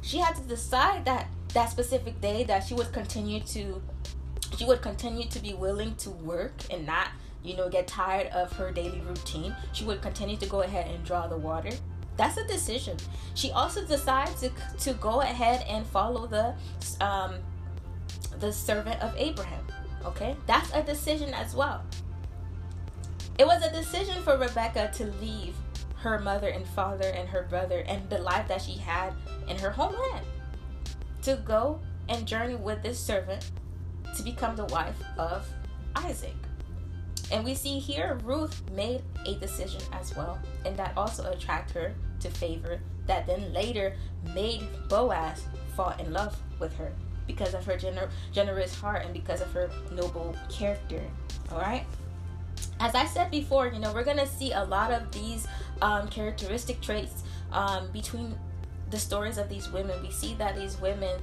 She 0.01 0.19
had 0.19 0.37
to 0.37 0.43
decide 0.43 1.05
that 1.05 1.29
that 1.53 1.71
specific 1.71 2.21
day 2.21 2.45
that 2.45 2.65
she 2.65 2.75
would 2.75 2.93
continue 2.93 3.41
to 3.41 3.83
she 4.57 4.65
would 4.65 4.83
continue 4.83 5.27
to 5.29 5.39
be 5.41 5.55
willing 5.55 5.95
to 5.97 6.11
work 6.11 6.53
and 6.71 6.87
not, 6.87 7.09
you 7.43 7.57
know, 7.57 7.69
get 7.69 7.87
tired 7.87 8.29
of 8.29 8.53
her 8.53 8.71
daily 8.71 9.01
routine. 9.01 9.55
She 9.73 9.85
would 9.85 10.01
continue 10.01 10.37
to 10.37 10.47
go 10.47 10.63
ahead 10.63 10.89
and 10.89 11.05
draw 11.05 11.27
the 11.27 11.37
water. 11.37 11.71
That's 12.17 12.37
a 12.37 12.47
decision. 12.47 12.97
She 13.35 13.51
also 13.51 13.85
decides 13.85 14.41
to, 14.41 14.51
to 14.81 14.95
go 14.95 15.21
ahead 15.21 15.65
and 15.69 15.87
follow 15.87 16.27
the 16.27 16.55
um, 17.05 17.35
the 18.41 18.53
servant 18.53 19.01
of 19.03 19.15
Abraham. 19.17 19.65
Okay? 20.05 20.37
That's 20.47 20.73
a 20.73 20.83
decision 20.83 21.35
as 21.35 21.55
well. 21.55 21.85
It 23.39 23.47
was 23.47 23.63
a 23.63 23.73
decision 23.73 24.23
for 24.23 24.39
Rebecca 24.39 24.91
to 24.95 25.07
leave 25.21 25.55
her 25.97 26.19
mother 26.19 26.49
and 26.49 26.67
father 26.69 27.09
and 27.09 27.29
her 27.29 27.43
brother 27.49 27.81
and 27.87 28.09
the 28.09 28.19
life 28.19 28.49
that 28.49 28.63
she 28.63 28.75
had 28.75 29.13
in 29.49 29.59
her 29.59 29.71
homeland 29.71 30.25
to 31.23 31.37
go 31.45 31.81
and 32.09 32.27
journey 32.27 32.55
with 32.55 32.83
this 32.83 32.99
servant 32.99 33.51
to 34.17 34.23
become 34.23 34.57
the 34.57 34.67
wife 34.67 34.97
of 35.19 35.47
Isaac. 35.97 36.35
And 37.33 37.45
we 37.45 37.55
see 37.55 37.79
here 37.79 38.19
Ruth 38.23 38.63
made 38.71 39.03
a 39.27 39.35
decision 39.35 39.81
as 39.93 40.15
well, 40.17 40.39
and 40.65 40.77
that 40.77 40.97
also 40.97 41.29
attracted 41.31 41.75
her 41.75 41.95
to 42.21 42.31
favor 42.31 42.81
that 43.07 43.27
then 43.27 43.53
later 43.53 43.95
made 44.35 44.67
Boaz 44.89 45.45
fall 45.75 45.95
in 45.99 46.13
love 46.13 46.37
with 46.59 46.75
her 46.77 46.93
because 47.27 47.55
of 47.55 47.65
her 47.65 47.75
gener- 47.75 48.11
generous 48.33 48.75
heart 48.75 49.05
and 49.05 49.13
because 49.13 49.41
of 49.41 49.53
her 49.53 49.71
noble 49.93 50.37
character. 50.49 51.03
All 51.51 51.59
right. 51.59 51.85
As 52.81 52.95
I 52.95 53.07
said 53.07 53.31
before, 53.31 53.69
you 53.69 53.79
know, 53.79 53.93
we're 53.93 54.05
going 54.05 54.17
to 54.19 54.27
see 54.27 54.53
a 54.53 54.65
lot 54.65 54.93
of 54.93 55.11
these 55.13 55.47
um, 55.83 56.09
characteristic 56.09 56.81
traits 56.81 57.23
um, 57.53 57.91
between 57.91 58.37
the 58.91 58.99
stories 58.99 59.39
of 59.39 59.49
these 59.49 59.71
women. 59.71 60.01
We 60.03 60.11
see 60.11 60.35
that 60.35 60.57
these 60.57 60.81
women, 60.81 61.21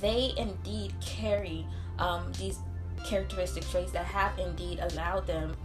they 0.00 0.32
indeed 0.36 0.94
carry 1.00 1.66
um, 1.98 2.32
these 2.38 2.58
characteristic 3.04 3.68
traits 3.68 3.92
that 3.92 4.06
have 4.06 4.38
indeed 4.38 4.80
allowed 4.80 5.26
them 5.26 5.56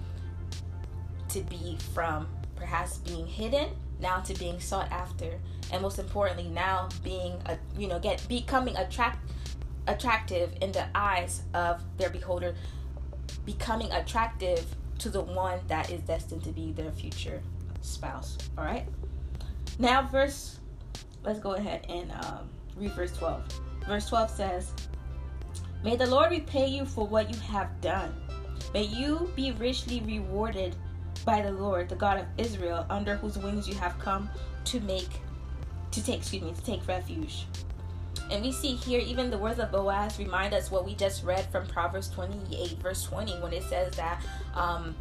to 1.29 1.41
be 1.41 1.77
from 1.93 2.27
perhaps 2.55 2.97
being 2.97 3.25
hidden 3.25 3.69
now 3.99 4.19
to 4.19 4.33
being 4.35 4.59
sought 4.59 4.91
after 4.91 5.39
and 5.71 5.81
most 5.81 5.99
importantly 5.99 6.47
now 6.47 6.89
being 7.03 7.33
a 7.45 7.57
you 7.77 7.87
know 7.87 7.99
get 7.99 8.25
becoming 8.27 8.75
attract 8.77 9.31
attractive 9.87 10.51
in 10.61 10.71
the 10.71 10.85
eyes 10.95 11.43
of 11.53 11.81
their 11.97 12.09
beholder 12.09 12.55
becoming 13.45 13.91
attractive 13.91 14.65
to 14.99 15.09
the 15.09 15.21
one 15.21 15.59
that 15.67 15.89
is 15.89 16.01
destined 16.01 16.43
to 16.43 16.51
be 16.51 16.71
their 16.73 16.91
future 16.91 17.41
spouse. 17.81 18.37
All 18.57 18.65
right? 18.65 18.85
Now 19.79 20.03
verse 20.03 20.59
let's 21.23 21.39
go 21.39 21.53
ahead 21.53 21.85
and 21.89 22.11
um, 22.11 22.49
read 22.75 22.91
verse 22.93 23.11
12 23.17 23.43
verse 23.87 24.07
12 24.07 24.29
says 24.29 24.73
may 25.83 25.95
the 25.95 26.05
lord 26.05 26.31
repay 26.31 26.67
you 26.67 26.85
for 26.85 27.07
what 27.07 27.33
you 27.33 27.39
have 27.41 27.81
done. 27.81 28.13
May 28.73 28.83
you 28.83 29.31
be 29.35 29.51
richly 29.53 30.01
rewarded 30.01 30.75
by 31.29 31.43
the 31.43 31.51
Lord, 31.51 31.89
the 31.89 31.95
God 31.95 32.17
of 32.17 32.25
Israel, 32.39 32.87
under 32.89 33.15
whose 33.15 33.37
wings 33.37 33.67
you 33.67 33.75
have 33.75 33.99
come 33.99 34.29
to 34.65 34.79
make 34.81 35.09
to 35.91 36.03
take 36.03 36.17
excuse 36.17 36.41
me 36.41 36.53
to 36.53 36.63
take 36.63 36.87
refuge. 36.87 37.45
And 38.31 38.43
we 38.43 38.51
see 38.51 38.75
here 38.75 38.99
even 38.99 39.29
the 39.29 39.37
words 39.37 39.59
of 39.59 39.71
Boaz 39.71 40.17
remind 40.17 40.55
us 40.55 40.71
what 40.71 40.85
we 40.85 40.95
just 40.95 41.23
read 41.23 41.45
from 41.51 41.67
Proverbs 41.67 42.09
28 42.09 42.79
verse 42.79 43.03
20 43.03 43.41
when 43.41 43.53
it 43.53 43.63
says 43.63 43.95
that 43.95 44.23
um, 44.55 44.95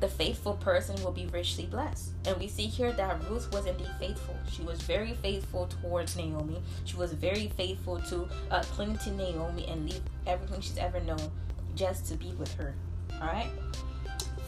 the 0.00 0.08
faithful 0.08 0.54
person 0.54 1.00
will 1.04 1.12
be 1.12 1.26
richly 1.26 1.66
blessed. 1.66 2.10
And 2.26 2.36
we 2.38 2.48
see 2.48 2.66
here 2.66 2.92
that 2.92 3.28
Ruth 3.28 3.52
was 3.52 3.66
indeed 3.66 3.90
faithful. 4.00 4.36
She 4.50 4.62
was 4.62 4.80
very 4.82 5.14
faithful 5.14 5.68
towards 5.68 6.16
Naomi. 6.16 6.60
She 6.86 6.96
was 6.96 7.12
very 7.12 7.52
faithful 7.56 8.00
to 8.00 8.28
uh, 8.50 8.62
cling 8.62 8.98
to 8.98 9.12
Naomi 9.12 9.66
and 9.68 9.88
leave 9.88 10.02
everything 10.26 10.60
she's 10.60 10.78
ever 10.78 10.98
known 11.00 11.30
just 11.76 12.06
to 12.06 12.16
be 12.16 12.32
with 12.32 12.52
her. 12.54 12.74
All 13.20 13.28
right. 13.28 13.50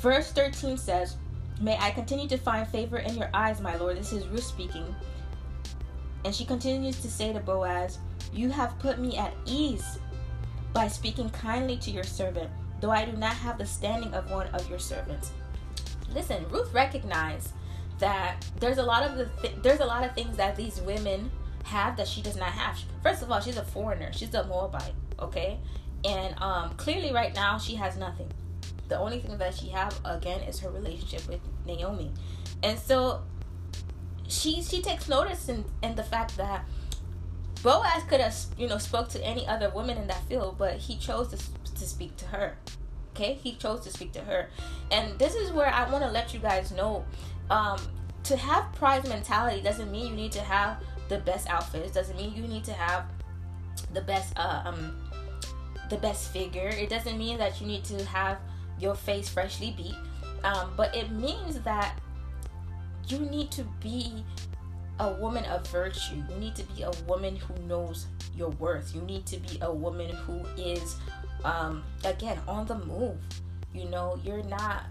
Verse 0.01 0.33
13 0.33 0.79
says, 0.79 1.17
May 1.61 1.77
I 1.79 1.91
continue 1.91 2.27
to 2.29 2.39
find 2.39 2.67
favor 2.67 2.97
in 2.97 3.17
your 3.17 3.29
eyes, 3.35 3.61
my 3.61 3.77
Lord. 3.77 3.99
This 3.99 4.15
is 4.15 4.27
Ruth 4.29 4.45
speaking. 4.45 4.95
And 6.25 6.35
she 6.35 6.47
continues 6.47 7.03
to 7.03 7.11
say 7.11 7.35
to 7.35 7.41
Boaz, 7.41 7.99
You 8.33 8.49
have 8.49 8.79
put 8.79 8.99
me 8.99 9.19
at 9.19 9.35
ease 9.45 9.99
by 10.73 10.89
speaking 10.89 11.29
kindly 11.29 11.77
to 11.79 11.91
your 11.91 12.05
servant, 12.05 12.51
though 12.81 12.91
I 12.91 13.05
do 13.05 13.13
not 13.13 13.35
have 13.35 13.59
the 13.59 13.67
standing 13.67 14.15
of 14.15 14.31
one 14.31 14.47
of 14.49 14.71
your 14.71 14.79
servants. 14.79 15.33
Listen, 16.15 16.49
Ruth 16.49 16.73
recognized 16.73 17.53
that 17.99 18.47
there's 18.59 18.79
a 18.79 18.83
lot 18.83 19.03
of 19.03 19.19
the 19.19 19.27
th- 19.43 19.63
there's 19.63 19.81
a 19.81 19.85
lot 19.85 20.03
of 20.03 20.15
things 20.15 20.35
that 20.39 20.57
these 20.57 20.81
women 20.81 21.31
have 21.65 21.99
that 21.99 22.09
she 22.09 22.23
does 22.23 22.37
not 22.37 22.49
have. 22.49 22.79
First 23.03 23.23
of 23.23 23.31
all, 23.31 23.41
she's 23.41 23.59
a 23.59 23.65
foreigner. 23.65 24.11
She's 24.15 24.33
a 24.33 24.45
Moabite, 24.45 24.95
okay? 25.19 25.59
And 26.07 26.35
um, 26.41 26.71
clearly, 26.77 27.13
right 27.13 27.35
now, 27.35 27.59
she 27.59 27.75
has 27.75 27.99
nothing 27.99 28.31
the 28.91 28.99
only 28.99 29.21
thing 29.21 29.39
that 29.39 29.55
she 29.55 29.69
have 29.69 29.99
again 30.05 30.41
is 30.43 30.61
her 30.61 30.69
relationship 30.71 31.27
with 31.29 31.41
Naomi, 31.65 32.13
and 32.63 32.79
so 32.79 33.23
she 34.29 34.63
she 34.63 34.83
takes 34.83 35.09
notice 35.09 35.49
in 35.49 35.65
in 35.83 35.95
the 35.95 36.03
fact 36.03 36.37
that 36.37 36.67
Boaz 37.63 38.03
could 38.09 38.21
have 38.21 38.35
you 38.59 38.69
know 38.69 38.79
spoke 38.79 39.09
to 39.11 39.25
any 39.25 39.47
other 39.47 39.71
woman 39.71 39.97
in 39.97 40.07
that 40.09 40.23
field, 40.25 40.57
but 40.59 40.77
he 40.77 40.99
chose 40.99 41.29
to 41.29 41.39
to 41.73 41.87
speak 41.87 42.17
to 42.19 42.27
her. 42.27 42.59
Okay, 43.15 43.35
he 43.35 43.55
chose 43.55 43.81
to 43.81 43.91
speak 43.91 44.13
to 44.13 44.21
her, 44.21 44.51
and 44.91 45.19
this 45.19 45.35
is 45.35 45.51
where 45.53 45.73
I 45.73 45.91
want 45.91 46.05
to 46.05 46.11
let 46.11 46.35
you 46.35 46.41
guys 46.41 46.71
know. 46.73 47.05
Um, 47.49 47.79
to 48.25 48.37
have 48.37 48.73
prize 48.75 49.09
mentality 49.09 49.63
doesn't 49.63 49.91
mean 49.91 50.07
you 50.07 50.15
need 50.15 50.33
to 50.33 50.43
have 50.43 50.83
the 51.09 51.19
best 51.19 51.49
outfits. 51.49 51.93
Doesn't 51.93 52.17
mean 52.17 52.35
you 52.35 52.43
need 52.43 52.65
to 52.65 52.73
have 52.73 53.05
the 53.93 54.03
best 54.03 54.33
uh, 54.37 54.63
um 54.65 54.97
the 55.91 55.97
best 55.97 56.33
figure. 56.33 56.69
It 56.69 56.89
doesn't 56.89 57.19
mean 57.19 57.39
that 57.39 57.61
you 57.61 57.67
need 57.67 57.85
to 57.85 58.05
have 58.07 58.39
your 58.81 58.95
face 58.95 59.29
freshly 59.29 59.75
beat. 59.77 59.97
Um, 60.43 60.73
but 60.77 60.95
it 60.97 61.11
means 61.11 61.61
that 61.61 61.99
you 63.07 63.19
need 63.19 63.51
to 63.53 63.65
be 63.81 64.25
a 64.99 65.13
woman 65.13 65.45
of 65.47 65.67
virtue. 65.69 66.23
You 66.29 66.37
need 66.37 66.55
to 66.57 66.63
be 66.75 66.83
a 66.83 66.91
woman 67.07 67.37
who 67.37 67.55
knows 67.65 68.07
your 68.37 68.51
worth. 68.51 68.95
You 68.95 69.03
need 69.03 69.27
to 69.27 69.39
be 69.39 69.59
a 69.63 69.73
woman 69.73 70.11
who 70.11 70.41
is, 70.57 70.97
um, 71.45 71.83
again, 72.05 72.39
on 72.49 72.67
the 72.67 72.79
move. 72.79 73.19
You 73.75 73.85
know, 73.87 74.19
you're 74.25 74.43
not 74.45 74.85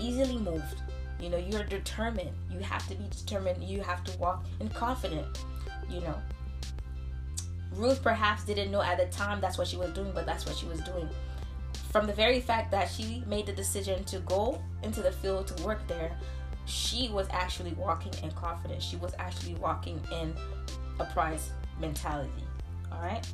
easily 0.00 0.38
moved. 0.38 0.82
You 1.20 1.30
know, 1.30 1.36
you're 1.36 1.64
determined. 1.64 2.30
You 2.50 2.60
have 2.60 2.86
to 2.88 2.94
be 2.94 3.04
determined. 3.10 3.62
You 3.64 3.80
have 3.82 4.04
to 4.04 4.18
walk 4.18 4.46
in 4.60 4.68
confident. 4.68 5.44
You 5.90 6.00
know, 6.00 6.14
Ruth 7.72 8.02
perhaps 8.02 8.44
didn't 8.44 8.70
know 8.70 8.82
at 8.82 8.98
the 8.98 9.06
time 9.06 9.40
that's 9.40 9.58
what 9.58 9.66
she 9.66 9.76
was 9.76 9.90
doing, 9.90 10.12
but 10.14 10.26
that's 10.26 10.46
what 10.46 10.56
she 10.56 10.66
was 10.66 10.80
doing 10.80 11.08
from 11.90 12.06
the 12.06 12.12
very 12.12 12.40
fact 12.40 12.70
that 12.70 12.90
she 12.90 13.22
made 13.26 13.46
the 13.46 13.52
decision 13.52 14.04
to 14.04 14.18
go 14.20 14.62
into 14.82 15.00
the 15.00 15.12
field 15.12 15.46
to 15.48 15.64
work 15.64 15.86
there, 15.88 16.16
she 16.66 17.08
was 17.08 17.26
actually 17.30 17.72
walking 17.72 18.12
in 18.22 18.30
confidence. 18.32 18.84
She 18.84 18.96
was 18.96 19.14
actually 19.18 19.54
walking 19.54 20.00
in 20.12 20.34
a 21.00 21.04
prize 21.06 21.50
mentality. 21.80 22.44
All 22.92 23.00
right. 23.00 23.26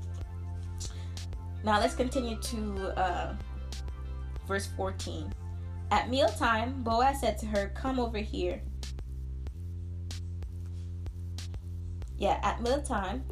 Now 1.64 1.80
let's 1.80 1.94
continue 1.94 2.36
to 2.36 2.98
uh, 2.98 3.34
verse 4.46 4.68
14. 4.76 5.32
At 5.90 6.11
mealtime, 6.11 6.82
Boaz 6.82 7.20
said 7.20 7.38
to 7.38 7.46
her, 7.46 7.72
Come 7.74 7.98
over 7.98 8.18
here. 8.18 8.61
Yeah, 12.16 12.38
at 12.42 12.62
mealtime, 12.62 13.24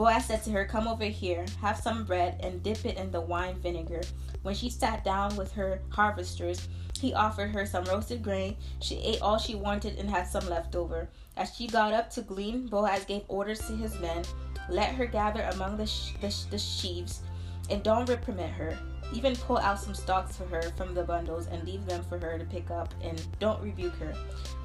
Boaz 0.00 0.24
said 0.24 0.42
to 0.44 0.50
her, 0.52 0.64
Come 0.64 0.88
over 0.88 1.04
here, 1.04 1.44
have 1.60 1.78
some 1.78 2.04
bread, 2.04 2.40
and 2.42 2.62
dip 2.62 2.86
it 2.86 2.96
in 2.96 3.10
the 3.10 3.20
wine 3.20 3.56
vinegar 3.56 4.00
when 4.42 4.54
she 4.54 4.70
sat 4.70 5.04
down 5.04 5.36
with 5.36 5.52
her 5.52 5.82
harvesters, 5.90 6.68
he 6.98 7.14
offered 7.14 7.50
her 7.50 7.66
some 7.66 7.84
roasted 7.84 8.22
grain. 8.22 8.56
She 8.80 8.96
ate 8.96 9.20
all 9.20 9.38
she 9.38 9.54
wanted 9.54 9.98
and 9.98 10.08
had 10.08 10.26
some 10.26 10.48
left 10.48 10.74
over. 10.74 11.08
As 11.36 11.54
she 11.54 11.66
got 11.66 11.92
up 11.92 12.10
to 12.10 12.22
glean, 12.22 12.66
Boaz 12.66 13.04
gave 13.04 13.22
orders 13.28 13.60
to 13.66 13.76
his 13.76 13.98
men 14.00 14.24
Let 14.68 14.94
her 14.94 15.06
gather 15.06 15.42
among 15.52 15.76
the, 15.76 15.86
sh- 15.86 16.12
the, 16.20 16.30
sh- 16.30 16.44
the 16.44 16.58
sheaves, 16.58 17.22
and 17.70 17.82
don't 17.82 18.08
reprimand 18.08 18.52
her. 18.52 18.78
Even 19.12 19.34
pull 19.34 19.58
out 19.58 19.80
some 19.80 19.94
stalks 19.94 20.36
for 20.36 20.46
her 20.46 20.62
from 20.76 20.94
the 20.94 21.02
bundles 21.02 21.48
and 21.48 21.64
leave 21.64 21.84
them 21.86 22.04
for 22.04 22.18
her 22.18 22.38
to 22.38 22.44
pick 22.44 22.70
up, 22.70 22.94
and 23.02 23.20
don't 23.40 23.60
rebuke 23.60 23.96
her. 23.96 24.14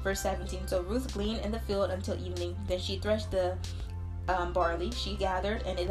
Verse 0.04 0.20
17 0.20 0.68
So 0.68 0.82
Ruth 0.82 1.12
gleaned 1.12 1.40
in 1.40 1.50
the 1.50 1.58
field 1.60 1.90
until 1.90 2.14
evening. 2.24 2.56
Then 2.68 2.78
she 2.78 2.98
threshed 2.98 3.32
the 3.32 3.58
um, 4.28 4.52
barley 4.52 4.90
she 4.90 5.16
gathered, 5.16 5.62
and 5.66 5.78
it, 5.78 5.90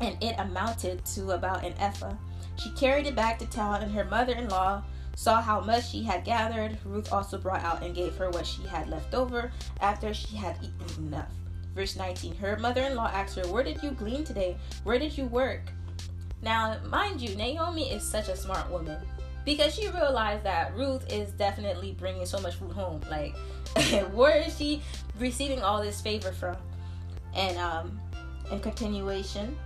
and 0.00 0.22
it 0.22 0.36
amounted 0.38 1.04
to 1.06 1.32
about 1.32 1.64
an 1.64 1.74
ephah. 1.78 2.14
She 2.56 2.70
carried 2.70 3.06
it 3.06 3.14
back 3.14 3.38
to 3.38 3.46
town, 3.46 3.82
and 3.82 3.92
her 3.92 4.04
mother 4.04 4.34
in 4.34 4.48
law 4.48 4.82
saw 5.14 5.40
how 5.40 5.60
much 5.60 5.90
she 5.90 6.02
had 6.02 6.24
gathered. 6.24 6.78
Ruth 6.84 7.12
also 7.12 7.38
brought 7.38 7.64
out 7.64 7.82
and 7.82 7.94
gave 7.94 8.16
her 8.16 8.30
what 8.30 8.46
she 8.46 8.62
had 8.62 8.88
left 8.88 9.14
over 9.14 9.50
after 9.80 10.12
she 10.14 10.36
had 10.36 10.58
eaten 10.62 11.06
enough. 11.06 11.30
Verse 11.74 11.96
19 11.96 12.36
Her 12.36 12.56
mother 12.58 12.82
in 12.82 12.94
law 12.94 13.10
asked 13.12 13.36
her, 13.36 13.46
Where 13.48 13.62
did 13.62 13.82
you 13.82 13.90
glean 13.90 14.24
today? 14.24 14.56
Where 14.84 14.98
did 14.98 15.16
you 15.16 15.26
work? 15.26 15.60
Now, 16.42 16.78
mind 16.84 17.20
you, 17.20 17.34
Naomi 17.34 17.90
is 17.90 18.02
such 18.02 18.28
a 18.28 18.36
smart 18.36 18.70
woman 18.70 18.98
because 19.44 19.74
she 19.74 19.88
realized 19.88 20.44
that 20.44 20.74
Ruth 20.74 21.10
is 21.12 21.30
definitely 21.32 21.92
bringing 21.92 22.26
so 22.26 22.38
much 22.40 22.56
food 22.56 22.72
home. 22.72 23.00
Like, 23.10 23.34
where 24.12 24.42
is 24.42 24.56
she 24.56 24.82
receiving 25.18 25.62
all 25.62 25.82
this 25.82 26.00
favor 26.00 26.32
from? 26.32 26.56
And 27.36 27.58
um, 27.58 28.00
in 28.50 28.60
continuation, 28.60 29.56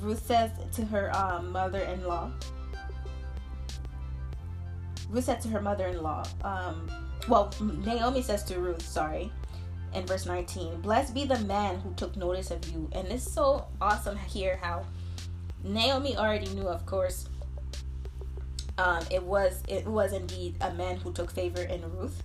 Ruth 0.00 0.24
says 0.24 0.50
to 0.72 0.84
her 0.86 1.14
um, 1.16 1.50
mother-in-law. 1.50 2.30
Ruth 5.10 5.24
said 5.24 5.40
to 5.42 5.48
her 5.48 5.60
mother-in-law. 5.60 6.24
Um, 6.44 6.88
well, 7.28 7.52
Naomi 7.60 8.22
says 8.22 8.44
to 8.44 8.60
Ruth, 8.60 8.82
sorry, 8.82 9.32
in 9.92 10.06
verse 10.06 10.24
19, 10.24 10.80
"Blessed 10.80 11.12
be 11.12 11.24
the 11.24 11.38
man 11.40 11.80
who 11.80 11.92
took 11.94 12.16
notice 12.16 12.50
of 12.50 12.66
you." 12.70 12.88
And 12.92 13.08
it's 13.08 13.30
so 13.30 13.66
awesome 13.80 14.16
here 14.16 14.58
how 14.62 14.86
Naomi 15.64 16.16
already 16.16 16.46
knew, 16.54 16.68
of 16.68 16.86
course. 16.86 17.28
Um, 18.78 19.04
it 19.10 19.22
was 19.22 19.62
it 19.68 19.84
was 19.86 20.12
indeed 20.12 20.56
a 20.60 20.72
man 20.74 20.96
who 20.96 21.12
took 21.12 21.30
favor 21.30 21.62
in 21.62 21.82
Ruth. 21.92 22.22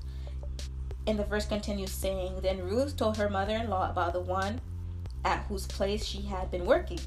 And 1.07 1.19
the 1.19 1.23
verse 1.23 1.45
continues 1.45 1.91
saying, 1.91 2.39
Then 2.41 2.63
Ruth 2.63 2.97
told 2.97 3.17
her 3.17 3.29
mother 3.29 3.55
in 3.55 3.69
law 3.69 3.89
about 3.89 4.13
the 4.13 4.21
one 4.21 4.59
at 5.23 5.43
whose 5.45 5.67
place 5.67 6.05
she 6.05 6.21
had 6.21 6.51
been 6.51 6.65
working. 6.65 6.99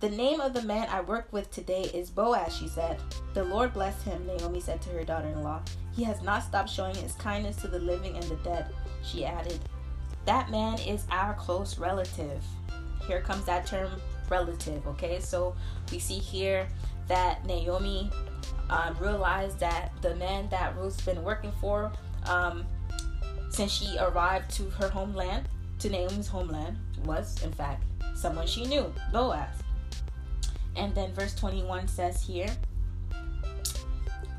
The 0.00 0.10
name 0.10 0.40
of 0.40 0.52
the 0.52 0.62
man 0.62 0.88
I 0.90 1.00
work 1.00 1.28
with 1.32 1.50
today 1.50 1.84
is 1.94 2.10
Boaz, 2.10 2.54
she 2.54 2.68
said. 2.68 3.00
The 3.32 3.44
Lord 3.44 3.72
bless 3.72 4.02
him, 4.02 4.26
Naomi 4.26 4.60
said 4.60 4.82
to 4.82 4.90
her 4.90 5.04
daughter 5.04 5.28
in 5.28 5.42
law. 5.42 5.62
He 5.94 6.04
has 6.04 6.22
not 6.22 6.42
stopped 6.42 6.68
showing 6.68 6.94
his 6.96 7.14
kindness 7.14 7.56
to 7.56 7.68
the 7.68 7.78
living 7.78 8.14
and 8.14 8.24
the 8.24 8.36
dead, 8.36 8.66
she 9.02 9.24
added. 9.24 9.58
That 10.26 10.50
man 10.50 10.78
is 10.80 11.06
our 11.10 11.32
close 11.34 11.78
relative. 11.78 12.42
Here 13.06 13.22
comes 13.22 13.46
that 13.46 13.66
term 13.66 13.90
relative, 14.28 14.86
okay? 14.86 15.18
So 15.20 15.54
we 15.90 15.98
see 15.98 16.18
here 16.18 16.68
that 17.08 17.46
Naomi 17.46 18.10
um, 18.68 18.96
realized 19.00 19.58
that 19.60 19.92
the 20.02 20.14
man 20.16 20.48
that 20.50 20.76
Ruth's 20.76 21.00
been 21.00 21.22
working 21.22 21.52
for 21.60 21.90
um, 22.26 22.66
since 23.56 23.72
she 23.72 23.96
arrived 23.98 24.50
to 24.50 24.64
her 24.68 24.90
homeland, 24.90 25.48
to 25.78 25.88
Naomi's 25.88 26.28
homeland, 26.28 26.76
was 27.04 27.42
in 27.42 27.50
fact 27.52 27.84
someone 28.14 28.46
she 28.46 28.66
knew, 28.66 28.92
Boaz. 29.12 29.62
And 30.76 30.94
then 30.94 31.14
verse 31.14 31.34
21 31.34 31.88
says 31.88 32.22
here, 32.22 32.54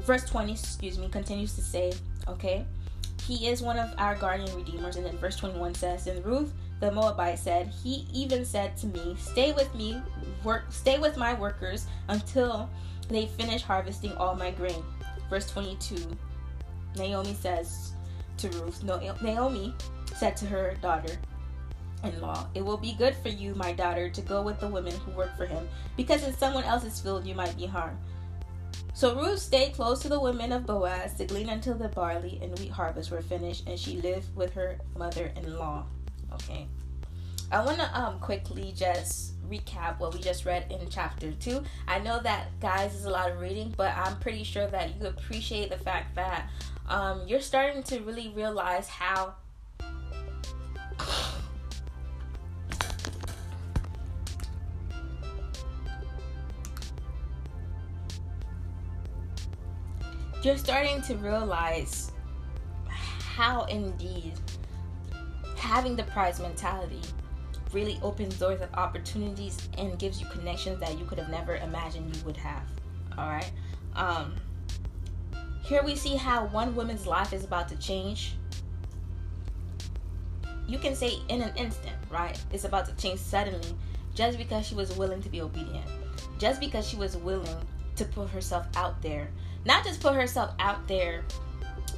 verse 0.01 0.24
20, 0.26 0.51
excuse 0.51 0.99
me, 0.99 1.09
continues 1.09 1.55
to 1.55 1.61
say, 1.61 1.93
okay, 2.28 2.63
he 3.24 3.47
is 3.47 3.63
one 3.63 3.80
of 3.80 3.89
our 3.97 4.15
guardian 4.15 4.55
redeemers. 4.55 4.97
And 4.97 5.05
then 5.05 5.18
verse 5.18 5.36
21 5.36 5.74
says, 5.74 6.05
And 6.05 6.24
Ruth 6.24 6.53
the 6.80 6.91
Moabite 6.91 7.39
said, 7.39 7.74
He 7.84 8.07
even 8.13 8.45
said 8.45 8.78
to 8.78 8.88
me, 8.88 9.18
Stay 9.20 9.51
with 9.51 9.74
me, 9.74 9.99
work 10.43 10.65
stay 10.70 10.99
with 10.99 11.18
my 11.18 11.34
workers 11.34 11.88
until 12.07 12.70
they 13.09 13.26
finish 13.26 13.63
harvesting 13.63 14.13
all 14.13 14.36
my 14.36 14.51
grain. 14.51 14.84
Verse 15.30 15.49
22. 15.49 15.97
Naomi 16.95 17.34
says 17.34 17.91
to 18.38 18.50
Ruth, 18.50 18.84
Naomi 18.84 19.74
said 20.16 20.38
to 20.38 20.46
her 20.46 20.76
daughter 20.82 21.18
in 22.04 22.22
law, 22.22 22.48
It 22.54 22.64
will 22.64 22.78
be 22.78 22.94
good 22.94 23.16
for 23.16 23.30
you, 23.30 23.56
my 23.56 23.74
daughter, 23.74 24.10
to 24.10 24.22
go 24.22 24.42
with 24.42 24.60
the 24.60 24.68
women 24.68 24.94
who 24.94 25.12
work 25.12 25.36
for 25.36 25.46
him, 25.46 25.68
because 25.96 26.24
in 26.24 26.36
someone 26.38 26.64
else's 26.64 27.00
field 27.00 27.26
you 27.26 27.36
might 27.36 27.58
be 27.58 27.66
harmed. 27.66 27.98
So 28.94 29.16
Ruth 29.16 29.40
stayed 29.40 29.74
close 29.74 30.02
to 30.02 30.10
the 30.10 30.20
women 30.20 30.52
of 30.52 30.66
Boaz 30.66 31.14
to 31.16 31.26
glean 31.26 31.50
until 31.50 31.76
the 31.76 31.90
barley 31.90 32.40
and 32.42 32.58
wheat 32.58 32.72
harvest 32.72 33.12
were 33.12 33.22
finished, 33.22 33.68
and 33.68 33.80
she 33.80 34.02
lived 34.02 34.36
with 34.36 34.54
her 34.54 34.80
mother 34.98 35.32
in 35.36 35.58
law. 35.58 35.86
Okay. 36.34 36.68
I 37.52 37.64
want 37.64 37.78
to 37.78 37.98
um 37.98 38.20
quickly 38.20 38.74
just 38.76 39.40
recap 39.50 40.00
what 40.00 40.14
we 40.14 40.20
just 40.20 40.46
read 40.46 40.70
in 40.70 40.80
chapter 40.90 41.32
2. 41.32 41.64
I 41.88 42.00
know 42.00 42.20
that 42.22 42.60
guys 42.60 42.94
is 42.94 43.06
a 43.06 43.10
lot 43.10 43.32
of 43.32 43.40
reading, 43.40 43.74
but 43.78 43.96
I'm 43.96 44.20
pretty 44.20 44.44
sure 44.44 44.68
that 44.68 45.00
you 45.00 45.08
appreciate 45.08 45.70
the 45.70 45.78
fact 45.78 46.16
that 46.16 46.50
um 46.88 47.22
you're 47.28 47.42
starting 47.42 47.84
to 47.84 48.00
really 48.00 48.30
realize 48.30 48.88
how 48.88 49.36
you're 60.44 60.58
starting 60.58 61.02
to 61.02 61.16
realize 61.16 62.12
how 62.88 63.64
indeed 63.66 64.34
having 65.58 65.96
the 65.96 66.04
prize 66.04 66.40
mentality 66.40 67.02
really 67.74 68.00
opens 68.02 68.40
doors 68.40 68.62
of 68.62 68.74
opportunities 68.76 69.68
and 69.78 70.00
gives 70.00 70.22
you 70.22 70.28
connections 70.28 70.80
that 70.80 70.98
you 70.98 71.06
could 71.06 71.18
have 71.18 71.30
never 71.30 71.58
imagined 71.58 72.16
you 72.16 72.24
would 72.24 72.38
have. 72.38 72.64
All 73.18 73.28
right. 73.28 73.52
Um, 73.96 74.36
here 75.68 75.84
we 75.84 75.97
see 75.97 76.15
how 76.15 76.45
one 76.45 76.74
woman's 76.76 77.05
life 77.05 77.34
is 77.34 77.43
about 77.43 77.68
to 77.68 77.76
change. 77.76 78.36
You 80.65 80.78
can 80.78 80.95
say 80.95 81.15
in 81.28 81.41
an 81.41 81.51
instant, 81.57 81.97
right? 82.09 82.41
It's 82.53 82.63
about 82.63 82.86
to 82.86 82.95
change 82.95 83.20
suddenly 83.20 83.76
just 84.15 84.38
because 84.38 84.65
she 84.65 84.76
was 84.76 84.95
willing 84.95 85.22
to 85.22 85.30
be 85.30 85.41
obedient. 85.41 85.86
Just 86.39 86.61
because 86.61 86.88
she 86.88 86.95
was 86.95 87.18
willing 87.18 87.57
to 87.97 88.05
put 88.05 88.30
herself 88.30 88.65
out 88.78 89.01
there. 89.01 89.28
Not 89.65 89.84
just 89.84 89.99
put 89.99 90.15
herself 90.15 90.53
out 90.59 90.88
there 90.88 91.26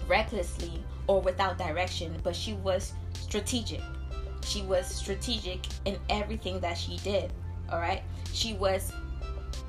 recklessly 0.08 0.84
or 1.06 1.22
without 1.22 1.60
direction, 1.60 2.16
but 2.24 2.36
she 2.36 2.54
was 2.54 2.94
strategic. 3.14 3.82
She 4.44 4.64
was 4.64 4.88
strategic 4.88 5.60
in 5.86 5.96
everything 6.10 6.60
that 6.62 6.76
she 6.76 6.98
did. 6.98 7.32
All 7.72 7.80
right. 7.80 8.02
She 8.34 8.54
was 8.54 8.92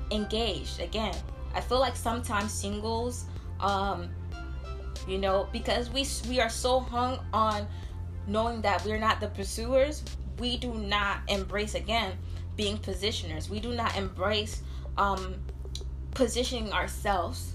engaged. 0.09 0.79
Again, 0.79 1.13
I 1.53 1.61
feel 1.61 1.79
like 1.79 1.95
sometimes 1.95 2.51
singles, 2.51 3.25
um, 3.61 4.09
you 5.07 5.17
know, 5.17 5.47
because 5.51 5.89
we 5.89 6.05
we 6.29 6.39
are 6.39 6.49
so 6.49 6.79
hung 6.79 7.19
on 7.33 7.67
knowing 8.27 8.61
that 8.61 8.83
we're 8.85 8.99
not 8.99 9.19
the 9.19 9.27
pursuers, 9.27 10.03
we 10.39 10.57
do 10.57 10.73
not 10.73 11.19
embrace 11.27 11.75
again 11.75 12.17
being 12.55 12.77
positioners. 12.77 13.49
We 13.49 13.59
do 13.59 13.73
not 13.73 13.95
embrace 13.95 14.61
um, 14.97 15.35
positioning 16.11 16.71
ourselves 16.71 17.53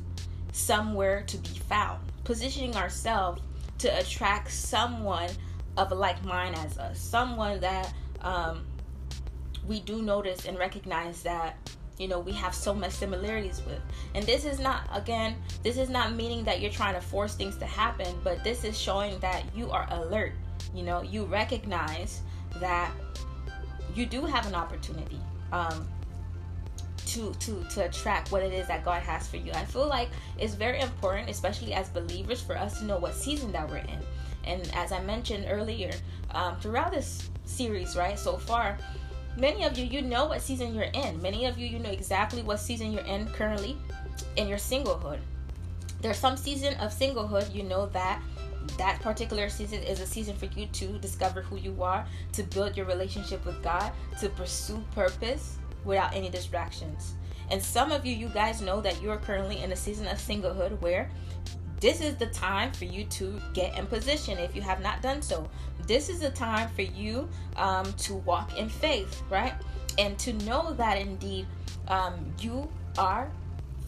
somewhere 0.53 1.23
to 1.23 1.37
be 1.39 1.59
found, 1.69 2.01
positioning 2.25 2.77
ourselves 2.77 3.43
to 3.79 3.89
attract 3.99 4.51
someone 4.51 5.31
of 5.77 5.93
a 5.93 5.95
like 5.95 6.25
mind 6.25 6.57
as 6.57 6.79
us, 6.79 6.99
someone 6.99 7.61
that 7.61 7.93
um, 8.23 8.65
we 9.67 9.81
do 9.81 10.01
notice 10.03 10.47
and 10.47 10.59
recognize 10.59 11.23
that 11.23 11.57
you 11.99 12.09
know 12.09 12.21
we 12.21 12.33
have 12.33 12.55
so 12.55 12.75
much 12.75 12.93
similarities 12.93 13.63
with 13.67 13.81
and 14.15 14.25
this 14.25 14.45
is 14.45 14.59
not 14.59 14.83
again 14.93 15.35
this 15.63 15.79
is 15.79 15.89
not 15.89 16.15
meaning 16.15 16.45
that 16.45 16.61
you're 16.61 16.71
trying 16.71 16.95
to 16.95 17.01
force 17.01 17.35
things 17.35 17.57
to 17.57 17.65
happen 17.65 18.15
but 18.23 18.43
this 18.45 18.65
is 18.65 18.79
showing 18.79 19.19
that 19.21 19.43
you 19.55 19.71
are 19.71 19.87
alert 19.91 20.33
you 20.75 20.83
know 20.83 21.03
you 21.03 21.25
recognize 21.25 22.21
that 22.61 22.93
you 23.95 24.07
do 24.07 24.25
have 24.25 24.47
an 24.47 24.55
opportunity 24.55 25.19
um, 25.53 25.89
to 27.07 27.33
to 27.35 27.65
to 27.71 27.85
attract 27.85 28.31
what 28.31 28.43
it 28.43 28.53
is 28.53 28.67
that 28.69 28.85
God 28.85 29.03
has 29.03 29.27
for 29.27 29.37
you. 29.37 29.53
I 29.53 29.65
feel 29.65 29.87
like 29.89 30.11
it's 30.39 30.55
very 30.55 30.81
important, 30.81 31.31
especially 31.31 31.73
as 31.73 31.89
believers, 31.89 32.43
for 32.43 32.57
us 32.57 32.79
to 32.81 32.85
know 32.85 32.99
what 32.99 33.15
season 33.15 33.53
that 33.53 33.69
we're 33.69 33.79
in. 33.79 33.99
And 34.45 34.71
as 34.75 34.93
I 34.93 35.01
mentioned 35.03 35.47
earlier, 35.49 35.93
um, 36.33 36.57
throughout 36.61 36.93
this 36.93 37.31
series, 37.45 37.97
right, 37.97 38.19
so 38.19 38.37
far, 38.37 38.79
many 39.37 39.65
of 39.65 39.77
you, 39.77 39.85
you 39.85 40.03
know 40.03 40.27
what 40.27 40.41
season 40.41 40.75
you're 40.75 40.85
in. 40.85 41.21
Many 41.21 41.47
of 41.47 41.59
you, 41.59 41.67
you 41.67 41.79
know 41.79 41.91
exactly 41.91 42.43
what 42.43 42.61
season 42.61 42.93
you're 42.93 43.05
in 43.05 43.27
currently 43.29 43.77
in 44.37 44.49
your 44.49 44.59
singlehood. 44.59 45.19
There's 46.01 46.19
some 46.19 46.37
season 46.37 46.75
of 46.75 46.93
singlehood, 46.93 47.55
you 47.55 47.63
know 47.63 47.87
that 47.87 48.23
that 48.79 49.01
particular 49.01 49.49
season 49.49 49.83
is 49.83 50.01
a 50.01 50.07
season 50.07 50.37
for 50.37 50.47
you 50.47 50.67
to 50.67 50.99
discover 50.99 51.41
who 51.41 51.57
you 51.57 51.83
are, 51.83 52.07
to 52.33 52.43
build 52.43 52.77
your 52.77 52.87
relationship 52.87 53.45
with 53.47 53.63
God, 53.63 53.93
to 54.21 54.29
pursue 54.29 54.83
purpose 54.95 55.57
without 55.85 56.15
any 56.15 56.29
distractions. 56.29 57.15
And 57.51 57.63
some 57.63 57.93
of 57.93 58.05
you, 58.05 58.15
you 58.15 58.29
guys 58.29 58.61
know 58.61 58.81
that 58.81 59.01
you 59.01 59.11
are 59.11 59.19
currently 59.19 59.63
in 59.63 59.73
a 59.73 59.77
season 59.77 60.07
of 60.09 60.19
singlehood 60.19 60.81
where 60.81 61.11
this 61.81 62.01
is 62.01 62.17
the 62.17 62.27
time 62.27 62.73
for 62.73 62.87
you 62.87 63.05
to 63.05 63.41
get 63.53 63.77
in 63.79 63.87
position 63.87 64.39
if 64.39 64.57
you 64.57 64.63
have 64.63 64.83
not 64.83 65.03
done 65.03 65.21
so. 65.21 65.49
This 65.87 66.09
is 66.09 66.21
the 66.21 66.31
time 66.31 66.69
for 66.71 66.83
you 66.83 67.29
um, 67.57 67.93
to 67.95 68.15
walk 68.15 68.57
in 68.57 68.69
faith, 68.69 69.23
right? 69.31 69.55
And 69.99 70.19
to 70.21 70.33
know 70.33 70.73
that 70.75 70.99
indeed 70.99 71.47
um, 71.89 72.15
you 72.41 72.69
are 72.99 73.31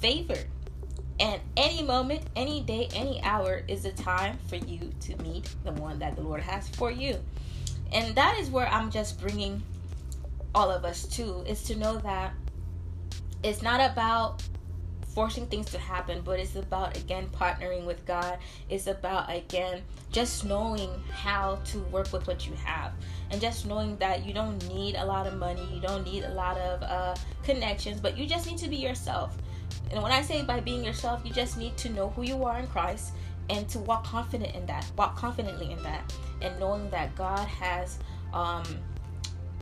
favored. 0.00 0.46
And 1.20 1.40
any 1.56 1.82
moment, 1.82 2.22
any 2.36 2.60
day, 2.60 2.88
any 2.94 3.20
hour 3.22 3.62
is 3.66 3.82
the 3.82 3.90
time 3.92 4.38
for 4.46 4.56
you 4.56 4.92
to 5.00 5.16
meet 5.22 5.52
the 5.64 5.72
one 5.72 5.98
that 5.98 6.14
the 6.14 6.22
Lord 6.22 6.42
has 6.42 6.68
for 6.68 6.92
you. 6.92 7.18
And 7.92 8.14
that 8.14 8.38
is 8.38 8.50
where 8.50 8.68
I'm 8.68 8.90
just 8.90 9.20
bringing 9.20 9.62
all 10.54 10.70
of 10.70 10.84
us 10.84 11.04
to, 11.16 11.42
is 11.46 11.62
to 11.64 11.76
know 11.76 11.98
that 11.98 12.32
it's 13.42 13.62
not 13.62 13.80
about 13.80 14.42
forcing 15.18 15.48
things 15.48 15.68
to 15.68 15.78
happen, 15.78 16.22
but 16.24 16.38
it's 16.38 16.54
about 16.54 16.96
again 16.96 17.28
partnering 17.34 17.84
with 17.84 18.06
God. 18.06 18.38
It's 18.70 18.86
about 18.86 19.28
again 19.28 19.82
just 20.12 20.44
knowing 20.44 20.90
how 21.10 21.56
to 21.64 21.80
work 21.90 22.12
with 22.12 22.28
what 22.28 22.46
you 22.46 22.54
have, 22.64 22.92
and 23.32 23.40
just 23.40 23.66
knowing 23.66 23.96
that 23.96 24.24
you 24.24 24.32
don't 24.32 24.64
need 24.68 24.94
a 24.94 25.04
lot 25.04 25.26
of 25.26 25.34
money, 25.34 25.66
you 25.74 25.80
don't 25.80 26.04
need 26.04 26.22
a 26.22 26.32
lot 26.34 26.56
of 26.58 26.84
uh, 26.84 27.16
connections, 27.42 28.00
but 28.00 28.16
you 28.16 28.28
just 28.28 28.46
need 28.46 28.58
to 28.58 28.68
be 28.68 28.76
yourself. 28.76 29.36
And 29.90 30.00
when 30.04 30.12
I 30.12 30.22
say 30.22 30.44
by 30.44 30.60
being 30.60 30.84
yourself, 30.84 31.22
you 31.24 31.32
just 31.32 31.58
need 31.58 31.76
to 31.78 31.88
know 31.88 32.10
who 32.10 32.22
you 32.22 32.44
are 32.44 32.60
in 32.60 32.68
Christ 32.68 33.10
and 33.50 33.68
to 33.70 33.80
walk 33.80 34.04
confident 34.04 34.54
in 34.54 34.66
that, 34.66 34.86
walk 34.96 35.16
confidently 35.16 35.72
in 35.72 35.82
that, 35.82 36.14
and 36.42 36.56
knowing 36.60 36.88
that 36.90 37.12
God 37.16 37.48
has, 37.48 37.98
um, 38.32 38.62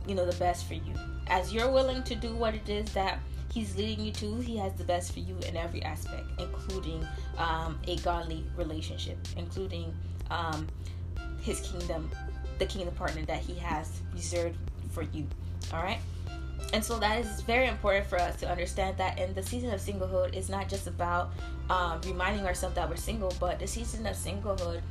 you 0.07 0.13
know, 0.13 0.23
the 0.29 0.37
best 0.37 0.67
for 0.67 0.75
you. 0.75 0.93
As 1.25 1.51
you're 1.51 1.71
willing 1.71 2.03
to 2.03 2.13
do 2.13 2.35
what 2.35 2.53
it 2.53 2.69
is 2.69 2.93
that 2.93 3.17
he's 3.57 3.75
leading 3.75 4.05
you 4.05 4.11
to, 4.11 4.35
he 4.35 4.55
has 4.55 4.71
the 4.73 4.83
best 4.83 5.11
for 5.13 5.19
you 5.19 5.35
in 5.47 5.57
every 5.57 5.81
aspect, 5.81 6.27
including 6.37 7.05
um, 7.39 7.79
a 7.87 7.95
godly 7.97 8.45
relationship, 8.55 9.17
including 9.35 9.91
um, 10.29 10.67
his 11.41 11.59
kingdom, 11.61 12.07
the 12.59 12.65
kingdom 12.67 12.93
partner 12.93 13.23
that 13.25 13.39
he 13.39 13.55
has 13.55 14.01
reserved 14.13 14.57
for 14.91 15.01
you. 15.01 15.25
All 15.73 15.81
right. 15.81 15.97
And 16.71 16.83
so 16.83 16.99
that 16.99 17.19
is 17.19 17.41
very 17.41 17.67
important 17.67 18.05
for 18.05 18.19
us 18.19 18.39
to 18.41 18.49
understand 18.49 18.95
that 18.97 19.17
in 19.17 19.33
the 19.33 19.41
season 19.41 19.71
of 19.71 19.79
singlehood 19.79 20.35
is 20.35 20.49
not 20.49 20.69
just 20.69 20.85
about 20.85 21.31
um, 21.71 21.99
reminding 22.05 22.45
ourselves 22.45 22.75
that 22.75 22.87
we're 22.87 22.95
single, 22.95 23.33
but 23.39 23.57
the 23.57 23.67
season 23.67 24.05
of 24.05 24.15
singlehood 24.15 24.81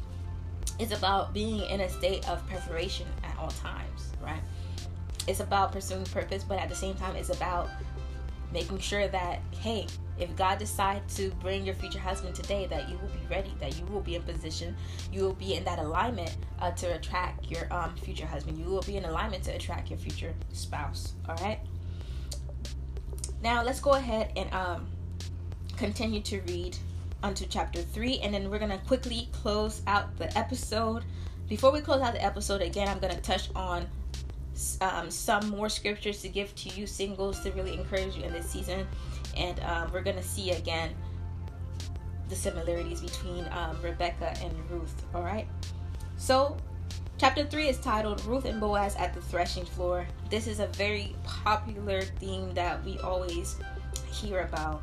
is 0.81 0.91
about 0.91 1.33
being 1.33 1.61
in 1.71 1.83
a 1.83 1.89
state 1.89 2.29
of 2.29 2.45
preparation 2.49 3.07
at 3.23 3.39
all 3.39 3.51
times, 3.51 4.13
right? 4.21 4.41
It's 5.29 5.41
about 5.41 5.71
pursuing 5.71 6.05
purpose, 6.07 6.43
but 6.43 6.59
at 6.59 6.69
the 6.69 6.75
same 6.75 6.95
time, 6.95 7.15
it's 7.15 7.31
about 7.31 7.69
making 8.53 8.79
sure 8.79 9.09
that 9.09 9.41
hey 9.61 9.87
if 10.19 10.35
god 10.37 10.59
decides 10.59 11.15
to 11.17 11.31
bring 11.43 11.65
your 11.65 11.75
future 11.75 11.99
husband 11.99 12.35
today 12.35 12.67
that 12.67 12.89
you 12.89 12.97
will 12.99 13.09
be 13.09 13.27
ready 13.29 13.53
that 13.61 13.79
you 13.79 13.85
will 13.87 14.01
be 14.01 14.15
in 14.15 14.23
position 14.23 14.75
you 15.13 15.23
will 15.23 15.35
be 15.35 15.55
in 15.55 15.65
that 15.65 15.79
alignment 15.79 16.37
uh, 16.61 16.71
to 16.73 16.87
attract 16.95 17.51
your 17.51 17.73
um, 17.73 17.95
future 17.97 18.27
husband. 18.27 18.59
You 18.59 18.67
will 18.67 18.83
be 18.83 18.97
in 18.97 19.05
alignment 19.05 19.43
to 19.45 19.55
attract 19.55 19.91
your 19.91 19.99
future 19.99 20.35
spouse 20.53 21.15
all 21.29 21.37
right? 21.37 21.61
Now 23.43 23.63
let's 23.63 23.81
go 23.81 23.93
ahead 23.93 24.33
and 24.37 24.53
um, 24.53 24.89
continue 25.77 26.21
to 26.23 26.41
read 26.43 26.77
onto 27.23 27.47
chapter 27.47 27.83
3 27.83 28.21
and 28.21 28.35
then 28.35 28.51
we're 28.51 28.59
gonna 28.59 28.79
quickly 28.87 29.29
close 29.33 29.83
out 29.87 30.17
the 30.17 30.37
episode. 30.37 31.05
Before 31.49 31.71
we 31.71 31.81
close 31.81 32.01
out 32.01 32.13
the 32.15 32.25
episode 32.25 32.63
again 32.63 32.89
i'm 32.89 32.99
gonna 32.99 33.21
touch 33.21 33.51
on 33.55 33.87
um, 34.81 35.11
some 35.11 35.49
more 35.51 35.69
scriptures 35.69 36.23
to 36.23 36.29
give 36.29 36.55
to 36.57 36.69
you 36.71 36.87
singles 36.87 37.41
to 37.41 37.51
really 37.53 37.75
encourage 37.75 38.17
you 38.17 38.25
in 38.25 38.33
this 38.33 38.49
season. 38.49 38.87
And 39.37 39.61
um, 39.61 39.93
we're 39.93 40.03
going 40.03 40.17
to 40.17 40.23
see 40.23 40.53
again 40.53 40.95
the 42.29 42.37
similarities 42.37 43.01
between 43.01 43.47
um, 43.53 43.77
Rebecca 43.83 44.35
and 44.43 44.53
Ruth. 44.71 45.05
All 45.15 45.23
right. 45.23 45.47
So, 46.17 46.57
chapter 47.19 47.45
3 47.45 47.69
is 47.69 47.79
titled 47.79 48.25
Ruth 48.25 48.47
and 48.47 48.61
Boaz 48.61 48.97
at 48.97 49.15
the 49.15 49.21
Threshing 49.21 49.65
Floor. 49.65 50.07
This 50.31 50.47
is 50.47 50.61
a 50.61 50.67
very 50.69 51.15
popular 51.25 52.03
theme 52.03 52.53
that 52.55 52.83
we 52.85 52.99
always 52.99 53.57
hear 54.11 54.41
about. 54.41 54.83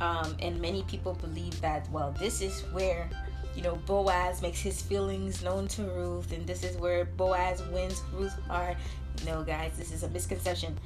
Um, 0.00 0.36
and 0.40 0.60
many 0.60 0.82
people 0.84 1.14
believe 1.14 1.58
that, 1.60 1.90
well, 1.90 2.14
this 2.18 2.40
is 2.42 2.62
where 2.72 3.08
you 3.56 3.62
know, 3.62 3.76
Boaz 3.86 4.42
makes 4.42 4.60
his 4.60 4.82
feelings 4.82 5.42
known 5.42 5.66
to 5.68 5.82
Ruth, 5.84 6.30
and 6.32 6.46
this 6.46 6.62
is 6.62 6.76
where 6.76 7.06
Boaz 7.06 7.62
wins 7.72 8.02
Ruth's 8.12 8.34
heart. 8.46 8.76
No, 9.24 9.42
guys, 9.42 9.72
this 9.78 9.92
is 9.92 10.02
a 10.02 10.10
misconception. 10.10 10.78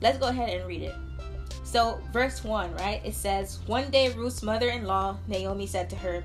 Let's 0.00 0.18
go 0.18 0.28
ahead 0.28 0.50
and 0.50 0.66
read 0.68 0.82
it. 0.82 0.94
So, 1.64 2.00
verse 2.12 2.44
1, 2.44 2.76
right? 2.76 3.00
It 3.04 3.14
says, 3.14 3.58
One 3.66 3.90
day 3.90 4.12
Ruth's 4.12 4.44
mother 4.44 4.68
in 4.68 4.84
law, 4.84 5.16
Naomi, 5.26 5.66
said 5.66 5.90
to 5.90 5.96
her, 5.96 6.22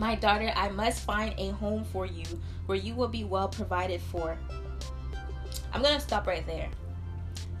My 0.00 0.16
daughter, 0.16 0.52
I 0.56 0.68
must 0.70 1.04
find 1.04 1.32
a 1.38 1.50
home 1.52 1.84
for 1.84 2.06
you 2.06 2.24
where 2.66 2.76
you 2.76 2.96
will 2.96 3.08
be 3.08 3.22
well 3.22 3.48
provided 3.48 4.00
for. 4.00 4.36
I'm 5.72 5.80
going 5.80 5.94
to 5.94 6.00
stop 6.00 6.26
right 6.26 6.44
there. 6.44 6.68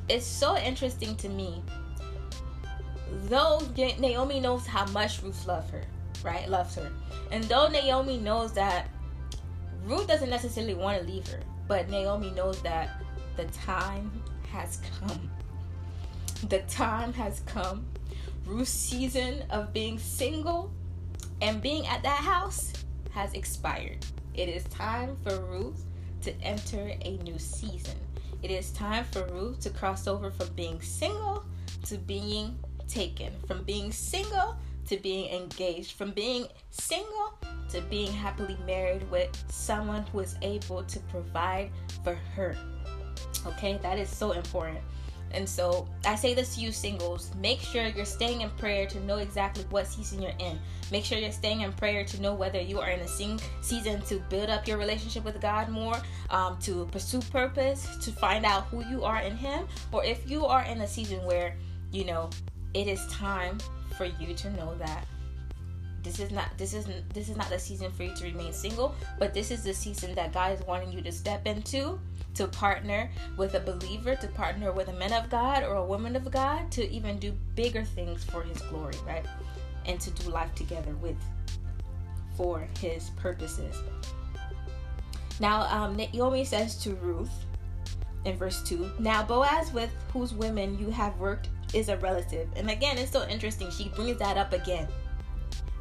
It's 0.08 0.26
so 0.26 0.56
interesting 0.56 1.14
to 1.16 1.28
me. 1.28 1.62
Though 3.26 3.62
Naomi 3.76 4.40
knows 4.40 4.66
how 4.66 4.86
much 4.86 5.22
Ruth 5.22 5.46
loves 5.46 5.70
her, 5.70 5.84
right? 6.24 6.48
Loves 6.48 6.74
her. 6.74 6.90
And 7.30 7.44
though 7.44 7.68
Naomi 7.68 8.18
knows 8.18 8.52
that 8.54 8.88
Ruth 9.84 10.08
doesn't 10.08 10.30
necessarily 10.30 10.74
want 10.74 11.00
to 11.00 11.06
leave 11.06 11.28
her, 11.28 11.40
but 11.68 11.88
Naomi 11.90 12.30
knows 12.30 12.60
that 12.62 13.02
the 13.36 13.44
time 13.46 14.10
has 14.50 14.80
come. 14.98 15.30
The 16.48 16.60
time 16.60 17.12
has 17.12 17.40
come. 17.46 17.86
Ruth's 18.46 18.70
season 18.70 19.42
of 19.50 19.72
being 19.72 19.98
single 19.98 20.72
and 21.40 21.60
being 21.60 21.86
at 21.86 22.02
that 22.02 22.20
house 22.20 22.72
has 23.10 23.32
expired. 23.34 24.04
It 24.34 24.48
is 24.48 24.64
time 24.64 25.16
for 25.22 25.38
Ruth 25.40 25.84
to 26.22 26.32
enter 26.42 26.92
a 27.02 27.18
new 27.18 27.38
season. 27.38 27.96
It 28.42 28.50
is 28.50 28.70
time 28.72 29.04
for 29.04 29.24
Ruth 29.26 29.60
to 29.60 29.70
cross 29.70 30.06
over 30.06 30.30
from 30.30 30.48
being 30.54 30.80
single 30.80 31.44
to 31.86 31.96
being 31.98 32.58
taken, 32.88 33.32
from 33.46 33.62
being 33.62 33.92
single 33.92 34.56
to 34.86 34.96
being 34.98 35.32
engaged, 35.34 35.92
from 35.92 36.10
being 36.12 36.46
single 36.70 37.38
to 37.70 37.80
being 37.82 38.12
happily 38.12 38.56
married 38.66 39.08
with 39.10 39.30
someone 39.48 40.04
who 40.12 40.20
is 40.20 40.36
able 40.42 40.82
to 40.84 41.00
provide 41.00 41.70
for 42.02 42.14
her. 42.34 42.56
Okay, 43.46 43.78
that 43.82 43.98
is 43.98 44.08
so 44.08 44.32
important. 44.32 44.80
And 45.34 45.48
so 45.48 45.88
I 46.06 46.14
say 46.14 46.32
this 46.32 46.54
to 46.54 46.60
you 46.60 46.70
singles 46.70 47.32
make 47.40 47.58
sure 47.58 47.86
you're 47.88 48.04
staying 48.04 48.42
in 48.42 48.50
prayer 48.50 48.86
to 48.86 49.00
know 49.00 49.16
exactly 49.16 49.64
what 49.70 49.86
season 49.88 50.22
you're 50.22 50.32
in. 50.38 50.58
Make 50.92 51.04
sure 51.04 51.18
you're 51.18 51.32
staying 51.32 51.62
in 51.62 51.72
prayer 51.72 52.04
to 52.04 52.22
know 52.22 52.34
whether 52.34 52.60
you 52.60 52.78
are 52.78 52.90
in 52.90 53.00
a 53.00 53.08
sing- 53.08 53.40
season 53.60 54.00
to 54.02 54.20
build 54.30 54.48
up 54.48 54.68
your 54.68 54.78
relationship 54.78 55.24
with 55.24 55.40
God 55.40 55.68
more, 55.68 56.00
um, 56.30 56.56
to 56.60 56.86
pursue 56.92 57.20
purpose, 57.32 57.96
to 58.04 58.12
find 58.12 58.46
out 58.46 58.64
who 58.66 58.84
you 58.86 59.02
are 59.02 59.20
in 59.20 59.36
Him, 59.36 59.66
or 59.90 60.04
if 60.04 60.30
you 60.30 60.46
are 60.46 60.62
in 60.62 60.80
a 60.82 60.86
season 60.86 61.24
where, 61.24 61.56
you 61.90 62.04
know, 62.04 62.30
it 62.74 62.86
is 62.86 63.06
time 63.06 63.58
for 63.96 64.04
you 64.04 64.34
to 64.34 64.50
know 64.50 64.74
that 64.76 65.06
this 66.02 66.20
is 66.20 66.30
not 66.30 66.46
this 66.58 66.74
is 66.74 66.86
this 67.14 67.30
is 67.30 67.36
not 67.36 67.48
the 67.48 67.58
season 67.58 67.90
for 67.90 68.02
you 68.02 68.14
to 68.14 68.24
remain 68.24 68.52
single 68.52 68.94
but 69.18 69.32
this 69.32 69.50
is 69.50 69.62
the 69.62 69.72
season 69.72 70.14
that 70.14 70.32
god 70.32 70.52
is 70.52 70.64
wanting 70.66 70.92
you 70.92 71.00
to 71.00 71.10
step 71.10 71.46
into 71.46 71.98
to 72.34 72.48
partner 72.48 73.10
with 73.36 73.54
a 73.54 73.60
believer 73.60 74.14
to 74.16 74.26
partner 74.28 74.72
with 74.72 74.88
a 74.88 74.92
man 74.94 75.12
of 75.12 75.30
god 75.30 75.62
or 75.62 75.76
a 75.76 75.84
woman 75.84 76.16
of 76.16 76.30
god 76.30 76.70
to 76.70 76.88
even 76.90 77.18
do 77.18 77.32
bigger 77.54 77.84
things 77.84 78.24
for 78.24 78.42
his 78.42 78.60
glory 78.62 78.94
right? 79.06 79.24
And 79.86 80.00
to 80.00 80.10
do 80.10 80.30
life 80.30 80.54
together 80.54 80.94
with 80.96 81.16
for 82.36 82.66
his 82.80 83.10
purposes. 83.10 83.76
Now 85.40 85.62
um, 85.62 85.94
naomi 85.96 86.44
says 86.44 86.76
to 86.82 86.94
ruth 86.96 87.32
in 88.24 88.36
verse 88.36 88.62
2 88.62 88.92
now 88.98 89.22
boaz 89.22 89.72
with 89.72 89.90
whose 90.12 90.32
women 90.32 90.78
you 90.78 90.90
have 90.90 91.16
worked 91.18 91.48
is 91.74 91.88
a 91.88 91.96
relative. 91.98 92.48
And 92.56 92.70
again, 92.70 92.98
it's 92.98 93.10
so 93.10 93.26
interesting. 93.28 93.70
She 93.70 93.88
brings 93.88 94.18
that 94.18 94.36
up 94.36 94.52
again. 94.52 94.88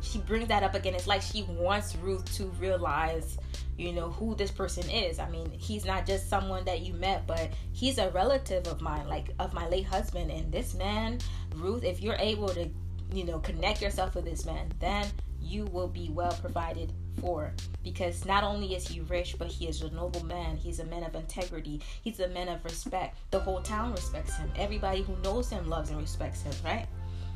She 0.02 0.20
brings 0.20 0.48
that 0.50 0.64
up 0.64 0.76
again. 0.76 0.94
It's 0.96 1.08
like 1.08 1.22
she 1.22 1.44
wants 1.44 1.96
Ruth 1.96 2.26
to 2.36 2.46
realize, 2.60 3.38
you 3.78 3.94
know, 3.94 4.10
who 4.10 4.36
this 4.36 4.52
person 4.52 4.89
is. 4.89 5.20
I 5.20 5.30
mean, 5.30 5.50
he's 5.52 5.86
not 5.86 6.06
just 6.06 6.30
someone 6.30 6.66
that 6.66 6.82
you 6.82 6.94
met, 6.94 7.26
but 7.26 7.52
he's 7.72 7.98
a 7.98 8.10
relative 8.12 8.68
of 8.68 8.82
mine, 8.82 9.08
like 9.08 9.30
of 9.39 9.54
my 9.54 9.68
late 9.70 9.86
husband. 9.86 10.30
And 10.30 10.52
this 10.52 10.74
man, 10.74 11.20
Ruth, 11.56 11.84
if 11.84 12.02
you're 12.02 12.18
able 12.20 12.50
to, 12.50 12.70
you 13.14 13.24
know, 13.24 13.39
connect 13.39 13.82
yourself 13.82 14.16
with 14.16 14.26
this 14.26 14.46
man, 14.46 14.72
then 14.80 15.08
you 15.41 15.66
will 15.66 15.88
be 15.88 16.10
well 16.10 16.34
provided 16.41 16.91
for. 17.20 17.51
Because 17.84 18.26
not 18.26 18.43
only 18.43 18.76
is 18.76 18.88
he 18.88 19.01
rich 19.01 19.36
but 19.38 19.47
he 19.47 19.68
is 19.68 19.82
a 19.82 19.89
noble 19.91 20.26
man. 20.26 20.57
He's 20.57 20.80
a 20.80 20.86
man 20.86 21.03
of 21.03 21.16
integrity. 21.16 21.82
He's 22.03 22.20
a 22.20 22.28
man 22.30 22.49
of 22.49 22.64
respect. 22.64 23.18
The 23.32 23.39
whole 23.39 23.61
town 23.61 23.91
respects 23.91 24.38
him. 24.38 24.51
Everybody 24.57 25.01
who 25.01 25.16
knows 25.18 25.49
him 25.49 25.70
loves 25.70 25.89
and 25.89 25.99
respects 25.99 26.41
him 26.41 26.53
right? 26.64 26.88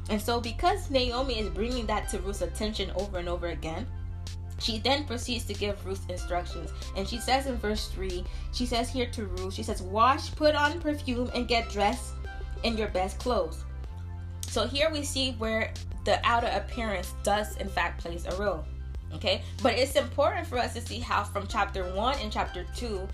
And 0.09 0.21
so 0.21 0.39
because 0.39 0.89
naomi 0.89 1.39
is 1.39 1.49
bringing 1.49 1.85
that 1.87 2.09
to 2.09 2.19
ruth's 2.19 2.41
attention 2.41 2.91
over 2.95 3.17
and 3.17 3.27
over 3.27 3.47
again 3.47 3.85
she 4.59 4.79
then 4.79 5.05
proceeds 5.05 5.45
to 5.45 5.53
give 5.53 5.85
Ruth 5.85 6.09
instructions. 6.09 6.71
And 6.95 7.07
she 7.07 7.19
says 7.19 7.45
in 7.45 7.57
verse 7.57 7.87
3, 7.89 8.23
she 8.53 8.65
says 8.65 8.89
here 8.89 9.05
to 9.11 9.25
Ruth, 9.25 9.53
she 9.53 9.63
says, 9.63 9.81
Wash, 9.81 10.33
put 10.35 10.55
on 10.55 10.79
perfume, 10.81 11.29
and 11.35 11.47
get 11.47 11.69
dressed 11.69 12.13
in 12.63 12.77
your 12.77 12.87
best 12.87 13.19
clothes. 13.19 13.63
So 14.47 14.67
here 14.67 14.89
we 14.91 15.03
see 15.03 15.33
where 15.33 15.71
the 16.05 16.19
outer 16.25 16.47
appearance 16.47 17.13
does 17.21 17.57
in 17.57 17.67
fact 17.67 18.01
plays 18.01 18.25
a 18.25 18.35
role 18.37 18.65
okay? 19.13 19.41
But 19.61 19.75
it's 19.75 19.95
important 19.95 20.47
for 20.47 20.57
us 20.57 20.73
to 20.73 20.81
see 20.81 20.99
how 20.99 21.23
from 21.23 21.47
chapter 21.47 21.93
1 21.93 22.19
and 22.19 22.31
chapter 22.31 22.65
2 22.75 23.07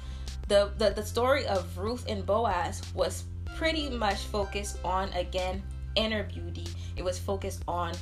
the, 0.47 0.71
the 0.77 0.89
the 0.89 1.05
story 1.05 1.45
of 1.47 1.77
ruth 1.77 2.05
and 2.09 2.25
boaz 2.25 2.81
was 2.93 3.23
pretty 3.55 3.89
much 3.89 4.17
focused 4.17 4.77
on 4.83 5.11
again 5.13 5.63
inner 5.95 6.23
beauty. 6.23 6.67
It 6.95 7.03
was 7.03 7.17
focused 7.17 7.63
on 7.67 7.93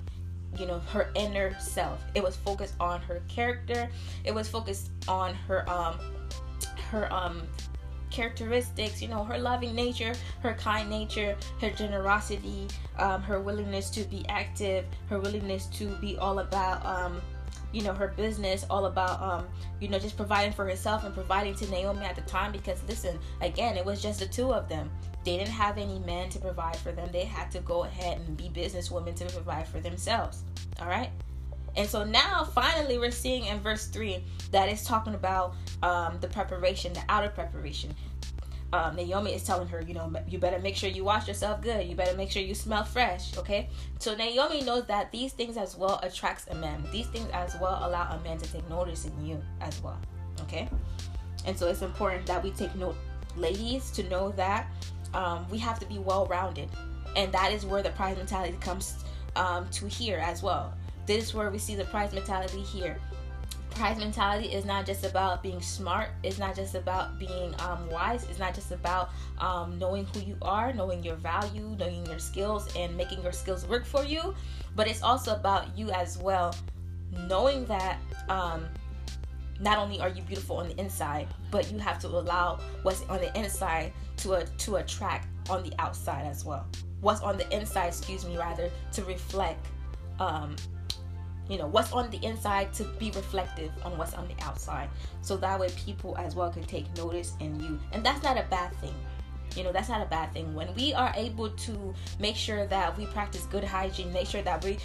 you 0.57 0.65
know 0.65 0.79
her 0.79 1.11
inner 1.15 1.55
self. 1.59 2.03
It 2.15 2.23
was 2.23 2.35
focused 2.35 2.75
on 2.79 3.01
her 3.01 3.21
character. 3.27 3.89
It 4.23 4.33
was 4.33 4.49
focused 4.49 4.89
on 5.07 5.33
her 5.33 5.69
um 5.69 5.99
her 6.89 7.11
um 7.13 7.43
characteristics, 8.09 9.01
you 9.01 9.07
know, 9.07 9.23
her 9.23 9.37
loving 9.37 9.73
nature, 9.73 10.13
her 10.41 10.53
kind 10.55 10.89
nature, 10.89 11.35
her 11.61 11.69
generosity, 11.69 12.67
um, 12.99 13.21
her 13.21 13.39
willingness 13.39 13.89
to 13.91 14.03
be 14.03 14.25
active, 14.27 14.85
her 15.07 15.17
willingness 15.17 15.67
to 15.67 15.87
be 16.01 16.17
all 16.17 16.39
about, 16.39 16.85
um, 16.85 17.21
you 17.71 17.81
know, 17.83 17.93
her 17.93 18.09
business, 18.09 18.65
all 18.69 18.85
about, 18.85 19.21
um, 19.21 19.47
you 19.79 19.87
know, 19.87 19.99
just 19.99 20.17
providing 20.17 20.53
for 20.53 20.65
herself 20.65 21.03
and 21.03 21.13
providing 21.13 21.55
to 21.55 21.69
Naomi 21.69 22.05
at 22.05 22.15
the 22.15 22.21
time. 22.21 22.51
Because 22.51 22.81
listen, 22.87 23.17
again, 23.41 23.77
it 23.77 23.85
was 23.85 24.01
just 24.01 24.19
the 24.19 24.25
two 24.25 24.53
of 24.53 24.67
them. 24.69 24.89
They 25.23 25.37
didn't 25.37 25.49
have 25.49 25.77
any 25.77 25.99
men 25.99 26.29
to 26.29 26.39
provide 26.39 26.77
for 26.77 26.91
them. 26.91 27.09
They 27.11 27.25
had 27.25 27.51
to 27.51 27.59
go 27.59 27.83
ahead 27.83 28.19
and 28.19 28.35
be 28.35 28.49
businesswomen 28.49 29.15
to 29.17 29.25
provide 29.25 29.67
for 29.67 29.79
themselves. 29.79 30.43
All 30.79 30.87
right. 30.87 31.11
And 31.75 31.87
so 31.87 32.03
now, 32.03 32.43
finally, 32.43 32.97
we're 32.97 33.11
seeing 33.11 33.45
in 33.45 33.59
verse 33.59 33.87
3 33.87 34.23
that 34.51 34.67
it's 34.67 34.85
talking 34.85 35.15
about 35.15 35.55
um, 35.81 36.17
the 36.19 36.27
preparation, 36.27 36.91
the 36.93 37.03
outer 37.07 37.29
preparation. 37.29 37.95
Um, 38.73 38.95
Naomi 38.95 39.33
is 39.33 39.43
telling 39.43 39.67
her, 39.67 39.81
you 39.81 39.93
know, 39.93 40.13
you 40.27 40.37
better 40.37 40.59
make 40.59 40.77
sure 40.77 40.89
you 40.89 41.03
wash 41.03 41.27
yourself 41.27 41.61
good. 41.61 41.85
You 41.87 41.95
better 41.95 42.15
make 42.15 42.31
sure 42.31 42.41
you 42.41 42.55
smell 42.55 42.85
fresh, 42.85 43.37
okay? 43.37 43.69
So 43.99 44.15
Naomi 44.15 44.61
knows 44.61 44.85
that 44.85 45.11
these 45.11 45.33
things 45.33 45.57
as 45.57 45.75
well 45.75 45.99
attracts 46.03 46.47
a 46.47 46.55
man. 46.55 46.81
These 46.91 47.07
things 47.07 47.29
as 47.33 47.55
well 47.59 47.79
allow 47.83 48.09
a 48.11 48.23
man 48.23 48.37
to 48.37 48.49
take 48.51 48.67
notice 48.69 49.05
in 49.05 49.25
you 49.25 49.41
as 49.59 49.81
well, 49.83 49.99
okay? 50.43 50.69
And 51.45 51.57
so 51.57 51.67
it's 51.67 51.81
important 51.81 52.25
that 52.27 52.41
we 52.41 52.51
take 52.51 52.73
note, 52.75 52.95
ladies, 53.35 53.91
to 53.91 54.03
know 54.03 54.31
that 54.37 54.67
um, 55.13 55.45
we 55.49 55.57
have 55.57 55.77
to 55.79 55.85
be 55.85 55.99
well-rounded, 55.99 56.69
and 57.17 57.31
that 57.33 57.51
is 57.51 57.65
where 57.65 57.83
the 57.83 57.89
prize 57.89 58.15
mentality 58.15 58.57
comes 58.61 59.03
um, 59.35 59.67
to 59.71 59.87
here 59.87 60.19
as 60.19 60.41
well. 60.41 60.73
This 61.05 61.25
is 61.25 61.33
where 61.33 61.49
we 61.49 61.57
see 61.57 61.75
the 61.75 61.85
prize 61.85 62.13
mentality 62.13 62.61
here. 62.61 62.97
Prize 63.71 63.97
mentality 63.97 64.49
is 64.49 64.63
not 64.63 64.85
just 64.85 65.05
about 65.05 65.41
being 65.41 65.61
smart. 65.61 66.09
It's 66.23 66.37
not 66.37 66.55
just 66.55 66.75
about 66.75 67.17
being 67.17 67.55
um, 67.59 67.89
wise. 67.89 68.25
It's 68.29 68.37
not 68.37 68.53
just 68.53 68.71
about 68.71 69.09
um, 69.39 69.79
knowing 69.79 70.05
who 70.13 70.19
you 70.19 70.37
are, 70.41 70.71
knowing 70.73 71.03
your 71.03 71.15
value, 71.15 71.75
knowing 71.79 72.05
your 72.05 72.19
skills, 72.19 72.73
and 72.75 72.95
making 72.95 73.23
your 73.23 73.31
skills 73.31 73.65
work 73.65 73.85
for 73.85 74.03
you. 74.03 74.35
But 74.75 74.87
it's 74.87 75.01
also 75.01 75.33
about 75.33 75.75
you 75.77 75.89
as 75.91 76.17
well, 76.17 76.55
knowing 77.27 77.65
that 77.65 77.97
um, 78.29 78.65
not 79.59 79.77
only 79.77 79.99
are 79.99 80.09
you 80.09 80.21
beautiful 80.23 80.57
on 80.57 80.67
the 80.67 80.79
inside, 80.79 81.27
but 81.49 81.71
you 81.71 81.79
have 81.79 81.99
to 81.99 82.07
allow 82.07 82.59
what's 82.83 83.03
on 83.03 83.19
the 83.19 83.35
inside 83.37 83.93
to 84.17 84.33
uh, 84.33 84.45
to 84.59 84.77
attract 84.77 85.27
on 85.49 85.63
the 85.63 85.73
outside 85.79 86.25
as 86.25 86.43
well. 86.45 86.67
What's 86.99 87.21
on 87.21 87.37
the 87.37 87.51
inside, 87.55 87.87
excuse 87.87 88.25
me, 88.25 88.37
rather, 88.37 88.69
to 88.93 89.03
reflect 89.05 89.65
um, 90.19 90.55
you 91.51 91.57
know 91.57 91.67
what's 91.67 91.91
on 91.91 92.09
the 92.11 92.25
inside 92.25 92.73
to 92.75 92.85
be 92.97 93.11
reflective 93.11 93.71
on 93.83 93.97
what's 93.97 94.13
on 94.13 94.25
the 94.29 94.41
outside. 94.41 94.89
So 95.21 95.35
that 95.37 95.59
way 95.59 95.67
people 95.75 96.17
as 96.17 96.33
well 96.33 96.49
can 96.49 96.63
take 96.63 96.85
notice 96.95 97.33
in 97.41 97.59
you. 97.59 97.77
And 97.91 98.05
that's 98.05 98.23
not 98.23 98.37
a 98.37 98.43
bad 98.49 98.73
thing. 98.77 98.93
You 99.57 99.65
know 99.65 99.73
that's 99.73 99.89
not 99.89 100.01
a 100.01 100.09
bad 100.09 100.31
thing. 100.31 100.55
When 100.55 100.73
we 100.75 100.93
are 100.93 101.11
able 101.13 101.49
to 101.49 101.93
make 102.21 102.37
sure 102.37 102.65
that 102.67 102.97
we 102.97 103.05
practice 103.07 103.45
good 103.51 103.65
hygiene 103.65 104.13
make 104.13 104.27
sure 104.27 104.41
that 104.43 104.63
we 104.63 104.77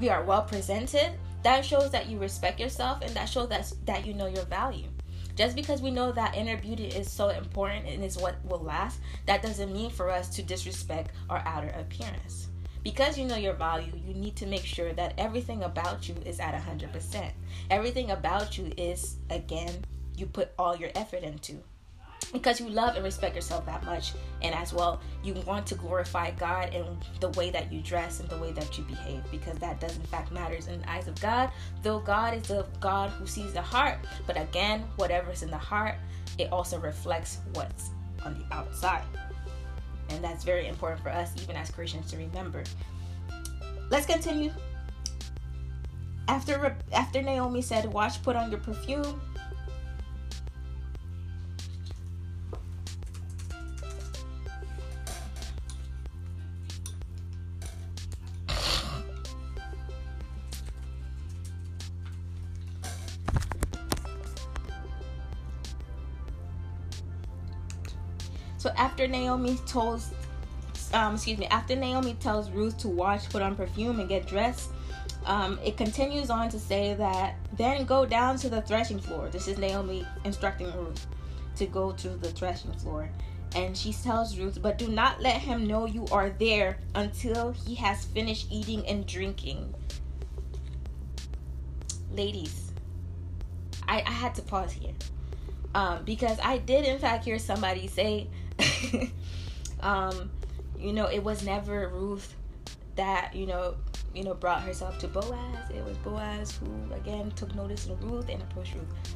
we 0.00 0.08
are 0.08 0.22
well 0.22 0.42
presented 0.42 1.18
that 1.42 1.64
shows 1.64 1.90
that 1.90 2.08
you 2.08 2.18
respect 2.18 2.60
yourself 2.60 3.02
and 3.02 3.10
that 3.14 3.28
shows 3.28 3.48
that 3.48 3.72
that 3.84 4.06
you 4.06 4.14
know 4.14 4.26
your 4.26 4.44
value. 4.44 4.86
Just 5.34 5.56
because 5.56 5.82
we 5.82 5.90
know 5.90 6.12
that 6.12 6.36
inner 6.36 6.56
beauty 6.56 6.86
is 6.86 7.10
so 7.10 7.30
important 7.30 7.88
and 7.88 8.04
is 8.04 8.16
what 8.16 8.36
will 8.44 8.62
last 8.62 9.00
that 9.26 9.42
doesn't 9.42 9.72
mean 9.72 9.90
for 9.90 10.10
us 10.10 10.28
to 10.36 10.44
disrespect 10.44 11.10
our 11.28 11.42
outer 11.44 11.70
appearance 11.70 12.43
because 12.84 13.18
you 13.18 13.24
know 13.24 13.36
your 13.36 13.54
value 13.54 13.92
you 14.06 14.14
need 14.14 14.36
to 14.36 14.46
make 14.46 14.64
sure 14.64 14.92
that 14.92 15.14
everything 15.18 15.64
about 15.64 16.08
you 16.08 16.14
is 16.24 16.38
at 16.38 16.54
100% 16.54 17.30
everything 17.70 18.12
about 18.12 18.56
you 18.56 18.70
is 18.76 19.16
again 19.30 19.84
you 20.16 20.26
put 20.26 20.52
all 20.58 20.76
your 20.76 20.90
effort 20.94 21.22
into. 21.22 21.58
Because 22.32 22.58
you 22.58 22.68
love 22.68 22.96
and 22.96 23.04
respect 23.04 23.36
yourself 23.36 23.64
that 23.66 23.84
much. 23.84 24.12
And 24.42 24.54
as 24.54 24.72
well 24.72 25.00
you 25.22 25.34
want 25.46 25.66
to 25.68 25.74
glorify 25.74 26.30
god 26.32 26.74
in 26.74 26.84
the 27.20 27.28
way 27.30 27.50
that 27.50 27.72
you 27.72 27.80
dress 27.80 28.20
and 28.20 28.28
the 28.28 28.38
way 28.38 28.50
that 28.52 28.76
you 28.76 28.84
behave. 28.84 29.22
Because 29.30 29.58
that 29.58 29.80
does 29.80 29.94
in 29.94 30.02
fact 30.02 30.32
matters 30.32 30.66
in 30.66 30.80
the 30.80 30.90
eyes 30.90 31.06
of 31.06 31.20
god. 31.20 31.50
Though 31.82 32.00
god 32.00 32.34
is 32.34 32.42
the 32.44 32.66
god 32.80 33.10
who 33.10 33.26
sees 33.26 33.52
the 33.52 33.62
heart. 33.62 33.98
But 34.26 34.40
again 34.40 34.84
whatever's 34.96 35.42
in 35.42 35.50
the 35.50 35.58
heart 35.58 35.96
it 36.38 36.50
also 36.50 36.78
reflects 36.78 37.38
what's 37.52 37.90
on 38.24 38.34
the 38.34 38.54
outside 38.54 39.04
and 40.10 40.22
that's 40.22 40.44
very 40.44 40.68
important 40.68 41.02
for 41.02 41.10
us 41.10 41.32
even 41.42 41.56
as 41.56 41.70
christians 41.70 42.10
to 42.10 42.16
remember. 42.16 42.64
Let's 43.90 44.06
continue. 44.06 44.52
After 46.28 46.76
after 46.92 47.22
naomi 47.22 47.62
said 47.62 47.92
wash 47.92 48.22
put 48.22 48.36
on 48.36 48.50
your 48.50 48.60
perfume 48.60 49.20
So 68.64 68.70
after 68.78 69.06
Naomi 69.06 69.58
tells, 69.66 70.10
um, 70.94 71.16
excuse 71.16 71.36
me, 71.36 71.44
after 71.48 71.76
Naomi 71.76 72.14
tells 72.14 72.48
Ruth 72.50 72.78
to 72.78 72.88
wash, 72.88 73.28
put 73.28 73.42
on 73.42 73.56
perfume, 73.56 74.00
and 74.00 74.08
get 74.08 74.26
dressed, 74.26 74.70
um, 75.26 75.58
it 75.62 75.76
continues 75.76 76.30
on 76.30 76.48
to 76.48 76.58
say 76.58 76.94
that 76.94 77.36
then 77.58 77.84
go 77.84 78.06
down 78.06 78.38
to 78.38 78.48
the 78.48 78.62
threshing 78.62 78.98
floor. 78.98 79.28
This 79.28 79.48
is 79.48 79.58
Naomi 79.58 80.06
instructing 80.24 80.72
Ruth 80.72 81.06
to 81.56 81.66
go 81.66 81.92
to 81.92 82.08
the 82.08 82.30
threshing 82.30 82.72
floor. 82.72 83.10
And 83.54 83.76
she 83.76 83.92
tells 83.92 84.38
Ruth, 84.38 84.62
but 84.62 84.78
do 84.78 84.88
not 84.88 85.20
let 85.20 85.42
him 85.42 85.66
know 85.66 85.84
you 85.84 86.06
are 86.10 86.30
there 86.30 86.78
until 86.94 87.52
he 87.52 87.74
has 87.74 88.06
finished 88.06 88.46
eating 88.50 88.88
and 88.88 89.06
drinking. 89.06 89.74
Ladies, 92.10 92.72
I, 93.86 94.02
I 94.06 94.10
had 94.10 94.34
to 94.36 94.42
pause 94.42 94.72
here 94.72 94.94
um, 95.74 96.02
because 96.06 96.38
I 96.42 96.56
did, 96.56 96.86
in 96.86 96.98
fact, 96.98 97.26
hear 97.26 97.38
somebody 97.38 97.88
say 97.88 98.28
um, 99.80 100.30
you 100.78 100.92
know, 100.92 101.06
it 101.06 101.22
was 101.22 101.44
never 101.44 101.88
Ruth 101.88 102.34
that, 102.96 103.34
you 103.34 103.46
know, 103.46 103.74
you 104.14 104.22
know, 104.22 104.34
brought 104.34 104.62
herself 104.62 104.98
to 104.98 105.08
Boaz. 105.08 105.70
It 105.70 105.84
was 105.84 105.96
Boaz 105.98 106.58
who 106.58 106.94
again 106.94 107.32
took 107.32 107.54
notice 107.54 107.86
of 107.88 108.02
Ruth 108.04 108.28
and 108.28 108.42
approached 108.42 108.74
Ruth. 108.74 109.14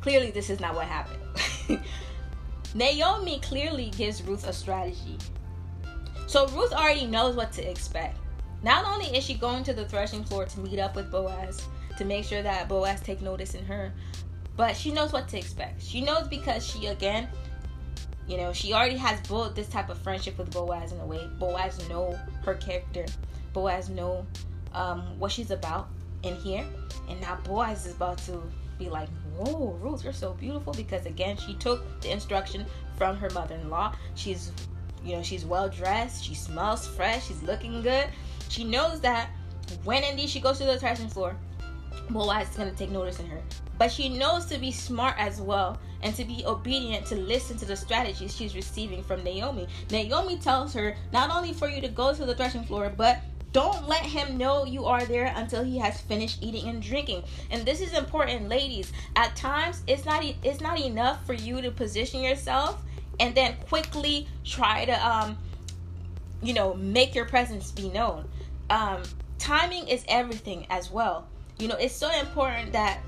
Clearly 0.00 0.30
this 0.30 0.48
is 0.48 0.60
not 0.60 0.74
what 0.74 0.86
happened. 0.86 1.20
Naomi 2.74 3.40
clearly 3.40 3.90
gives 3.90 4.22
Ruth 4.22 4.46
a 4.46 4.52
strategy. 4.52 5.18
So 6.26 6.46
Ruth 6.48 6.72
already 6.72 7.06
knows 7.06 7.36
what 7.36 7.52
to 7.52 7.70
expect. 7.70 8.18
Not 8.62 8.84
only 8.84 9.06
is 9.16 9.24
she 9.24 9.34
going 9.34 9.64
to 9.64 9.72
the 9.72 9.84
threshing 9.86 10.24
floor 10.24 10.44
to 10.46 10.60
meet 10.60 10.78
up 10.78 10.96
with 10.96 11.10
Boaz, 11.10 11.66
to 11.96 12.04
make 12.04 12.24
sure 12.24 12.42
that 12.42 12.68
Boaz 12.68 13.00
take 13.00 13.20
notice 13.22 13.54
in 13.54 13.64
her, 13.64 13.92
but 14.58 14.76
she 14.76 14.90
knows 14.90 15.12
what 15.12 15.28
to 15.28 15.38
expect. 15.38 15.80
She 15.80 16.00
knows 16.00 16.26
because 16.26 16.66
she 16.66 16.86
again, 16.86 17.28
you 18.26 18.36
know, 18.36 18.52
she 18.52 18.74
already 18.74 18.96
has 18.96 19.20
built 19.26 19.54
this 19.54 19.68
type 19.68 19.88
of 19.88 19.98
friendship 19.98 20.36
with 20.36 20.50
Boaz 20.50 20.90
in 20.90 20.98
a 20.98 21.06
way. 21.06 21.30
Boaz 21.38 21.88
know 21.88 22.18
her 22.44 22.54
character. 22.56 23.06
Boaz 23.52 23.88
know 23.88 24.26
um, 24.74 25.16
what 25.18 25.30
she's 25.30 25.52
about 25.52 25.88
in 26.24 26.34
here, 26.34 26.64
and 27.08 27.20
now 27.20 27.38
Boaz 27.44 27.86
is 27.86 27.94
about 27.94 28.18
to 28.26 28.42
be 28.80 28.88
like, 28.88 29.08
"Whoa, 29.36 29.78
Ruth, 29.80 30.02
you're 30.02 30.12
so 30.12 30.32
beautiful," 30.32 30.72
because 30.74 31.06
again, 31.06 31.36
she 31.36 31.54
took 31.54 32.00
the 32.00 32.10
instruction 32.10 32.66
from 32.96 33.16
her 33.16 33.30
mother-in-law. 33.30 33.94
She's, 34.16 34.50
you 35.04 35.14
know, 35.14 35.22
she's 35.22 35.46
well 35.46 35.68
dressed. 35.68 36.24
She 36.24 36.34
smells 36.34 36.84
fresh. 36.84 37.28
She's 37.28 37.44
looking 37.44 37.80
good. 37.80 38.08
She 38.48 38.64
knows 38.64 39.00
that 39.02 39.30
when 39.84 40.02
indeed 40.02 40.28
she 40.28 40.40
goes 40.40 40.58
to 40.58 40.64
the 40.64 40.80
threshing 40.80 41.08
floor, 41.08 41.36
Boaz 42.10 42.50
is 42.50 42.56
going 42.56 42.70
to 42.70 42.76
take 42.76 42.90
notice 42.90 43.20
in 43.20 43.26
her. 43.26 43.40
But 43.78 43.92
she 43.92 44.08
knows 44.08 44.46
to 44.46 44.58
be 44.58 44.72
smart 44.72 45.14
as 45.18 45.40
well 45.40 45.78
and 46.02 46.14
to 46.16 46.24
be 46.24 46.44
obedient 46.44 47.06
to 47.06 47.16
listen 47.16 47.56
to 47.58 47.64
the 47.64 47.76
strategies 47.76 48.34
she's 48.34 48.54
receiving 48.54 49.02
from 49.02 49.22
Naomi. 49.24 49.68
Naomi 49.90 50.36
tells 50.38 50.74
her 50.74 50.96
not 51.12 51.30
only 51.30 51.52
for 51.52 51.68
you 51.68 51.80
to 51.80 51.88
go 51.88 52.12
to 52.12 52.24
the 52.24 52.34
threshing 52.34 52.64
floor, 52.64 52.92
but 52.96 53.20
don't 53.52 53.88
let 53.88 54.04
him 54.04 54.36
know 54.36 54.64
you 54.64 54.84
are 54.84 55.04
there 55.06 55.32
until 55.34 55.64
he 55.64 55.78
has 55.78 56.00
finished 56.00 56.42
eating 56.42 56.68
and 56.68 56.82
drinking. 56.82 57.22
And 57.50 57.64
this 57.64 57.80
is 57.80 57.94
important, 57.94 58.48
ladies. 58.48 58.92
At 59.16 59.34
times, 59.36 59.82
it's 59.86 60.04
not 60.04 60.24
it's 60.42 60.60
not 60.60 60.78
enough 60.78 61.24
for 61.24 61.32
you 61.32 61.62
to 61.62 61.70
position 61.70 62.20
yourself 62.20 62.82
and 63.18 63.34
then 63.34 63.56
quickly 63.68 64.28
try 64.44 64.84
to 64.84 65.06
um 65.06 65.38
you 66.42 66.52
know 66.52 66.74
make 66.74 67.14
your 67.14 67.24
presence 67.24 67.72
be 67.72 67.88
known. 67.88 68.28
Um, 68.70 69.02
timing 69.38 69.88
is 69.88 70.04
everything 70.08 70.66
as 70.68 70.90
well. 70.90 71.26
You 71.58 71.68
know, 71.68 71.76
it's 71.76 71.96
so 71.96 72.10
important 72.20 72.72
that 72.72 73.00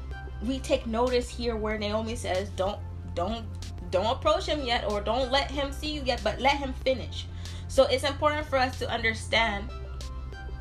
we 0.47 0.59
take 0.59 0.87
notice 0.87 1.29
here 1.29 1.57
where 1.57 1.79
Naomi 1.79 2.17
says, 2.17 2.51
"Don't, 2.51 2.79
don't, 3.15 3.45
don't 3.91 4.07
approach 4.07 4.47
him 4.47 4.63
yet, 4.63 4.85
or 4.91 5.01
don't 5.01 5.31
let 5.31 5.51
him 5.51 5.73
see 5.73 5.93
you 5.93 6.03
yet, 6.05 6.21
but 6.23 6.41
let 6.41 6.57
him 6.57 6.73
finish." 6.85 7.27
So 7.69 7.85
it's 7.85 8.05
important 8.05 8.47
for 8.47 8.57
us 8.57 8.79
to 8.81 8.91
understand. 8.91 9.71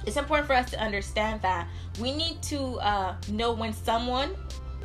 It's 0.05 0.17
important 0.17 0.47
for 0.47 0.53
us 0.53 0.69
to 0.71 0.79
understand 0.79 1.41
that 1.41 1.67
we 1.99 2.15
need 2.15 2.41
to 2.43 2.79
uh, 2.79 3.15
know 3.31 3.53
when 3.53 3.73
someone 3.73 4.35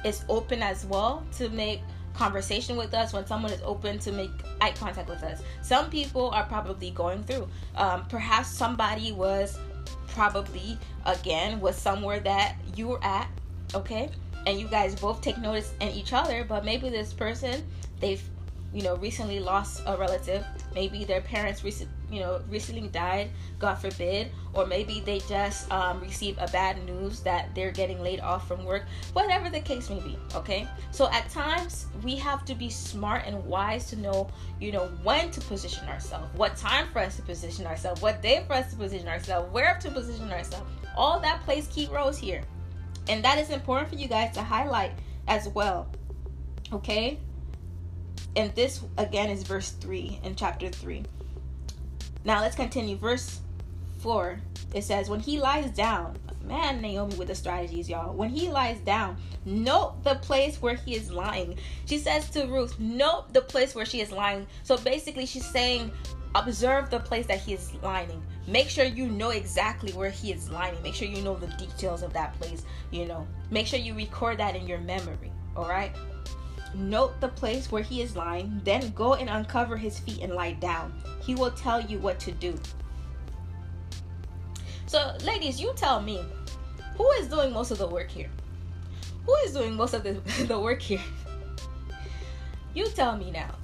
is 0.04 0.24
open 0.28 0.62
as 0.62 0.84
well 0.84 1.24
to 1.36 1.48
make 1.48 1.80
conversation 2.14 2.76
with 2.76 2.94
us 2.94 3.12
when 3.12 3.26
someone 3.26 3.52
is 3.52 3.60
open 3.64 3.98
to 3.98 4.12
make 4.12 4.30
eye 4.60 4.70
contact 4.70 5.08
with 5.08 5.22
us 5.24 5.42
some 5.62 5.90
people 5.90 6.30
are 6.30 6.44
probably 6.44 6.90
going 6.90 7.22
through 7.24 7.48
um, 7.76 8.04
perhaps 8.06 8.48
somebody 8.48 9.10
was 9.10 9.58
probably 10.08 10.78
again 11.06 11.60
was 11.60 11.76
somewhere 11.76 12.20
that 12.20 12.54
you 12.76 12.86
were 12.86 13.04
at 13.04 13.28
okay 13.74 14.10
and 14.46 14.58
you 14.58 14.68
guys 14.68 14.94
both 14.94 15.20
take 15.20 15.38
notice 15.38 15.74
in 15.80 15.88
each 15.90 16.12
other 16.12 16.44
but 16.44 16.64
maybe 16.64 16.88
this 16.88 17.12
person 17.12 17.62
they've 18.00 18.22
you 18.74 18.82
know 18.82 18.96
recently 18.96 19.38
lost 19.38 19.82
a 19.86 19.96
relative. 19.96 20.44
Maybe 20.74 21.04
their 21.04 21.20
parents 21.20 21.62
recently 21.62 21.94
you 22.10 22.20
know 22.20 22.42
recently 22.50 22.86
died 22.88 23.30
god 23.58 23.76
forbid 23.76 24.30
or 24.52 24.66
maybe 24.66 25.00
they 25.00 25.20
just 25.20 25.70
um, 25.72 26.00
received 26.00 26.38
a 26.38 26.46
bad 26.48 26.84
news 26.84 27.20
that 27.20 27.54
they're 27.54 27.70
getting 27.70 28.02
laid 28.02 28.20
off 28.20 28.46
from 28.46 28.64
work. 28.64 28.84
Whatever 29.12 29.48
the 29.48 29.60
case 29.60 29.88
may 29.88 30.00
be 30.00 30.18
okay? 30.34 30.68
So 30.90 31.08
at 31.10 31.30
times 31.30 31.86
we 32.02 32.16
have 32.16 32.44
to 32.46 32.54
be 32.54 32.68
smart 32.68 33.22
and 33.26 33.42
wise 33.46 33.88
to 33.90 33.96
know 33.96 34.28
you 34.60 34.72
know 34.72 34.88
when 35.04 35.30
to 35.30 35.40
position 35.42 35.88
ourselves 35.88 36.26
what 36.36 36.56
time 36.56 36.88
for 36.92 36.98
us 36.98 37.16
to 37.16 37.22
position 37.22 37.66
ourselves 37.66 38.02
what 38.02 38.20
day 38.20 38.42
for 38.46 38.54
us 38.54 38.70
to 38.72 38.76
position 38.76 39.06
ourselves 39.06 39.50
where 39.52 39.78
to 39.80 39.90
position 39.90 40.30
ourselves. 40.32 40.68
All 40.96 41.20
that 41.20 41.42
plays 41.42 41.68
key 41.68 41.88
roles 41.92 42.18
here 42.18 42.42
and 43.08 43.24
that 43.24 43.38
is 43.38 43.50
important 43.50 43.90
for 43.90 43.96
you 43.96 44.08
guys 44.08 44.32
to 44.34 44.42
highlight 44.42 44.92
as 45.28 45.48
well. 45.48 45.88
Okay? 46.72 47.18
And 48.36 48.54
this 48.54 48.82
again 48.98 49.30
is 49.30 49.42
verse 49.42 49.70
3 49.70 50.20
in 50.24 50.34
chapter 50.34 50.68
3. 50.68 51.04
Now 52.24 52.40
let's 52.40 52.56
continue. 52.56 52.96
Verse 52.96 53.40
4 54.00 54.40
it 54.74 54.82
says, 54.82 55.08
When 55.08 55.20
he 55.20 55.38
lies 55.38 55.70
down, 55.70 56.16
man, 56.44 56.82
Naomi 56.82 57.14
with 57.14 57.28
the 57.28 57.34
strategies, 57.34 57.88
y'all. 57.88 58.12
When 58.12 58.28
he 58.28 58.50
lies 58.50 58.78
down, 58.80 59.16
note 59.44 60.02
the 60.02 60.16
place 60.16 60.60
where 60.60 60.74
he 60.74 60.96
is 60.96 61.10
lying. 61.10 61.58
She 61.86 61.98
says 61.98 62.28
to 62.30 62.46
Ruth, 62.46 62.78
Note 62.80 63.32
the 63.32 63.40
place 63.40 63.74
where 63.74 63.86
she 63.86 64.00
is 64.00 64.10
lying. 64.10 64.46
So 64.64 64.76
basically, 64.76 65.26
she's 65.26 65.46
saying, 65.46 65.92
Observe 66.34 66.90
the 66.90 66.98
place 66.98 67.26
that 67.26 67.38
he 67.38 67.54
is 67.54 67.72
lying 67.82 68.20
make 68.46 68.68
sure 68.68 68.84
you 68.84 69.06
know 69.06 69.30
exactly 69.30 69.92
where 69.92 70.10
he 70.10 70.32
is 70.32 70.50
lying 70.50 70.76
make 70.82 70.94
sure 70.94 71.08
you 71.08 71.22
know 71.22 71.36
the 71.36 71.46
details 71.56 72.02
of 72.02 72.12
that 72.12 72.38
place 72.38 72.64
you 72.90 73.06
know 73.06 73.26
make 73.50 73.66
sure 73.66 73.78
you 73.78 73.94
record 73.94 74.38
that 74.38 74.54
in 74.54 74.66
your 74.66 74.78
memory 74.80 75.32
all 75.56 75.68
right 75.68 75.92
note 76.74 77.18
the 77.20 77.28
place 77.28 77.70
where 77.70 77.82
he 77.82 78.02
is 78.02 78.16
lying 78.16 78.60
then 78.64 78.90
go 78.90 79.14
and 79.14 79.30
uncover 79.30 79.76
his 79.76 79.98
feet 80.00 80.20
and 80.20 80.34
lie 80.34 80.52
down 80.52 80.92
he 81.22 81.34
will 81.34 81.52
tell 81.52 81.80
you 81.80 81.98
what 81.98 82.18
to 82.18 82.32
do 82.32 82.58
So, 84.94 85.12
ladies, 85.24 85.60
you 85.60 85.72
tell 85.74 86.00
me, 86.00 86.22
who 86.96 87.10
is 87.18 87.26
doing 87.26 87.52
most 87.52 87.72
of 87.72 87.78
the 87.78 87.86
work 87.86 88.08
here? 88.08 88.30
Who 89.26 89.34
is 89.44 89.52
doing 89.52 89.74
most 89.74 89.92
of 89.92 90.04
the, 90.04 90.12
the 90.46 90.56
work 90.56 90.80
here? 90.80 91.00
You 92.74 92.88
tell 92.90 93.16
me 93.16 93.32
now. 93.32 93.56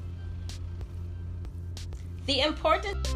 The 2.27 2.41
important. 2.41 3.15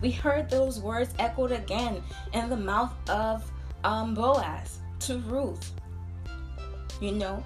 We 0.00 0.10
heard 0.10 0.50
those 0.50 0.80
words 0.80 1.14
echoed 1.18 1.52
again 1.52 2.02
in 2.32 2.48
the 2.48 2.56
mouth 2.56 2.94
of 3.08 3.50
um, 3.84 4.14
Boaz 4.14 4.78
to 5.00 5.18
Ruth. 5.18 5.72
You 7.00 7.12
know, 7.12 7.44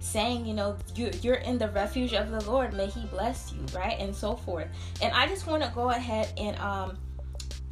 saying, 0.00 0.46
you 0.46 0.54
know, 0.54 0.76
you, 0.94 1.10
you're 1.20 1.34
in 1.34 1.58
the 1.58 1.68
refuge 1.68 2.14
of 2.14 2.30
the 2.30 2.40
Lord. 2.50 2.72
May 2.72 2.86
He 2.86 3.04
bless 3.06 3.52
you, 3.52 3.60
right? 3.76 3.96
And 3.98 4.14
so 4.14 4.36
forth. 4.36 4.68
And 5.02 5.12
I 5.12 5.26
just 5.26 5.46
want 5.46 5.62
to 5.62 5.70
go 5.74 5.90
ahead 5.90 6.32
and 6.38 6.58
um, 6.58 6.96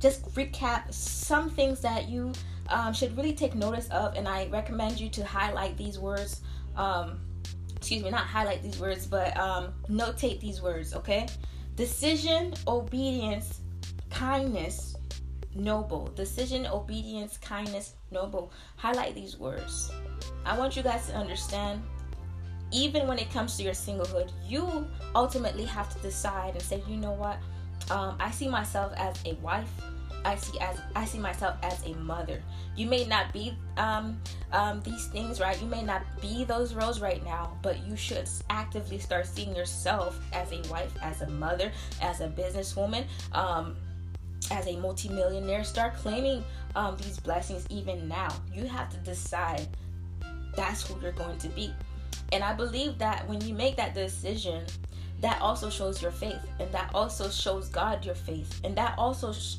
just 0.00 0.26
recap 0.34 0.92
some 0.92 1.48
things 1.48 1.80
that 1.80 2.08
you 2.08 2.32
um, 2.68 2.92
should 2.92 3.16
really 3.16 3.32
take 3.32 3.54
notice 3.54 3.88
of. 3.88 4.14
And 4.14 4.28
I 4.28 4.48
recommend 4.48 5.00
you 5.00 5.08
to 5.10 5.24
highlight 5.24 5.78
these 5.78 5.98
words. 5.98 6.42
Um, 6.76 7.20
excuse 7.76 8.02
me, 8.02 8.10
not 8.10 8.26
highlight 8.26 8.62
these 8.62 8.78
words, 8.78 9.06
but 9.06 9.36
um, 9.38 9.72
notate 9.88 10.40
these 10.40 10.60
words, 10.60 10.94
okay? 10.94 11.26
Decision, 11.76 12.54
obedience, 12.68 13.60
kindness, 14.10 14.96
noble. 15.56 16.06
Decision, 16.14 16.66
obedience, 16.66 17.36
kindness, 17.38 17.94
noble. 18.12 18.52
Highlight 18.76 19.14
these 19.14 19.38
words. 19.38 19.90
I 20.46 20.56
want 20.56 20.76
you 20.76 20.82
guys 20.82 21.08
to 21.08 21.14
understand 21.14 21.82
even 22.70 23.06
when 23.06 23.18
it 23.18 23.30
comes 23.30 23.56
to 23.56 23.62
your 23.62 23.72
singlehood, 23.72 24.30
you 24.46 24.86
ultimately 25.14 25.64
have 25.64 25.94
to 25.94 25.98
decide 26.00 26.54
and 26.54 26.62
say, 26.62 26.82
you 26.88 26.96
know 26.96 27.12
what? 27.12 27.38
Um, 27.90 28.16
I 28.20 28.30
see 28.30 28.48
myself 28.48 28.92
as 28.96 29.16
a 29.24 29.34
wife. 29.34 29.70
I 30.24 30.36
see 30.36 30.58
as 30.60 30.80
I 30.96 31.04
see 31.04 31.18
myself 31.18 31.56
as 31.62 31.84
a 31.86 31.94
mother. 31.94 32.42
You 32.76 32.86
may 32.86 33.04
not 33.04 33.32
be 33.32 33.56
um, 33.76 34.20
um, 34.52 34.80
these 34.82 35.06
things, 35.08 35.40
right? 35.40 35.60
You 35.60 35.66
may 35.66 35.82
not 35.82 36.02
be 36.20 36.44
those 36.44 36.74
roles 36.74 37.00
right 37.00 37.24
now, 37.24 37.56
but 37.62 37.86
you 37.86 37.96
should 37.96 38.28
actively 38.50 38.98
start 38.98 39.26
seeing 39.26 39.54
yourself 39.54 40.18
as 40.32 40.50
a 40.52 40.60
wife, 40.70 40.92
as 41.02 41.22
a 41.22 41.28
mother, 41.28 41.70
as 42.00 42.20
a 42.20 42.28
businesswoman, 42.28 43.04
um, 43.32 43.76
as 44.50 44.66
a 44.66 44.76
multimillionaire. 44.76 45.64
Start 45.64 45.94
claiming 45.94 46.42
um, 46.74 46.96
these 46.96 47.20
blessings 47.20 47.66
even 47.70 48.08
now. 48.08 48.34
You 48.52 48.66
have 48.66 48.90
to 48.90 48.96
decide 48.98 49.68
that's 50.56 50.86
who 50.86 51.00
you're 51.00 51.12
going 51.12 51.38
to 51.38 51.48
be. 51.48 51.72
And 52.32 52.42
I 52.42 52.54
believe 52.54 52.98
that 52.98 53.28
when 53.28 53.40
you 53.42 53.54
make 53.54 53.76
that 53.76 53.94
decision, 53.94 54.64
that 55.20 55.40
also 55.40 55.70
shows 55.70 56.02
your 56.02 56.10
faith, 56.10 56.40
and 56.58 56.70
that 56.72 56.90
also 56.94 57.30
shows 57.30 57.68
God 57.68 58.04
your 58.04 58.14
faith, 58.14 58.60
and 58.64 58.76
that 58.76 58.94
also 58.98 59.32
sh- 59.32 59.56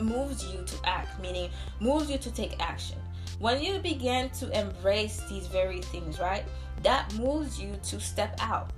moves 0.00 0.44
you 0.46 0.64
to 0.64 0.76
act, 0.84 1.20
meaning 1.20 1.50
moves 1.80 2.10
you 2.10 2.18
to 2.18 2.30
take 2.30 2.60
action. 2.60 2.96
When 3.38 3.62
you 3.62 3.78
begin 3.78 4.30
to 4.30 4.58
embrace 4.58 5.22
these 5.28 5.46
very 5.46 5.80
things, 5.80 6.18
right, 6.18 6.44
that 6.82 7.12
moves 7.14 7.60
you 7.60 7.78
to 7.84 8.00
step 8.00 8.36
out. 8.40 8.72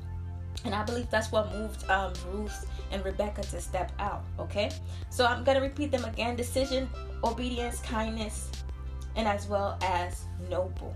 And 0.65 0.75
I 0.75 0.83
believe 0.85 1.09
that's 1.11 1.33
what 1.33 1.53
moved 1.53 1.89
um, 1.89 2.13
Ruth 2.31 2.67
and 2.91 3.05
Rebecca 3.05 3.43
to 3.43 3.61
step 3.61 3.93
out. 3.99 4.25
Okay, 4.39 4.71
so 5.09 5.25
I'm 5.25 5.45
gonna 5.45 5.61
repeat 5.61 5.91
them 5.91 6.05
again: 6.05 6.37
decision, 6.37 6.91
obedience, 7.25 7.81
kindness, 7.81 8.51
and 9.17 9.27
as 9.27 9.47
well 9.47 9.79
as 9.83 10.25
noble 10.51 10.95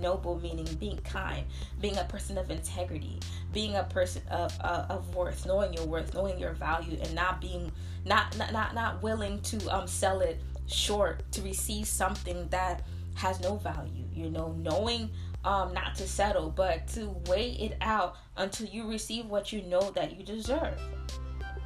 noble 0.00 0.38
meaning 0.40 0.66
being 0.78 0.98
kind 0.98 1.44
being 1.80 1.96
a 1.98 2.04
person 2.04 2.38
of 2.38 2.50
integrity 2.50 3.18
being 3.52 3.76
a 3.76 3.84
person 3.84 4.22
of 4.30 4.56
uh, 4.60 4.86
of 4.88 5.14
worth 5.14 5.46
knowing 5.46 5.72
your 5.72 5.86
worth 5.86 6.14
knowing 6.14 6.38
your 6.38 6.52
value 6.52 6.98
and 7.02 7.14
not 7.14 7.40
being 7.40 7.70
not 8.04 8.36
not 8.38 8.52
not, 8.52 8.74
not 8.74 9.02
willing 9.02 9.40
to 9.42 9.58
um 9.74 9.86
sell 9.86 10.20
it 10.20 10.40
short 10.66 11.22
to 11.32 11.42
receive 11.42 11.86
something 11.86 12.48
that 12.48 12.86
has 13.14 13.40
no 13.40 13.56
value 13.56 14.04
you 14.12 14.30
know 14.30 14.52
knowing 14.58 15.10
um 15.44 15.72
not 15.74 15.94
to 15.94 16.06
settle 16.06 16.50
but 16.50 16.86
to 16.86 17.08
weigh 17.28 17.52
it 17.52 17.76
out 17.80 18.16
until 18.36 18.66
you 18.66 18.88
receive 18.88 19.26
what 19.26 19.52
you 19.52 19.62
know 19.62 19.90
that 19.90 20.16
you 20.16 20.24
deserve 20.24 20.78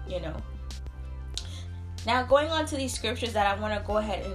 you 0.06 0.20
know. 0.20 0.36
Now 2.06 2.22
going 2.22 2.50
on 2.50 2.66
to 2.66 2.76
these 2.76 2.92
scriptures 2.92 3.32
that 3.32 3.46
i 3.46 3.58
want 3.58 3.78
to 3.78 3.86
go 3.86 3.96
ahead 3.96 4.24
and 4.26 4.34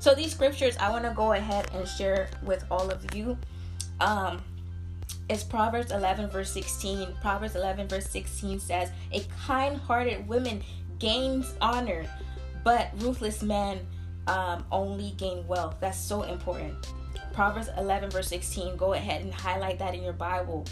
So 0.00 0.14
these 0.14 0.32
scriptures 0.32 0.76
I 0.78 0.90
want 0.90 1.04
to 1.04 1.10
go 1.10 1.34
ahead 1.34 1.70
and 1.74 1.86
share 1.86 2.30
with 2.42 2.64
all 2.70 2.90
of 2.90 3.14
you. 3.14 3.36
Um, 4.00 4.42
it's 5.28 5.44
Proverbs 5.44 5.92
11 5.92 6.30
verse 6.30 6.50
16. 6.50 7.16
Proverbs 7.20 7.54
11 7.54 7.86
verse 7.86 8.08
16 8.08 8.58
says, 8.60 8.90
"A 9.12 9.20
kind-hearted 9.46 10.26
woman 10.26 10.62
gains 10.98 11.52
honor, 11.60 12.06
but 12.64 12.88
ruthless 12.96 13.42
men 13.42 13.86
um, 14.26 14.64
only 14.72 15.10
gain 15.18 15.46
wealth." 15.46 15.76
That's 15.80 15.98
so 15.98 16.22
important. 16.22 16.74
Proverbs 17.34 17.68
11 17.76 18.08
verse 18.08 18.28
16. 18.28 18.76
Go 18.78 18.94
ahead 18.94 19.20
and 19.20 19.34
highlight 19.34 19.78
that 19.80 19.94
in 19.94 20.02
your 20.02 20.14
Bible. 20.14 20.64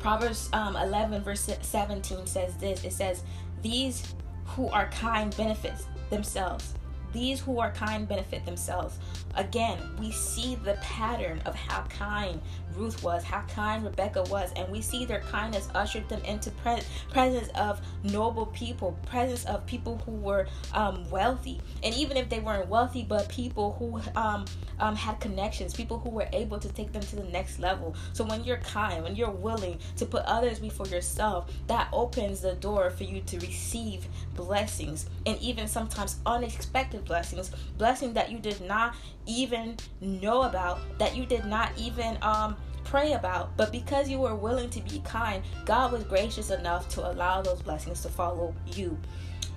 Proverbs 0.00 0.50
um, 0.52 0.74
11 0.74 1.22
verse 1.22 1.48
17 1.62 2.26
says 2.26 2.56
this. 2.56 2.82
It 2.82 2.92
says, 2.92 3.22
"These 3.62 4.14
who 4.46 4.68
are 4.70 4.88
kind 4.88 5.34
benefits 5.36 5.86
themselves." 6.10 6.74
These 7.12 7.40
who 7.40 7.58
are 7.58 7.70
kind 7.72 8.08
benefit 8.08 8.44
themselves. 8.44 8.98
Again, 9.34 9.78
we 9.98 10.12
see 10.12 10.54
the 10.56 10.74
pattern 10.82 11.40
of 11.46 11.54
how 11.54 11.82
kind 11.84 12.40
Ruth 12.76 13.02
was, 13.02 13.24
how 13.24 13.42
kind 13.42 13.84
Rebecca 13.84 14.22
was, 14.24 14.52
and 14.56 14.68
we 14.70 14.80
see 14.80 15.04
their 15.04 15.20
kindness 15.20 15.68
ushered 15.74 16.08
them 16.08 16.22
into 16.24 16.50
pre- 16.50 16.82
presence 17.10 17.48
of 17.54 17.80
noble 18.02 18.46
people, 18.46 18.98
presence 19.06 19.44
of 19.46 19.64
people 19.66 20.00
who 20.04 20.12
were 20.12 20.46
um, 20.72 21.08
wealthy, 21.10 21.60
and 21.82 21.94
even 21.94 22.16
if 22.16 22.28
they 22.28 22.40
weren't 22.40 22.68
wealthy, 22.68 23.02
but 23.02 23.28
people 23.28 23.76
who 23.78 24.00
um, 24.18 24.44
um, 24.78 24.94
had 24.94 25.18
connections, 25.20 25.74
people 25.74 25.98
who 25.98 26.10
were 26.10 26.28
able 26.32 26.58
to 26.58 26.68
take 26.68 26.92
them 26.92 27.02
to 27.02 27.16
the 27.16 27.24
next 27.24 27.58
level. 27.58 27.94
So 28.12 28.24
when 28.24 28.44
you're 28.44 28.58
kind, 28.58 29.02
when 29.02 29.16
you're 29.16 29.30
willing 29.30 29.78
to 29.96 30.06
put 30.06 30.24
others 30.24 30.58
before 30.58 30.86
yourself, 30.86 31.50
that 31.66 31.88
opens 31.92 32.40
the 32.40 32.54
door 32.54 32.90
for 32.90 33.04
you 33.04 33.20
to 33.22 33.38
receive 33.38 34.06
blessings, 34.34 35.08
and 35.24 35.38
even 35.40 35.66
sometimes 35.66 36.16
unexpected 36.26 37.04
blessings, 37.04 37.50
blessings 37.78 38.14
that 38.14 38.30
you 38.30 38.38
did 38.38 38.60
not 38.60 38.94
even 39.26 39.76
know 40.00 40.42
about, 40.42 40.78
that 40.98 41.16
you 41.16 41.26
did 41.26 41.44
not 41.44 41.70
even 41.76 42.18
um 42.22 42.56
pray 42.86 43.12
about, 43.12 43.56
but 43.56 43.72
because 43.72 44.08
you 44.08 44.20
were 44.20 44.34
willing 44.34 44.70
to 44.70 44.80
be 44.80 45.00
kind, 45.04 45.42
God 45.64 45.92
was 45.92 46.04
gracious 46.04 46.50
enough 46.50 46.88
to 46.90 47.10
allow 47.10 47.42
those 47.42 47.60
blessings 47.60 48.00
to 48.02 48.08
follow 48.08 48.54
you. 48.66 48.96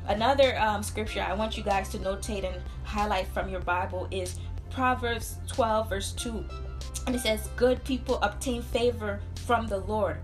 Another 0.07 0.59
um, 0.59 0.81
scripture 0.81 1.21
I 1.21 1.33
want 1.33 1.55
you 1.55 1.63
guys 1.63 1.89
to 1.89 1.99
notate 1.99 2.43
and 2.43 2.61
highlight 2.83 3.27
from 3.27 3.47
your 3.47 3.59
Bible 3.61 4.07
is 4.09 4.39
Proverbs 4.71 5.37
12, 5.47 5.89
verse 5.89 6.11
2. 6.13 6.43
And 7.05 7.15
it 7.15 7.19
says, 7.19 7.49
Good 7.55 7.83
people 7.83 8.17
obtain 8.21 8.61
favor 8.61 9.21
from 9.45 9.67
the 9.67 9.77
Lord. 9.79 10.17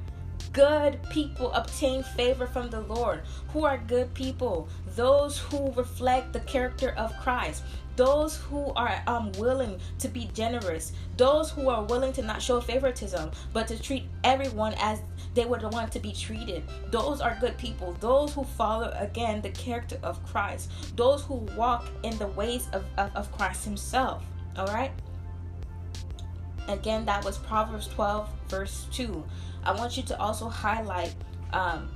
Good 0.51 0.99
people 1.09 1.51
obtain 1.51 2.01
favor 2.01 2.47
from 2.47 2.69
the 2.69 2.81
Lord. 2.81 3.21
Who 3.49 3.65
are 3.65 3.77
good 3.77 4.13
people? 4.13 4.69
Those 4.95 5.37
who 5.37 5.71
reflect 5.73 6.33
the 6.33 6.39
character 6.41 6.93
of 6.97 7.15
Christ 7.19 7.63
those 7.95 8.37
who 8.37 8.71
are 8.73 9.01
um, 9.07 9.31
willing 9.33 9.79
to 9.99 10.07
be 10.07 10.29
generous, 10.33 10.93
those 11.17 11.49
who 11.49 11.69
are 11.69 11.83
willing 11.83 12.13
to 12.13 12.21
not 12.21 12.41
show 12.41 12.59
favoritism, 12.59 13.31
but 13.53 13.67
to 13.67 13.81
treat 13.81 14.05
everyone 14.23 14.73
as 14.79 15.01
they 15.33 15.45
would 15.45 15.61
want 15.73 15.91
to 15.91 15.99
be 15.99 16.11
treated. 16.11 16.63
Those 16.91 17.21
are 17.21 17.37
good 17.39 17.57
people. 17.57 17.95
Those 17.99 18.33
who 18.33 18.43
follow, 18.43 18.93
again, 18.97 19.41
the 19.41 19.49
character 19.49 19.97
of 20.03 20.23
Christ. 20.25 20.71
Those 20.95 21.23
who 21.23 21.35
walk 21.57 21.89
in 22.03 22.17
the 22.17 22.27
ways 22.27 22.67
of, 22.73 22.85
of, 22.97 23.15
of 23.15 23.31
Christ 23.31 23.65
Himself. 23.65 24.23
All 24.57 24.67
right? 24.67 24.91
Again, 26.67 27.05
that 27.05 27.23
was 27.23 27.37
Proverbs 27.37 27.87
12, 27.89 28.29
verse 28.47 28.87
2. 28.91 29.23
I 29.63 29.71
want 29.73 29.97
you 29.97 30.03
to 30.03 30.19
also 30.19 30.47
highlight 30.47 31.13
um, 31.53 31.89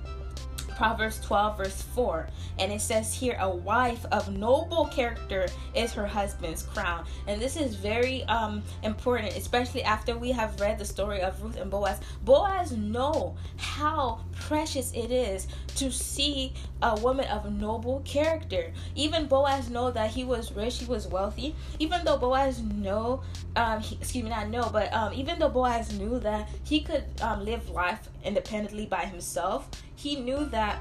Proverbs 0.79 1.19
12, 1.19 1.57
verse 1.57 1.81
4. 1.81 2.29
And 2.57 2.71
it 2.71 2.79
says 2.79 3.13
here, 3.13 3.35
a 3.41 3.49
wife 3.49 4.05
of 4.13 4.31
noble 4.31 4.85
character 4.85 5.45
is 5.75 5.91
her 5.91 6.07
husband's 6.07 6.63
crown. 6.63 7.05
And 7.27 7.41
this 7.41 7.57
is 7.57 7.75
very 7.75 8.23
um, 8.23 8.63
important, 8.83 9.35
especially 9.35 9.83
after 9.83 10.17
we 10.17 10.31
have 10.31 10.57
read 10.57 10.79
the 10.79 10.85
story 10.85 11.19
of 11.19 11.43
Ruth 11.43 11.57
and 11.57 11.69
Boaz. 11.69 11.99
Boaz 12.23 12.71
know 12.71 13.35
how 13.57 14.21
precious 14.39 14.91
it 14.93 15.11
is 15.11 15.47
to 15.75 15.91
see 15.91 16.53
a 16.81 16.99
woman 16.99 17.25
of 17.27 17.51
noble 17.51 18.01
character. 18.05 18.71
Even 18.95 19.27
Boaz 19.27 19.69
know 19.69 19.91
that 19.91 20.09
he 20.11 20.23
was 20.23 20.51
rich, 20.51 20.79
he 20.79 20.85
was 20.85 21.07
wealthy. 21.07 21.55
Even 21.79 22.03
though 22.03 22.17
Boaz 22.17 22.61
know, 22.61 23.21
um, 23.55 23.79
he, 23.79 23.95
excuse 23.95 24.23
me, 24.23 24.29
not 24.29 24.49
know, 24.49 24.69
but 24.71 24.91
um, 24.93 25.13
even 25.13 25.39
though 25.39 25.49
Boaz 25.49 25.97
knew 25.97 26.19
that 26.19 26.49
he 26.63 26.81
could 26.81 27.03
um, 27.21 27.43
live 27.43 27.69
life 27.69 28.09
independently 28.23 28.85
by 28.85 29.05
himself, 29.05 29.69
he 29.95 30.15
knew 30.15 30.45
that. 30.45 30.79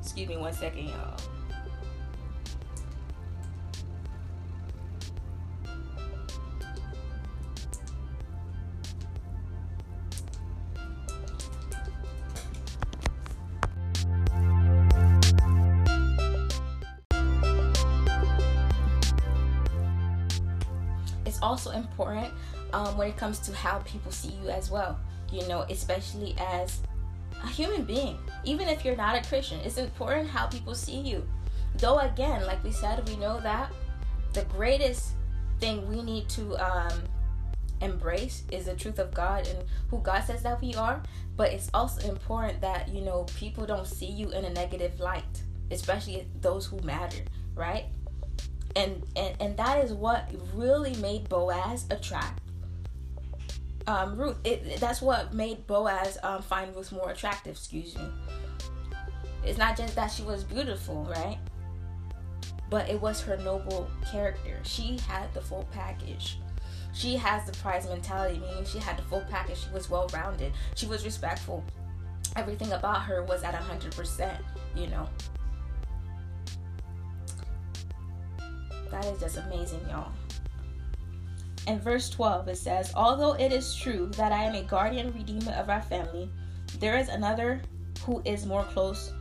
Excuse 0.00 0.28
me 0.28 0.36
one 0.36 0.52
second, 0.52 0.88
y'all. 0.88 1.25
Also 21.46 21.70
important 21.70 22.32
um, 22.72 22.96
when 22.96 23.08
it 23.08 23.16
comes 23.16 23.38
to 23.40 23.54
how 23.54 23.78
people 23.80 24.10
see 24.10 24.34
you 24.42 24.50
as 24.50 24.70
well. 24.70 24.98
You 25.32 25.46
know, 25.48 25.62
especially 25.70 26.34
as 26.38 26.80
a 27.42 27.48
human 27.48 27.84
being. 27.84 28.18
Even 28.44 28.68
if 28.68 28.84
you're 28.84 28.96
not 28.96 29.16
a 29.16 29.28
Christian, 29.28 29.60
it's 29.64 29.78
important 29.78 30.28
how 30.28 30.46
people 30.46 30.74
see 30.74 30.98
you. 30.98 31.26
Though, 31.78 31.98
again, 31.98 32.46
like 32.46 32.62
we 32.64 32.72
said, 32.72 33.06
we 33.08 33.16
know 33.16 33.40
that 33.40 33.70
the 34.32 34.44
greatest 34.44 35.12
thing 35.60 35.88
we 35.88 36.02
need 36.02 36.28
to 36.30 36.56
um, 36.56 37.02
embrace 37.80 38.44
is 38.50 38.66
the 38.66 38.74
truth 38.74 38.98
of 38.98 39.12
God 39.12 39.46
and 39.46 39.58
who 39.88 39.98
God 40.00 40.22
says 40.24 40.42
that 40.42 40.60
we 40.60 40.74
are. 40.74 41.02
But 41.36 41.52
it's 41.52 41.70
also 41.74 42.08
important 42.08 42.60
that, 42.62 42.88
you 42.88 43.02
know, 43.02 43.24
people 43.36 43.66
don't 43.66 43.86
see 43.86 44.06
you 44.06 44.30
in 44.30 44.44
a 44.44 44.50
negative 44.50 44.98
light, 45.00 45.42
especially 45.70 46.26
those 46.40 46.66
who 46.66 46.78
matter, 46.80 47.22
right? 47.54 47.86
And 48.76 49.02
and, 49.16 49.34
and 49.40 49.56
that 49.56 49.84
is 49.84 49.92
what 49.92 50.30
really 50.54 50.94
made 50.96 51.28
Boaz 51.28 51.86
attract 51.90 52.40
um, 53.86 54.16
Ruth. 54.16 54.36
It, 54.44 54.78
that's 54.80 55.00
what 55.00 55.32
made 55.32 55.66
Boaz 55.66 56.18
um, 56.22 56.42
find 56.42 56.74
Ruth 56.74 56.92
more 56.92 57.10
attractive. 57.10 57.52
Excuse 57.52 57.96
me. 57.96 58.04
It's 59.44 59.58
not 59.58 59.76
just 59.76 59.94
that 59.94 60.10
she 60.10 60.22
was 60.22 60.42
beautiful, 60.42 61.04
right? 61.04 61.38
But 62.68 62.88
it 62.88 63.00
was 63.00 63.20
her 63.22 63.36
noble 63.36 63.88
character. 64.10 64.58
She 64.64 64.98
had 65.08 65.32
the 65.34 65.40
full 65.40 65.68
package. 65.70 66.38
She 66.92 67.14
has 67.14 67.44
the 67.44 67.52
prize 67.58 67.86
mentality, 67.86 68.40
meaning 68.40 68.64
she 68.64 68.78
had 68.78 68.98
the 68.98 69.02
full 69.02 69.24
package. 69.30 69.58
She 69.58 69.70
was 69.70 69.88
well 69.88 70.08
rounded. 70.12 70.52
She 70.74 70.86
was 70.86 71.04
respectful. 71.04 71.62
Everything 72.34 72.72
about 72.72 73.02
her 73.02 73.22
was 73.22 73.44
at 73.44 73.54
100%, 73.54 74.36
you 74.74 74.88
know. 74.88 75.08
That 78.90 79.04
is 79.06 79.20
just 79.20 79.36
amazing, 79.38 79.80
y'all. 79.88 80.12
In 81.66 81.80
verse 81.80 82.08
12, 82.10 82.48
it 82.48 82.58
says, 82.58 82.92
Although 82.94 83.32
it 83.34 83.52
is 83.52 83.74
true 83.74 84.06
that 84.16 84.32
I 84.32 84.44
am 84.44 84.54
a 84.54 84.62
guardian 84.62 85.12
redeemer 85.12 85.52
of 85.52 85.68
our 85.68 85.82
family, 85.82 86.30
there 86.78 86.96
is 86.96 87.08
another 87.08 87.60
who 88.04 88.22
is 88.24 88.46
more 88.46 88.64
close 88.64 89.12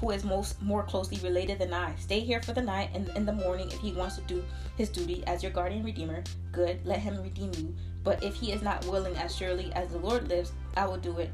who 0.00 0.10
is 0.10 0.24
most 0.24 0.60
more 0.60 0.82
closely 0.82 1.16
related 1.18 1.60
than 1.60 1.72
I. 1.72 1.94
Stay 1.94 2.18
here 2.20 2.42
for 2.42 2.52
the 2.52 2.60
night 2.60 2.90
and 2.92 3.08
in 3.10 3.24
the 3.24 3.32
morning 3.32 3.68
if 3.68 3.78
he 3.78 3.92
wants 3.92 4.16
to 4.16 4.22
do 4.22 4.44
his 4.76 4.88
duty 4.88 5.22
as 5.28 5.44
your 5.44 5.52
guardian 5.52 5.84
redeemer, 5.84 6.24
good, 6.50 6.84
let 6.84 6.98
him 6.98 7.22
redeem 7.22 7.52
you. 7.56 7.72
But 8.02 8.22
if 8.22 8.34
he 8.34 8.50
is 8.50 8.62
not 8.62 8.84
willing, 8.86 9.16
as 9.16 9.36
surely 9.36 9.72
as 9.74 9.92
the 9.92 9.98
Lord 9.98 10.28
lives, 10.28 10.50
I 10.76 10.86
will 10.86 10.96
do 10.96 11.18
it. 11.18 11.30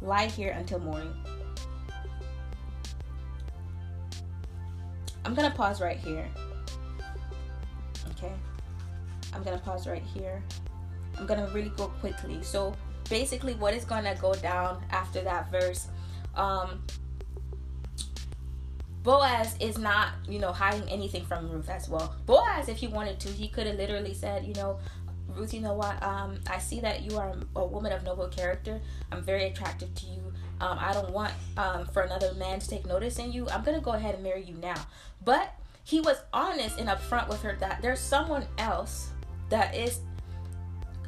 Lie 0.00 0.28
here 0.28 0.52
until 0.52 0.78
morning. 0.78 1.12
I'm 5.26 5.34
gonna 5.34 5.50
pause 5.50 5.80
right 5.80 5.98
here. 5.98 6.24
Okay, 8.12 8.32
I'm 9.34 9.42
gonna 9.42 9.58
pause 9.58 9.88
right 9.88 10.04
here. 10.14 10.40
I'm 11.18 11.26
gonna 11.26 11.50
really 11.52 11.70
go 11.70 11.88
quickly. 11.88 12.44
So 12.44 12.76
basically, 13.10 13.54
what 13.54 13.74
is 13.74 13.84
gonna 13.84 14.14
go 14.20 14.34
down 14.34 14.84
after 14.90 15.20
that 15.22 15.50
verse? 15.50 15.88
Um, 16.36 16.80
Boaz 19.02 19.56
is 19.58 19.78
not, 19.78 20.10
you 20.28 20.38
know, 20.38 20.52
hiding 20.52 20.88
anything 20.88 21.24
from 21.24 21.50
Ruth 21.50 21.70
as 21.70 21.88
well. 21.88 22.14
Boaz, 22.24 22.68
if 22.68 22.76
he 22.76 22.86
wanted 22.86 23.18
to, 23.20 23.28
he 23.28 23.48
could 23.48 23.66
have 23.66 23.76
literally 23.76 24.14
said, 24.14 24.46
you 24.46 24.54
know, 24.54 24.78
Ruth, 25.26 25.52
you 25.52 25.60
know 25.60 25.74
what? 25.74 26.00
Um, 26.04 26.38
I 26.48 26.58
see 26.58 26.78
that 26.80 27.02
you 27.02 27.18
are 27.18 27.34
a 27.56 27.66
woman 27.66 27.90
of 27.90 28.04
noble 28.04 28.28
character. 28.28 28.80
I'm 29.10 29.24
very 29.24 29.46
attractive 29.46 29.92
to 29.92 30.06
you. 30.06 30.25
Um, 30.60 30.78
I 30.80 30.92
don't 30.92 31.10
want 31.10 31.32
um, 31.56 31.86
for 31.86 32.02
another 32.02 32.32
man 32.34 32.60
to 32.60 32.68
take 32.68 32.86
notice 32.86 33.18
in 33.18 33.32
you. 33.32 33.48
I'm 33.50 33.62
gonna 33.62 33.80
go 33.80 33.92
ahead 33.92 34.14
and 34.14 34.22
marry 34.22 34.42
you 34.42 34.54
now. 34.54 34.86
But 35.24 35.54
he 35.84 36.00
was 36.00 36.18
honest 36.32 36.78
and 36.78 36.88
upfront 36.88 37.28
with 37.28 37.42
her 37.42 37.56
that 37.60 37.82
there's 37.82 38.00
someone 38.00 38.46
else 38.58 39.10
that 39.50 39.74
is 39.74 40.00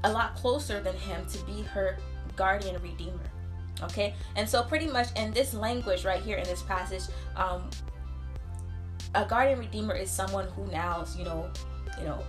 a 0.04 0.12
lot 0.12 0.36
closer 0.36 0.80
than 0.80 0.94
him 0.96 1.26
to 1.26 1.38
be 1.44 1.62
her 1.62 1.98
guardian 2.36 2.80
redeemer. 2.82 3.18
Okay, 3.82 4.14
and 4.36 4.48
so 4.48 4.62
pretty 4.62 4.86
much 4.86 5.08
in 5.16 5.32
this 5.32 5.54
language 5.54 6.04
right 6.04 6.20
here 6.20 6.36
in 6.36 6.44
this 6.44 6.62
passage, 6.62 7.02
um, 7.36 7.70
a 9.14 9.24
guardian 9.24 9.58
redeemer 9.58 9.94
is 9.94 10.10
someone 10.10 10.46
who 10.48 10.66
now, 10.66 11.04
you 11.16 11.24
know, 11.24 11.50
you 11.98 12.04
know, 12.04 12.22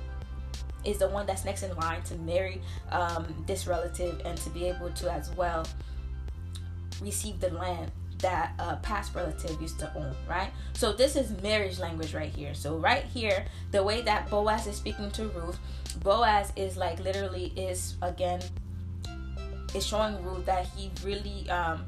is 0.85 0.97
the 0.99 1.07
one 1.09 1.25
that's 1.25 1.45
next 1.45 1.63
in 1.63 1.75
line 1.75 2.01
to 2.03 2.15
marry 2.17 2.61
um, 2.91 3.25
this 3.45 3.67
relative 3.67 4.21
and 4.25 4.37
to 4.37 4.49
be 4.51 4.65
able 4.65 4.89
to 4.91 5.11
as 5.11 5.29
well 5.31 5.65
receive 7.01 7.39
the 7.39 7.49
land 7.51 7.91
that 8.19 8.53
a 8.59 8.75
past 8.77 9.15
relative 9.15 9.61
used 9.61 9.79
to 9.79 9.95
own, 9.95 10.15
right? 10.27 10.51
So 10.73 10.91
this 10.91 11.15
is 11.15 11.31
marriage 11.41 11.79
language 11.79 12.13
right 12.13 12.31
here. 12.31 12.53
So 12.53 12.75
right 12.75 13.05
here, 13.05 13.45
the 13.71 13.81
way 13.83 14.01
that 14.01 14.29
Boaz 14.29 14.67
is 14.67 14.75
speaking 14.75 15.09
to 15.11 15.27
Ruth, 15.29 15.57
Boaz 16.03 16.51
is 16.55 16.77
like 16.77 16.99
literally 16.99 17.53
is 17.55 17.95
again 18.01 18.41
is 19.73 19.85
showing 19.85 20.21
Ruth 20.23 20.45
that 20.45 20.67
he 20.75 20.91
really 21.03 21.49
um 21.49 21.85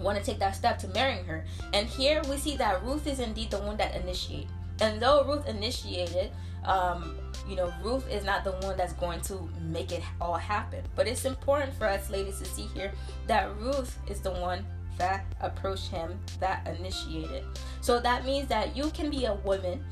want 0.00 0.18
to 0.18 0.24
take 0.24 0.38
that 0.40 0.56
step 0.56 0.78
to 0.80 0.88
marrying 0.88 1.24
her. 1.24 1.44
And 1.72 1.86
here 1.86 2.22
we 2.28 2.36
see 2.36 2.56
that 2.56 2.82
Ruth 2.82 3.06
is 3.06 3.20
indeed 3.20 3.50
the 3.50 3.58
one 3.58 3.76
that 3.76 3.94
initiated. 3.94 4.48
And 4.80 5.00
though 5.00 5.24
Ruth 5.24 5.46
initiated, 5.46 6.32
um, 6.64 7.16
you 7.48 7.56
know, 7.56 7.72
Ruth 7.82 8.08
is 8.10 8.24
not 8.24 8.44
the 8.44 8.52
one 8.52 8.76
that's 8.76 8.92
going 8.94 9.20
to 9.22 9.48
make 9.60 9.92
it 9.92 10.02
all 10.20 10.36
happen. 10.36 10.82
But 10.94 11.06
it's 11.06 11.24
important 11.24 11.74
for 11.74 11.86
us 11.86 12.10
ladies 12.10 12.38
to 12.38 12.44
see 12.44 12.68
here 12.74 12.92
that 13.26 13.54
Ruth 13.56 13.98
is 14.08 14.20
the 14.20 14.30
one 14.32 14.64
that 14.98 15.24
approached 15.40 15.88
him, 15.88 16.18
that 16.38 16.66
initiated. 16.78 17.44
So 17.80 17.98
that 18.00 18.24
means 18.24 18.48
that 18.48 18.76
you 18.76 18.90
can 18.90 19.10
be 19.10 19.24
a 19.24 19.34
woman 19.34 19.84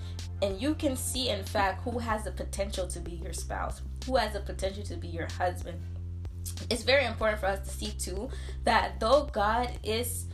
and 0.42 0.60
you 0.60 0.74
can 0.74 0.96
see, 0.96 1.28
in 1.28 1.44
fact, 1.44 1.82
who 1.82 1.98
has 1.98 2.24
the 2.24 2.30
potential 2.30 2.86
to 2.88 3.00
be 3.00 3.12
your 3.12 3.32
spouse, 3.32 3.82
who 4.06 4.16
has 4.16 4.32
the 4.32 4.40
potential 4.40 4.82
to 4.84 4.96
be 4.96 5.08
your 5.08 5.28
husband. 5.36 5.80
It's 6.70 6.82
very 6.82 7.04
important 7.04 7.40
for 7.40 7.46
us 7.46 7.66
to 7.68 7.74
see, 7.74 7.90
too, 7.92 8.30
that 8.64 9.00
though 9.00 9.28
God 9.32 9.70
is 9.82 10.26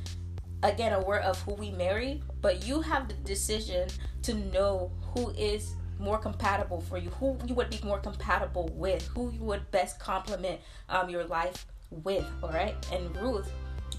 again 0.63 0.93
aware 0.93 1.21
of 1.21 1.41
who 1.43 1.55
we 1.55 1.71
marry, 1.71 2.23
but 2.41 2.67
you 2.67 2.81
have 2.81 3.09
the 3.09 3.15
decision 3.15 3.89
to 4.23 4.35
know 4.35 4.91
who 5.15 5.31
is 5.31 5.75
more 5.99 6.19
compatible 6.19 6.81
for 6.81 6.99
you, 6.99 7.11
who 7.11 7.39
you 7.47 7.55
would 7.55 7.71
be 7.71 7.81
more 7.85 7.99
compatible 7.99 8.71
with, 8.75 9.07
who 9.09 9.31
you 9.31 9.41
would 9.41 9.71
best 9.71 9.99
complement 9.99 10.61
um, 10.89 11.09
your 11.09 11.25
life 11.25 11.67
with. 11.91 12.27
All 12.43 12.51
right, 12.51 12.75
and 12.93 13.15
Ruth, 13.17 13.51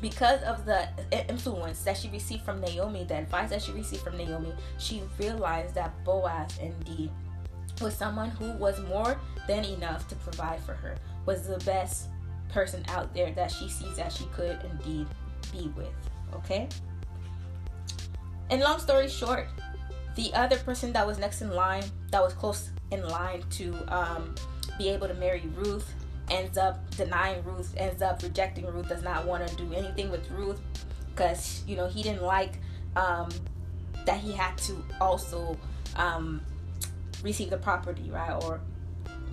because 0.02 0.42
of 0.44 0.66
the 0.66 0.88
influence 1.30 1.82
that 1.84 1.98
she 1.98 2.10
received 2.10 2.44
from 2.44 2.62
Naomi, 2.62 3.04
the 3.04 3.18
advice 3.18 3.50
that 3.50 3.62
she 3.62 3.72
received 3.72 4.04
from 4.04 4.18
Naomi, 4.18 4.54
she 4.78 5.02
realized 5.20 5.74
that 5.76 5.94
Boaz 6.04 6.58
indeed 6.60 7.10
was 7.82 7.96
someone 7.96 8.30
who 8.32 8.52
was 8.54 8.80
more 8.82 9.20
than 9.48 9.64
enough 9.64 10.08
to 10.08 10.16
provide 10.16 10.60
for 10.62 10.74
her, 10.74 10.96
was 11.26 11.48
the 11.48 11.58
best 11.60 12.10
person 12.50 12.84
out 12.90 13.14
there 13.14 13.32
that 13.32 13.52
she 13.52 13.70
sees 13.70 13.96
that 13.98 14.12
she 14.12 14.26
could 14.26 14.60
indeed 14.72 15.08
be 15.52 15.72
with. 15.76 15.94
Okay. 16.34 16.68
And 18.50 18.62
long 18.62 18.80
story 18.80 19.10
short, 19.10 19.48
the 20.18 20.34
other 20.34 20.58
person 20.58 20.92
that 20.94 21.06
was 21.06 21.20
next 21.20 21.42
in 21.42 21.52
line, 21.52 21.84
that 22.10 22.22
was 22.22 22.34
close 22.34 22.72
in 22.90 23.08
line 23.08 23.44
to 23.52 23.74
um, 23.88 24.34
be 24.80 24.90
able 24.90 25.08
to 25.08 25.14
marry 25.14 25.44
Ruth, 25.56 25.94
ends 26.32 26.58
up 26.58 26.90
denying 26.96 27.44
Ruth, 27.44 27.72
ends 27.78 28.02
up 28.02 28.24
rejecting 28.24 28.66
Ruth, 28.66 28.90
does 28.90 29.04
not 29.04 29.26
want 29.26 29.48
to 29.48 29.56
do 29.56 29.72
anything 29.74 30.10
with 30.10 30.30
Ruth 30.32 30.60
because, 31.12 31.64
you 31.68 31.76
know, 31.76 31.88
he 31.88 32.02
didn't 32.02 32.24
like 32.24 32.60
um, 32.96 33.30
that 34.06 34.20
he 34.20 34.32
had 34.32 34.58
to 34.58 34.84
also 35.00 35.56
um, 35.96 36.42
receive 37.22 37.52
the 37.52 37.58
property, 37.58 38.10
right? 38.10 38.44
Or, 38.44 38.60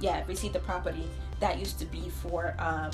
yeah, 0.00 0.22
receive 0.26 0.52
the 0.52 0.60
property 0.60 1.08
that 1.40 1.58
used 1.58 1.78
to 1.78 1.86
be 1.86 2.10
for 2.10 2.54
um, 2.58 2.90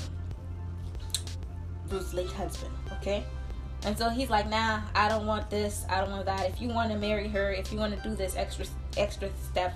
Ruth's 1.89 2.13
late 2.13 2.31
husband, 2.31 2.73
okay? 2.93 3.25
And 3.83 3.97
so 3.97 4.09
he's 4.09 4.29
like, 4.29 4.49
nah, 4.49 4.81
I 4.93 5.09
don't 5.09 5.25
want 5.25 5.49
this. 5.49 5.85
I 5.89 6.01
don't 6.01 6.11
want 6.11 6.25
that. 6.25 6.47
If 6.49 6.61
you 6.61 6.69
want 6.69 6.91
to 6.91 6.97
marry 6.97 7.27
her, 7.29 7.51
if 7.51 7.71
you 7.71 7.79
want 7.79 7.95
to 7.95 8.07
do 8.07 8.15
this 8.15 8.35
extra 8.35 8.65
extra 8.97 9.29
step 9.51 9.73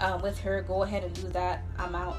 uh, 0.00 0.18
with 0.22 0.38
her, 0.40 0.62
go 0.62 0.82
ahead 0.82 1.04
and 1.04 1.14
do 1.14 1.28
that. 1.28 1.64
I'm 1.78 1.94
out. 1.94 2.16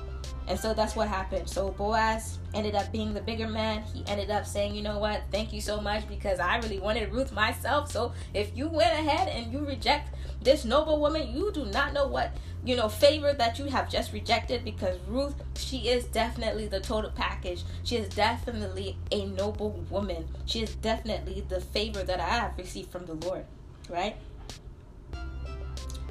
And 0.50 0.60
so 0.60 0.74
that's 0.74 0.96
what 0.96 1.08
happened. 1.08 1.48
So 1.48 1.70
Boaz 1.70 2.40
ended 2.56 2.74
up 2.74 2.92
being 2.92 3.14
the 3.14 3.22
bigger 3.22 3.48
man. 3.48 3.84
He 3.84 4.04
ended 4.08 4.32
up 4.32 4.48
saying, 4.48 4.74
you 4.74 4.82
know 4.82 4.98
what, 4.98 5.22
thank 5.32 5.54
you 5.54 5.62
so 5.62 5.80
much 5.80 6.08
because 6.08 6.40
I 6.40 6.58
really 6.58 6.80
wanted 6.80 7.14
Ruth 7.14 7.32
myself. 7.32 7.92
So 7.92 8.14
if 8.34 8.58
you 8.58 8.68
went 8.68 8.92
ahead 8.92 9.28
and 9.28 9.54
you 9.54 9.60
reject 9.60 10.16
this 10.42 10.66
noble 10.66 11.00
woman, 11.00 11.32
you 11.32 11.52
do 11.52 11.66
not 11.66 11.94
know 11.94 12.08
what, 12.08 12.32
you 12.66 12.76
know, 12.76 12.90
favor 12.90 13.32
that 13.32 13.60
you 13.60 13.66
have 13.66 13.92
just 13.92 14.12
rejected 14.12 14.66
because 14.66 14.98
Ruth, 15.08 15.36
she 15.56 15.88
is 15.88 16.06
definitely 16.06 16.66
the 16.66 16.80
total 16.80 17.12
package. 17.12 17.64
She 17.84 17.98
is 17.98 18.10
definitely 18.10 18.98
a 19.12 19.28
noble 19.28 19.86
woman. 19.92 20.28
She 20.48 20.64
is 20.64 20.74
definitely 20.76 21.46
the 21.48 21.62
favor 21.62 22.02
that 22.02 22.20
I 22.20 22.28
have 22.28 22.58
received 22.58 22.92
from 22.92 23.06
the 23.06 23.14
Lord, 23.14 23.46
right? 23.88 24.16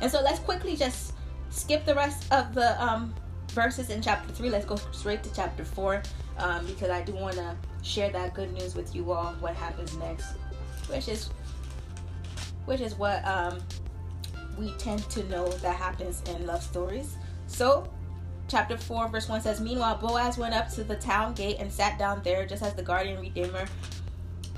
And 0.01 0.09
so 0.09 0.23
let's 0.23 0.39
quickly 0.39 0.77
just 0.77 1.15
skip 1.51 1.85
the 1.85 1.95
rest 1.97 2.33
of 2.33 2.55
the 2.55 2.81
um 2.81 3.15
verses 3.51 3.91
in 3.91 4.01
chapter 4.03 4.33
3. 4.33 4.51
Let's 4.51 4.65
go 4.65 4.77
straight 4.93 5.23
to 5.25 5.33
chapter 5.33 5.65
4 5.65 6.03
um, 6.39 6.67
because 6.67 6.91
I 6.91 7.03
do 7.03 7.13
want 7.15 7.37
to 7.37 7.57
share 7.83 8.11
that 8.11 8.35
good 8.35 8.53
news 8.53 8.75
with 8.75 8.95
you 8.95 9.11
all 9.13 9.33
what 9.41 9.55
happens 9.55 9.97
next, 9.97 10.33
which 10.89 11.09
is 11.09 11.31
which 12.67 12.81
is 12.81 12.95
what 12.97 13.27
um, 13.27 13.59
we 14.59 14.73
tend 14.73 15.09
to 15.11 15.25
know 15.29 15.49
that 15.49 15.77
happens 15.77 16.23
in 16.29 16.47
love 16.47 16.63
stories. 16.63 17.17
So, 17.47 17.91
chapter 18.47 18.77
4, 18.77 19.09
verse 19.09 19.29
1 19.29 19.41
says, 19.41 19.61
Meanwhile, 19.61 19.97
Boaz 19.99 20.37
went 20.37 20.55
up 20.55 20.69
to 20.73 20.85
the 20.85 20.97
town 20.97 21.33
gate 21.33 21.57
and 21.61 21.73
sat 21.73 21.99
down 21.99 22.21
there 22.23 22.47
just 22.47 22.63
as 22.63 22.75
the 22.75 22.83
guardian 22.83 23.21
redeemer 23.21 23.65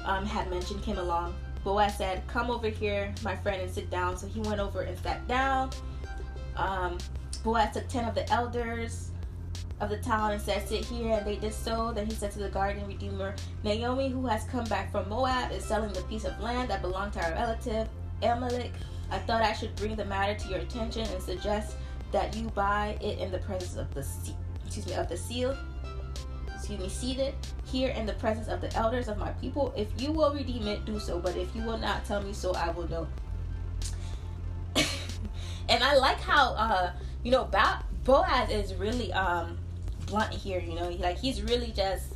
um, 0.05 0.27
had 0.27 0.51
mentioned 0.51 0.83
came 0.83 0.99
along. 0.99 1.37
Boaz 1.63 1.97
said, 1.97 2.27
Come 2.27 2.51
over 2.51 2.69
here, 2.69 3.15
my 3.23 3.37
friend, 3.37 3.63
and 3.63 3.71
sit 3.71 3.91
down. 3.91 4.17
So 4.17 4.27
he 4.27 4.41
went 4.41 4.61
over 4.61 4.83
and 4.83 4.99
sat 4.99 5.27
down. 5.29 5.71
Um, 6.57 6.99
Boaz 7.43 7.75
took 7.75 7.89
ten 7.89 8.05
of 8.05 8.15
the 8.15 8.31
elders 8.31 9.11
of 9.81 9.89
the 9.89 9.97
town 9.99 10.33
and 10.33 10.41
said, 10.41 10.67
Sit 10.69 10.85
here, 10.85 11.17
and 11.17 11.27
they 11.27 11.37
did 11.37 11.55
so. 11.55 11.93
Then 11.93 12.07
he 12.07 12.13
said 12.13 12.31
to 12.33 12.39
the 12.39 12.51
guardian 12.51 12.87
redeemer, 12.87 13.35
Naomi, 13.65 14.11
who 14.11 14.27
has 14.27 14.45
come 14.45 14.65
back 14.65 14.93
from 14.93 15.09
Moab, 15.09 15.53
is 15.53 15.65
selling 15.65 15.93
the 15.93 16.03
piece 16.03 16.25
of 16.25 16.39
land 16.41 16.69
that 16.71 16.83
belonged 16.83 17.15
to 17.15 17.25
our 17.25 17.33
relative, 17.33 17.89
Elimelech. 18.23 18.73
I 19.11 19.19
thought 19.19 19.43
I 19.43 19.53
should 19.53 19.75
bring 19.77 19.97
the 19.97 20.05
matter 20.05 20.39
to 20.39 20.49
your 20.49 20.59
attention 20.61 21.07
and 21.07 21.23
suggest 21.23 21.77
that 22.13 22.37
you 22.37 22.49
buy 22.51 22.99
it 23.01 23.19
in 23.19 23.31
the 23.31 23.39
presence 23.39 23.77
of 23.77 23.93
the 23.95 24.07
excuse 24.65 24.87
me 24.87 24.95
of 24.95 25.09
the 25.09 25.17
seal 25.17 25.57
excuse 26.55 26.81
me 26.81 26.89
seated 26.89 27.35
here 27.65 27.91
in 27.91 28.07
the 28.07 28.13
presence 28.15 28.49
of 28.49 28.61
the 28.61 28.73
elders 28.77 29.09
of 29.09 29.19
my 29.19 29.31
people 29.33 29.73
if 29.77 29.89
you 30.01 30.13
will 30.13 30.33
redeem 30.33 30.67
it 30.67 30.85
do 30.85 30.99
so 30.99 31.19
but 31.19 31.37
if 31.37 31.55
you 31.55 31.63
will 31.63 31.79
not 31.79 32.05
tell 32.05 32.23
me 32.23 32.33
so 32.33 32.53
i 32.55 32.71
will 32.71 32.89
know 32.89 33.07
and 35.69 35.83
i 35.83 35.95
like 35.95 36.21
how 36.21 36.53
uh 36.55 36.93
you 37.23 37.31
know, 37.31 37.49
Boaz 38.05 38.51
is 38.51 38.75
really 38.75 39.13
um 39.13 39.59
blunt 40.07 40.33
here. 40.33 40.61
You 40.61 40.75
know, 40.75 40.89
like 40.91 41.19
he's 41.19 41.43
really 41.43 41.73
just 41.73 42.15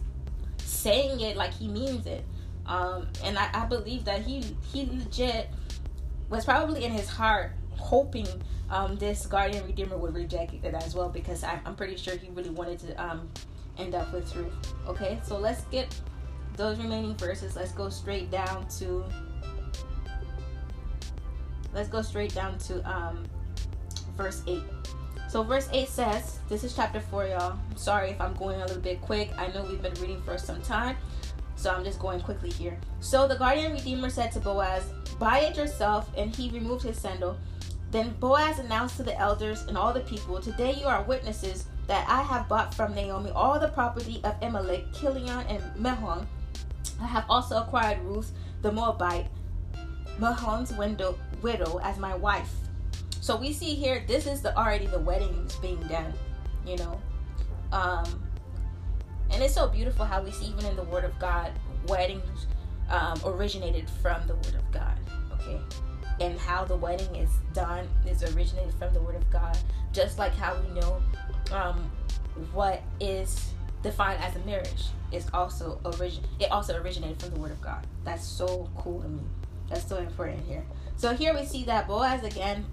saying 0.58 1.20
it 1.20 1.36
like 1.36 1.52
he 1.52 1.68
means 1.68 2.06
it. 2.06 2.24
Um, 2.66 3.08
and 3.22 3.38
I, 3.38 3.50
I 3.52 3.66
believe 3.66 4.04
that 4.06 4.22
he 4.22 4.42
he 4.72 4.86
legit 4.86 5.50
was 6.30 6.44
probably 6.44 6.84
in 6.84 6.92
his 6.92 7.08
heart 7.08 7.52
hoping 7.78 8.26
um, 8.70 8.96
this 8.96 9.26
guardian 9.26 9.64
redeemer 9.66 9.96
would 9.96 10.14
reject 10.14 10.54
it 10.54 10.74
as 10.74 10.94
well 10.94 11.08
because 11.08 11.44
I, 11.44 11.60
am 11.66 11.76
pretty 11.76 11.96
sure 11.96 12.16
he 12.16 12.30
really 12.30 12.50
wanted 12.50 12.78
to 12.80 12.94
um, 13.04 13.28
end 13.78 13.94
up 13.94 14.12
with 14.12 14.34
Ruth. 14.34 14.52
Okay, 14.86 15.20
so 15.22 15.38
let's 15.38 15.62
get 15.64 15.94
those 16.56 16.78
remaining 16.78 17.14
verses. 17.16 17.56
Let's 17.56 17.72
go 17.72 17.88
straight 17.88 18.30
down 18.30 18.66
to 18.78 19.04
let's 21.74 21.88
go 21.88 22.00
straight 22.02 22.34
down 22.34 22.58
to 22.58 22.82
um, 22.90 23.24
verse 24.16 24.42
8. 24.46 24.62
So, 25.28 25.42
verse 25.42 25.68
8 25.72 25.88
says, 25.88 26.38
This 26.48 26.62
is 26.62 26.74
chapter 26.76 27.00
4, 27.00 27.26
y'all. 27.26 27.58
I'm 27.70 27.76
sorry 27.76 28.10
if 28.10 28.20
I'm 28.20 28.34
going 28.34 28.60
a 28.60 28.66
little 28.66 28.82
bit 28.82 29.00
quick. 29.00 29.30
I 29.36 29.48
know 29.48 29.64
we've 29.64 29.82
been 29.82 29.94
reading 29.94 30.22
for 30.22 30.38
some 30.38 30.62
time, 30.62 30.96
so 31.56 31.70
I'm 31.70 31.84
just 31.84 31.98
going 31.98 32.20
quickly 32.20 32.50
here. 32.50 32.78
So, 33.00 33.26
the 33.26 33.36
guardian 33.36 33.72
redeemer 33.72 34.10
said 34.10 34.30
to 34.32 34.40
Boaz, 34.40 34.92
Buy 35.18 35.40
it 35.40 35.56
yourself, 35.56 36.10
and 36.16 36.34
he 36.34 36.50
removed 36.50 36.84
his 36.84 37.00
sandal. 37.00 37.36
Then 37.90 38.14
Boaz 38.20 38.58
announced 38.58 38.96
to 38.98 39.02
the 39.02 39.18
elders 39.18 39.62
and 39.62 39.76
all 39.76 39.92
the 39.92 40.00
people, 40.00 40.40
Today 40.40 40.74
you 40.74 40.86
are 40.86 41.02
witnesses 41.02 41.66
that 41.86 42.08
I 42.08 42.22
have 42.22 42.48
bought 42.48 42.74
from 42.74 42.94
Naomi 42.94 43.30
all 43.30 43.58
the 43.58 43.68
property 43.68 44.20
of 44.24 44.34
Elimelech, 44.42 44.86
Kilion, 44.92 45.44
and 45.48 45.62
Mahlon. 45.76 46.26
I 47.00 47.06
have 47.06 47.24
also 47.28 47.60
acquired 47.60 48.00
Ruth 48.02 48.32
the 48.62 48.72
Moabite, 48.72 49.26
Mahlon's 50.18 50.72
widow, 51.42 51.78
as 51.82 51.98
my 51.98 52.14
wife. 52.14 52.50
So 53.24 53.36
we 53.36 53.54
see 53.54 53.74
here, 53.74 54.04
this 54.06 54.26
is 54.26 54.42
the 54.42 54.54
already 54.54 54.84
the 54.86 54.98
wedding 54.98 55.34
weddings 55.34 55.56
being 55.56 55.80
done, 55.88 56.12
you 56.66 56.76
know. 56.76 57.00
Um, 57.72 58.22
and 59.30 59.42
it's 59.42 59.54
so 59.54 59.66
beautiful 59.66 60.04
how 60.04 60.22
we 60.22 60.30
see 60.30 60.44
even 60.44 60.66
in 60.66 60.76
the 60.76 60.82
Word 60.82 61.04
of 61.04 61.18
God, 61.18 61.50
weddings 61.88 62.46
um, 62.90 63.18
originated 63.24 63.88
from 64.02 64.26
the 64.26 64.34
Word 64.34 64.56
of 64.56 64.70
God. 64.70 64.98
Okay, 65.32 65.58
and 66.20 66.38
how 66.38 66.66
the 66.66 66.76
wedding 66.76 67.16
is 67.16 67.30
done 67.54 67.88
is 68.06 68.22
originated 68.34 68.74
from 68.74 68.92
the 68.92 69.00
Word 69.00 69.16
of 69.16 69.30
God, 69.30 69.56
just 69.94 70.18
like 70.18 70.34
how 70.34 70.60
we 70.60 70.78
know 70.78 71.00
um, 71.50 71.90
what 72.52 72.82
is 73.00 73.52
defined 73.82 74.22
as 74.22 74.36
a 74.36 74.40
marriage 74.40 74.88
is 75.12 75.28
also 75.32 75.80
origin. 75.82 76.22
It 76.40 76.52
also 76.52 76.78
originated 76.78 77.22
from 77.22 77.30
the 77.30 77.40
Word 77.40 77.52
of 77.52 77.62
God. 77.62 77.86
That's 78.04 78.26
so 78.26 78.68
cool 78.76 79.00
to 79.00 79.08
me. 79.08 79.22
That's 79.70 79.88
so 79.88 79.96
important 79.96 80.44
here. 80.46 80.66
So 80.98 81.14
here 81.14 81.32
we 81.34 81.46
see 81.46 81.64
that 81.64 81.88
Boaz 81.88 82.22
again 82.22 82.66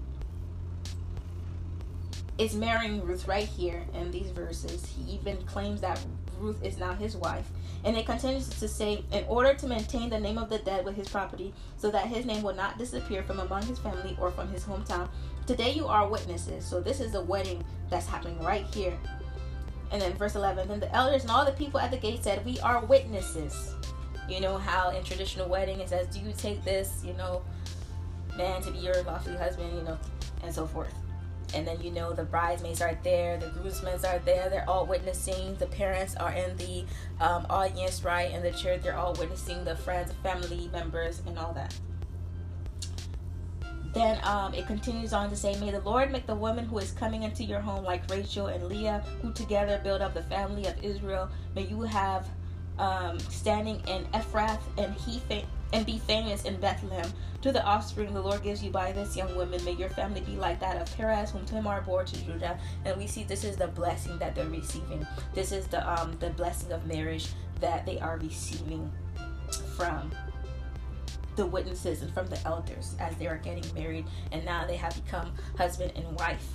is 2.41 2.55
marrying 2.55 3.05
Ruth 3.05 3.27
right 3.27 3.47
here 3.47 3.83
in 3.93 4.09
these 4.09 4.31
verses. 4.31 4.83
He 4.83 5.13
even 5.13 5.37
claims 5.43 5.79
that 5.81 6.03
Ruth 6.39 6.63
is 6.63 6.79
now 6.79 6.93
his 6.93 7.15
wife. 7.15 7.47
And 7.83 7.95
it 7.95 8.07
continues 8.07 8.49
to 8.49 8.67
say, 8.67 9.05
in 9.11 9.23
order 9.25 9.53
to 9.53 9.67
maintain 9.67 10.09
the 10.09 10.19
name 10.19 10.39
of 10.39 10.49
the 10.49 10.57
dead 10.57 10.83
with 10.83 10.95
his 10.95 11.07
property, 11.07 11.53
so 11.77 11.91
that 11.91 12.07
his 12.07 12.25
name 12.25 12.41
will 12.41 12.55
not 12.55 12.79
disappear 12.79 13.21
from 13.21 13.39
among 13.39 13.61
his 13.67 13.77
family 13.77 14.17
or 14.19 14.31
from 14.31 14.51
his 14.51 14.63
hometown. 14.63 15.07
Today 15.45 15.71
you 15.71 15.85
are 15.85 16.09
witnesses. 16.09 16.65
So 16.65 16.81
this 16.81 16.99
is 16.99 17.11
the 17.11 17.21
wedding 17.21 17.63
that's 17.91 18.07
happening 18.07 18.39
right 18.39 18.65
here. 18.73 18.97
And 19.91 20.01
then 20.01 20.13
verse 20.13 20.33
11, 20.33 20.67
then 20.67 20.79
the 20.79 20.93
elders 20.95 21.21
and 21.21 21.29
all 21.29 21.45
the 21.45 21.51
people 21.51 21.79
at 21.79 21.91
the 21.91 21.97
gate 21.97 22.23
said, 22.23 22.43
We 22.43 22.59
are 22.61 22.83
witnesses. 22.83 23.75
You 24.27 24.39
know 24.39 24.57
how 24.57 24.89
in 24.89 25.03
traditional 25.03 25.47
wedding 25.47 25.79
it 25.79 25.89
says, 25.89 26.07
Do 26.07 26.19
you 26.19 26.33
take 26.35 26.63
this, 26.63 27.03
you 27.05 27.13
know, 27.13 27.43
man 28.35 28.63
to 28.63 28.71
be 28.71 28.79
your 28.79 29.03
lawful 29.03 29.37
husband, 29.37 29.75
you 29.75 29.83
know, 29.83 29.97
and 30.41 30.51
so 30.51 30.65
forth 30.65 31.00
and 31.53 31.67
then 31.67 31.79
you 31.81 31.91
know 31.91 32.13
the 32.13 32.23
bridesmaids 32.23 32.81
are 32.81 32.97
there 33.03 33.37
the 33.37 33.47
groomsmen 33.47 33.93
are 34.05 34.19
there 34.19 34.49
they're 34.49 34.69
all 34.69 34.85
witnessing 34.85 35.55
the 35.55 35.65
parents 35.67 36.15
are 36.15 36.31
in 36.31 36.55
the 36.57 36.85
um, 37.19 37.45
audience 37.49 38.03
right 38.03 38.31
in 38.31 38.41
the 38.41 38.51
church 38.51 38.81
they're 38.81 38.97
all 38.97 39.13
witnessing 39.13 39.63
the 39.63 39.75
friends 39.75 40.11
family 40.23 40.69
members 40.71 41.21
and 41.25 41.37
all 41.37 41.53
that. 41.53 41.73
Then 43.93 44.19
um, 44.23 44.53
it 44.53 44.67
continues 44.67 45.11
on 45.11 45.29
to 45.29 45.35
say 45.35 45.59
may 45.59 45.71
the 45.71 45.81
lord 45.81 46.11
make 46.11 46.25
the 46.25 46.35
woman 46.35 46.65
who 46.65 46.77
is 46.77 46.91
coming 46.91 47.23
into 47.23 47.43
your 47.43 47.59
home 47.59 47.83
like 47.83 48.09
rachel 48.09 48.47
and 48.47 48.67
leah 48.67 49.03
who 49.21 49.33
together 49.33 49.79
build 49.83 50.01
up 50.01 50.13
the 50.13 50.23
family 50.23 50.65
of 50.65 50.81
israel. 50.83 51.29
May 51.55 51.63
you 51.67 51.81
have 51.81 52.29
um, 52.79 53.19
standing 53.19 53.81
in 53.87 54.05
ephrath 54.13 54.61
and 54.77 54.93
he 54.95 55.19
and 55.73 55.85
be 55.85 55.99
famous 55.99 56.43
in 56.43 56.59
Bethlehem. 56.59 57.11
To 57.41 57.51
the 57.51 57.63
offspring 57.63 58.13
the 58.13 58.21
Lord 58.21 58.43
gives 58.43 58.63
you 58.63 58.69
by 58.69 58.91
this 58.91 59.17
young 59.17 59.35
woman, 59.35 59.63
may 59.65 59.71
your 59.71 59.89
family 59.89 60.21
be 60.21 60.35
like 60.35 60.59
that 60.59 60.81
of 60.81 60.95
Perez, 60.95 61.31
whom 61.31 61.45
Tamar 61.45 61.81
bore 61.81 62.03
to 62.03 62.25
Judah. 62.25 62.59
And 62.85 62.97
we 62.97 63.07
see 63.07 63.23
this 63.23 63.43
is 63.43 63.57
the 63.57 63.67
blessing 63.67 64.17
that 64.19 64.35
they're 64.35 64.47
receiving. 64.47 65.05
This 65.33 65.51
is 65.51 65.67
the 65.67 65.87
um 65.89 66.15
the 66.19 66.29
blessing 66.31 66.71
of 66.71 66.85
marriage 66.85 67.29
that 67.59 67.85
they 67.85 67.99
are 67.99 68.17
receiving 68.17 68.91
from 69.75 70.11
the 71.35 71.45
witnesses 71.45 72.01
and 72.01 72.13
from 72.13 72.27
the 72.27 72.39
elders 72.45 72.95
as 72.99 73.15
they 73.15 73.27
are 73.27 73.37
getting 73.37 73.63
married 73.73 74.05
and 74.31 74.43
now 74.43 74.65
they 74.65 74.75
have 74.75 74.93
become 75.03 75.31
husband 75.57 75.91
and 75.95 76.05
wife. 76.19 76.45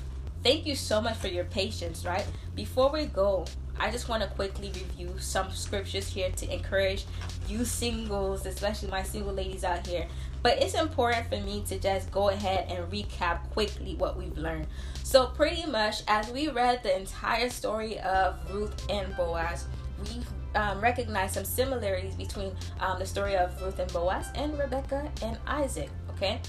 Thank 0.43 0.66
you 0.66 0.76
so 0.76 1.01
much 1.01 1.16
for 1.16 1.28
your 1.28 1.44
patience, 1.44 2.05
right? 2.05 2.26
Before 2.55 2.90
we 2.93 3.06
go, 3.06 3.47
I 3.78 3.90
just 3.90 4.08
want 4.08 4.22
to 4.22 4.28
quickly 4.28 4.68
review 4.68 5.14
some 5.18 5.50
scriptures 5.50 6.08
here 6.08 6.30
to 6.30 6.52
encourage 6.52 7.04
you 7.48 7.64
singles, 7.64 8.46
especially 8.46 8.88
my 8.88 9.02
single 9.02 9.32
ladies 9.32 9.64
out 9.64 9.86
here. 9.86 10.06
But 10.42 10.62
it's 10.62 10.74
important 10.74 11.28
for 11.28 11.40
me 11.44 11.64
to 11.68 11.78
just 11.78 12.10
go 12.10 12.28
ahead 12.28 12.70
and 12.70 12.90
recap 12.90 13.50
quickly 13.50 13.94
what 13.96 14.16
we've 14.16 14.36
learned. 14.38 14.66
So, 15.02 15.26
pretty 15.26 15.66
much, 15.66 16.02
as 16.08 16.30
we 16.30 16.48
read 16.48 16.82
the 16.82 16.96
entire 16.96 17.50
story 17.50 17.98
of 18.00 18.36
Ruth 18.52 18.86
and 18.88 19.16
Boaz, 19.16 19.66
we 20.02 20.22
um, 20.54 20.80
recognize 20.80 21.32
some 21.32 21.44
similarities 21.44 22.14
between 22.14 22.52
um, 22.80 22.98
the 22.98 23.06
story 23.06 23.36
of 23.36 23.60
Ruth 23.60 23.78
and 23.78 23.92
Boaz 23.92 24.28
and 24.34 24.58
Rebecca 24.58 25.10
and 25.22 25.38
Isaac. 25.46 25.90
Okay, 26.10 26.40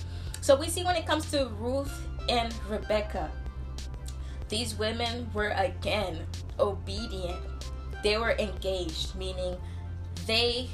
so 0.42 0.56
we 0.56 0.70
see 0.70 0.84
when 0.84 0.96
it 0.96 1.06
comes 1.06 1.30
to 1.32 1.48
Ruth 1.60 2.08
and 2.30 2.54
Rebecca, 2.70 3.30
these 4.50 4.76
women 4.76 5.30
were 5.34 5.50
again 5.50 6.26
obedient. 6.60 7.38
They 8.04 8.18
were 8.18 8.34
engaged, 8.34 9.16
meaning 9.16 9.58
they 10.26 10.70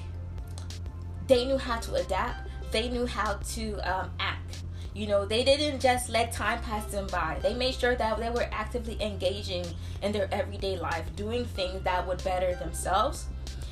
they 1.27 1.45
knew 1.45 1.57
how 1.57 1.79
to 1.79 1.95
adapt. 1.95 2.49
They 2.71 2.89
knew 2.89 3.05
how 3.05 3.35
to 3.53 3.73
um, 3.79 4.11
act. 4.19 4.63
You 4.93 5.07
know, 5.07 5.25
they 5.25 5.43
didn't 5.43 5.79
just 5.79 6.09
let 6.09 6.31
time 6.31 6.61
pass 6.61 6.85
them 6.85 7.07
by. 7.07 7.39
They 7.41 7.55
made 7.55 7.73
sure 7.73 7.95
that 7.95 8.17
they 8.19 8.29
were 8.29 8.47
actively 8.51 9.01
engaging 9.01 9.65
in 10.01 10.11
their 10.11 10.31
everyday 10.31 10.77
life, 10.77 11.05
doing 11.15 11.45
things 11.45 11.83
that 11.83 12.07
would 12.07 12.23
better 12.23 12.55
themselves. 12.55 13.25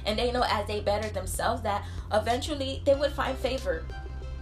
And 0.06 0.18
they 0.18 0.32
know 0.32 0.44
as 0.50 0.66
they 0.66 0.80
better 0.80 1.10
themselves 1.10 1.62
that 1.62 1.86
eventually 2.12 2.82
they 2.86 2.96
would 2.96 3.12
find 3.12 3.38
favor. 3.38 3.86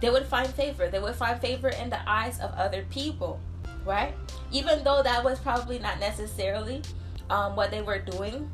They 0.00 0.08
would 0.08 0.24
find 0.24 0.48
favor. 0.48 0.88
They 0.88 1.00
would 1.00 1.16
find 1.16 1.38
favor 1.38 1.68
in 1.68 1.90
the 1.90 2.08
eyes 2.08 2.40
of 2.40 2.50
other 2.52 2.86
people, 2.88 3.40
right? 3.84 4.14
Even 4.52 4.82
though 4.84 5.02
that 5.02 5.22
was 5.22 5.38
probably 5.38 5.78
not 5.78 6.00
necessarily 6.00 6.82
um, 7.30 7.56
what 7.56 7.70
they 7.70 7.82
were 7.82 7.98
doing 7.98 8.50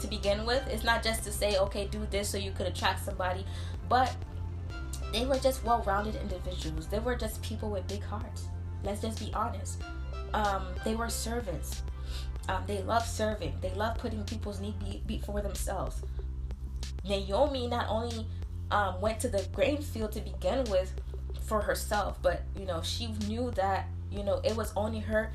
to 0.00 0.06
begin 0.08 0.44
with. 0.44 0.66
It's 0.68 0.84
not 0.84 1.02
just 1.02 1.24
to 1.24 1.32
say, 1.32 1.56
okay, 1.58 1.86
do 1.86 2.06
this 2.10 2.28
so 2.28 2.38
you 2.38 2.52
could 2.52 2.66
attract 2.66 3.04
somebody, 3.04 3.44
but 3.88 4.14
they 5.12 5.26
were 5.26 5.38
just 5.38 5.64
well-rounded 5.64 6.16
individuals. 6.16 6.86
They 6.88 6.98
were 6.98 7.16
just 7.16 7.42
people 7.42 7.70
with 7.70 7.86
big 7.86 8.02
hearts. 8.02 8.48
Let's 8.82 9.00
just 9.00 9.18
be 9.18 9.32
honest. 9.34 9.82
Um, 10.32 10.66
they 10.84 10.94
were 10.94 11.08
servants. 11.08 11.82
Um, 12.48 12.62
they 12.66 12.82
love 12.82 13.06
serving. 13.06 13.54
They 13.60 13.70
love 13.70 13.96
putting 13.98 14.22
people's 14.24 14.60
need 14.60 14.78
be- 14.80 15.02
before 15.06 15.40
themselves. 15.40 16.02
Naomi 17.04 17.66
not 17.66 17.86
only 17.88 18.26
um, 18.70 19.00
went 19.00 19.20
to 19.20 19.28
the 19.28 19.46
grain 19.52 19.80
field 19.80 20.12
to 20.12 20.20
begin 20.20 20.64
with 20.64 20.92
for 21.42 21.60
herself, 21.60 22.18
but 22.22 22.42
you 22.58 22.66
know 22.66 22.82
she 22.82 23.08
knew 23.28 23.50
that 23.52 23.86
you 24.10 24.22
know 24.22 24.40
it 24.44 24.56
was 24.56 24.72
only 24.76 25.00
her. 25.00 25.32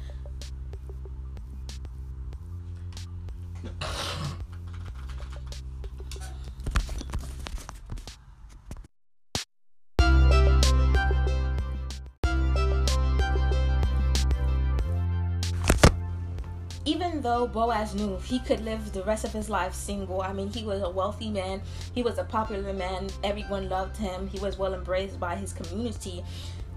Even 16.85 17.21
though 17.21 17.45
Boaz 17.45 17.93
knew 17.93 18.17
he 18.17 18.39
could 18.39 18.61
live 18.61 18.93
the 18.93 19.03
rest 19.03 19.23
of 19.23 19.31
his 19.31 19.47
life 19.47 19.75
single, 19.75 20.21
I 20.21 20.33
mean, 20.33 20.49
he 20.51 20.63
was 20.63 20.81
a 20.81 20.89
wealthy 20.89 21.29
man, 21.29 21.61
he 21.93 22.01
was 22.01 22.17
a 22.17 22.23
popular 22.23 22.73
man, 22.73 23.09
everyone 23.23 23.69
loved 23.69 23.95
him, 23.95 24.27
he 24.27 24.39
was 24.39 24.57
well 24.57 24.73
embraced 24.73 25.19
by 25.19 25.35
his 25.35 25.53
community. 25.53 26.23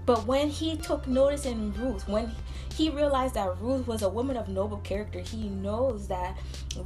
But 0.05 0.25
when 0.25 0.49
he 0.49 0.75
took 0.77 1.07
notice 1.07 1.45
in 1.45 1.73
Ruth, 1.73 2.07
when 2.07 2.31
he 2.75 2.89
realized 2.89 3.35
that 3.35 3.59
Ruth 3.61 3.87
was 3.87 4.01
a 4.01 4.09
woman 4.09 4.35
of 4.35 4.49
noble 4.49 4.77
character, 4.77 5.19
he 5.19 5.47
knows 5.47 6.07
that 6.07 6.37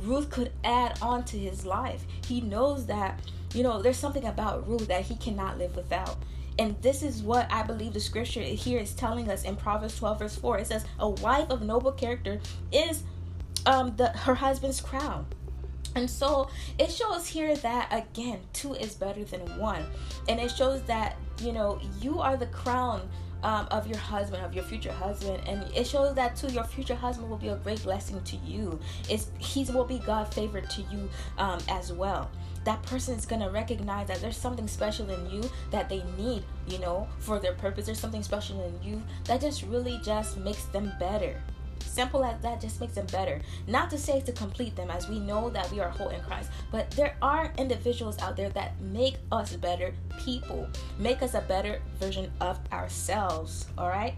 Ruth 0.03 0.29
could 0.29 0.51
add 0.63 0.99
on 1.01 1.23
to 1.25 1.37
his 1.37 1.65
life. 1.65 2.05
He 2.25 2.41
knows 2.41 2.85
that, 2.87 3.19
you 3.53 3.63
know, 3.63 3.81
there's 3.81 3.97
something 3.97 4.25
about 4.25 4.67
Ruth 4.67 4.87
that 4.87 5.03
he 5.03 5.15
cannot 5.15 5.57
live 5.57 5.75
without. 5.75 6.17
And 6.59 6.79
this 6.81 7.03
is 7.03 7.21
what 7.21 7.51
I 7.51 7.63
believe 7.63 7.93
the 7.93 7.99
scripture 7.99 8.41
here 8.41 8.79
is 8.79 8.93
telling 8.93 9.29
us 9.29 9.43
in 9.43 9.55
Proverbs 9.55 9.97
12, 9.97 10.19
verse 10.19 10.35
4. 10.35 10.59
It 10.59 10.67
says, 10.67 10.85
A 10.99 11.09
wife 11.09 11.49
of 11.49 11.61
noble 11.61 11.91
character 11.91 12.39
is 12.71 13.03
um 13.65 13.95
the 13.97 14.09
her 14.09 14.35
husband's 14.35 14.81
crown. 14.81 15.25
And 15.97 16.07
so 16.07 16.47
it 16.77 16.91
shows 16.91 17.27
here 17.27 17.55
that 17.57 17.91
again, 17.91 18.39
two 18.53 18.75
is 18.75 18.93
better 18.93 19.23
than 19.23 19.41
one. 19.57 19.83
And 20.29 20.39
it 20.39 20.51
shows 20.51 20.83
that, 20.83 21.17
you 21.41 21.51
know, 21.51 21.81
you 21.99 22.19
are 22.19 22.37
the 22.37 22.45
crown 22.47 23.09
um, 23.41 23.67
of 23.71 23.87
your 23.87 23.97
husband, 23.97 24.45
of 24.45 24.53
your 24.53 24.63
future 24.63 24.91
husband, 24.91 25.41
and 25.47 25.63
it 25.75 25.87
shows 25.87 26.15
that 26.15 26.35
too. 26.35 26.47
Your 26.49 26.63
future 26.63 26.95
husband 26.95 27.29
will 27.29 27.37
be 27.37 27.49
a 27.49 27.55
great 27.55 27.81
blessing 27.83 28.21
to 28.23 28.35
you. 28.37 28.79
It's 29.09 29.31
he 29.39 29.63
will 29.65 29.85
be 29.85 29.99
God 29.99 30.31
favored 30.33 30.69
to 30.71 30.81
you 30.83 31.09
um, 31.37 31.59
as 31.67 31.91
well. 31.91 32.29
That 32.63 32.83
person 32.83 33.15
is 33.15 33.25
gonna 33.25 33.49
recognize 33.49 34.07
that 34.07 34.21
there's 34.21 34.37
something 34.37 34.67
special 34.67 35.09
in 35.09 35.29
you 35.29 35.49
that 35.71 35.89
they 35.89 36.03
need, 36.17 36.43
you 36.67 36.79
know, 36.79 37.07
for 37.19 37.39
their 37.39 37.53
purpose. 37.53 37.85
There's 37.85 37.99
something 37.99 38.23
special 38.23 38.63
in 38.65 38.87
you 38.87 39.01
that 39.25 39.41
just 39.41 39.63
really 39.63 39.99
just 40.03 40.37
makes 40.37 40.65
them 40.65 40.91
better. 40.99 41.41
Simple 41.83 42.23
as 42.23 42.39
that 42.41 42.61
just 42.61 42.79
makes 42.79 42.93
them 42.93 43.05
better. 43.07 43.41
Not 43.67 43.89
to 43.91 43.97
say 43.97 44.21
to 44.21 44.31
complete 44.31 44.75
them, 44.75 44.89
as 44.89 45.07
we 45.07 45.19
know 45.19 45.49
that 45.49 45.71
we 45.71 45.79
are 45.79 45.89
whole 45.89 46.09
in 46.09 46.21
Christ, 46.21 46.49
but 46.71 46.91
there 46.91 47.15
are 47.21 47.53
individuals 47.57 48.19
out 48.19 48.35
there 48.35 48.49
that 48.49 48.79
make 48.81 49.17
us 49.31 49.55
better 49.55 49.93
people, 50.19 50.67
make 50.97 51.21
us 51.21 51.33
a 51.33 51.41
better 51.41 51.81
version 51.99 52.31
of 52.41 52.59
ourselves. 52.71 53.67
All 53.77 53.89
right 53.89 54.15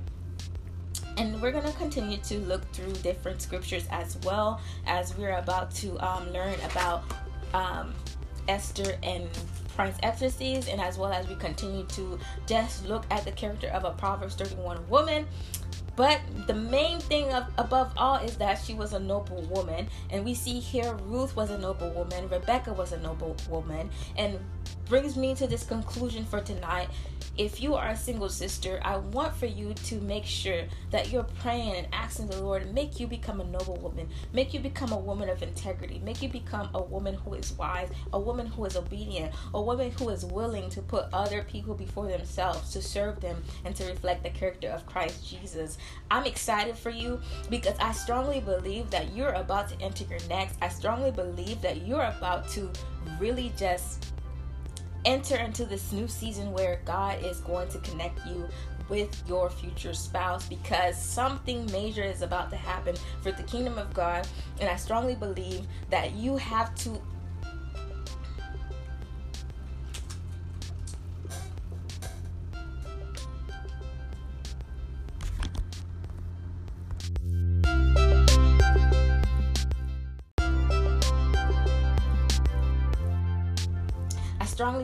and 1.18 1.41
we're 1.41 1.52
going 1.52 1.65
to 1.65 1.77
continue 1.77 2.18
to 2.18 2.40
look 2.40 2.64
through 2.72 2.94
different 2.94 3.41
scriptures 3.41 3.86
as 3.91 4.18
well 4.23 4.61
as 4.88 5.18
we're 5.18 5.38
about 5.38 5.69
to 5.69 5.99
um, 5.99 6.31
learn 6.31 6.56
about 6.72 7.03
um, 7.53 7.94
esther 8.48 8.98
and 9.03 9.27
prince 9.76 9.98
Xerxes, 10.02 10.68
and 10.68 10.81
as 10.81 10.98
well 10.98 11.11
as 11.11 11.27
we 11.27 11.36
continue 11.36 11.86
to 11.86 12.19
just 12.48 12.86
look 12.88 13.06
at 13.11 13.23
the 13.23 13.31
character 13.31 13.68
of 13.68 13.86
a 13.86 13.91
proverbs 13.91 14.36
31 14.36 14.88
woman 14.90 15.26
but 16.00 16.22
the 16.48 16.54
main 16.54 16.98
thing 17.02 17.30
of, 17.34 17.44
above 17.58 17.92
all 17.98 18.16
is 18.16 18.38
that 18.38 18.58
she 18.58 18.74
was 18.74 18.94
a 18.94 19.00
noble 19.00 19.42
woman. 19.54 19.90
And 20.10 20.24
we 20.24 20.34
see 20.34 20.62
here 20.62 20.94
Ruth 20.94 21.36
was 21.36 21.50
a 21.50 21.58
noble 21.58 21.90
woman, 21.90 22.30
Rebecca 22.30 22.72
was 22.72 22.94
a 22.94 23.02
noble 23.02 23.36
woman. 23.50 23.90
And 24.16 24.40
brings 24.88 25.18
me 25.18 25.36
to 25.36 25.46
this 25.46 25.66
conclusion 25.66 26.24
for 26.24 26.40
tonight 26.40 26.88
if 27.40 27.62
you 27.62 27.76
are 27.76 27.88
a 27.88 27.96
single 27.96 28.28
sister, 28.28 28.82
I 28.84 28.98
want 28.98 29.34
for 29.34 29.46
you 29.46 29.74
to 29.74 29.96
make 30.02 30.26
sure 30.26 30.64
that 30.92 31.10
you're 31.10 31.24
praying 31.24 31.74
and 31.74 31.88
asking 31.94 32.28
the 32.28 32.44
Lord, 32.44 32.74
make 32.74 33.00
you 33.00 33.08
become 33.08 33.40
a 33.40 33.46
noble 33.46 33.78
woman, 33.78 34.10
make 34.34 34.54
you 34.54 34.60
become 34.60 34.92
a 34.92 34.98
woman 34.98 35.30
of 35.30 35.42
integrity, 35.42 36.02
make 36.04 36.22
you 36.22 36.28
become 36.28 36.70
a 36.74 36.82
woman 36.82 37.14
who 37.14 37.36
is 37.36 37.54
wise, 37.54 37.92
a 38.12 38.20
woman 38.20 38.46
who 38.46 38.66
is 38.66 38.76
obedient, 38.76 39.32
a 39.54 39.62
woman 39.62 39.90
who 39.92 40.10
is 40.10 40.26
willing 40.26 40.70
to 40.72 40.82
put 40.82 41.06
other 41.14 41.44
people 41.44 41.74
before 41.76 42.08
themselves, 42.08 42.74
to 42.74 42.82
serve 42.82 43.22
them, 43.22 43.42
and 43.64 43.74
to 43.78 43.86
reflect 43.86 44.24
the 44.24 44.30
character 44.32 44.68
of 44.68 44.86
Christ 44.86 45.26
Jesus. 45.26 45.78
I'm 46.11 46.26
excited 46.26 46.78
for 46.78 46.90
you 46.90 47.22
because 47.49 47.78
I 47.80 47.91
strongly 47.91 48.40
believe 48.40 48.90
that 48.90 49.14
you're 49.14 49.34
about 49.34 49.70
to 49.70 49.82
enter 49.82 50.03
your 50.06 50.20
next. 50.28 50.57
I 50.61 50.70
strongly 50.70 51.11
believe 51.11 51.61
that 51.61 51.86
you're 51.86 52.03
about 52.03 52.49
to 52.49 52.72
really 53.20 53.52
just 53.57 54.14
enter 55.06 55.38
into 55.38 55.66
this 55.66 55.91
new 55.91 56.07
season 56.07 56.52
where 56.52 56.82
God 56.86 57.24
is 57.24 57.40
going 57.41 57.70
to 57.70 57.78
connect 57.80 58.26
you 58.26 58.48
with 58.90 59.24
your 59.28 59.49
future 59.49 59.94
spouse 59.94 60.48
because 60.48 60.99
something 60.99 61.72
major 61.72 62.03
is 62.03 62.22
about 62.22 62.49
to 62.49 62.56
happen 62.56 62.95
for 63.22 63.32
the 63.32 63.44
kingdom 63.44 63.78
of 63.78 63.94
God. 63.94 64.28
And 64.60 64.70
I 64.70 64.76
strongly 64.76 65.16
believe 65.16 65.68
that 65.90 66.14
you 66.14 66.38
have 66.38 66.74
to 66.76 66.99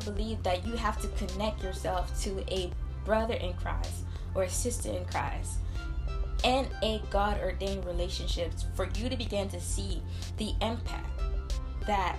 believe 0.05 0.41
that 0.43 0.65
you 0.65 0.73
have 0.73 1.01
to 1.01 1.07
connect 1.09 1.63
yourself 1.63 2.17
to 2.21 2.43
a 2.53 2.71
brother 3.03 3.35
in 3.35 3.53
Christ 3.53 4.03
or 4.33 4.43
a 4.43 4.49
sister 4.49 4.89
in 4.89 5.05
Christ 5.05 5.57
and 6.43 6.67
a 6.83 7.01
God 7.09 7.39
ordained 7.41 7.85
relationship 7.85 8.51
for 8.75 8.87
you 8.97 9.09
to 9.09 9.17
begin 9.17 9.49
to 9.49 9.59
see 9.59 10.01
the 10.37 10.53
impact 10.61 11.21
that 11.87 12.17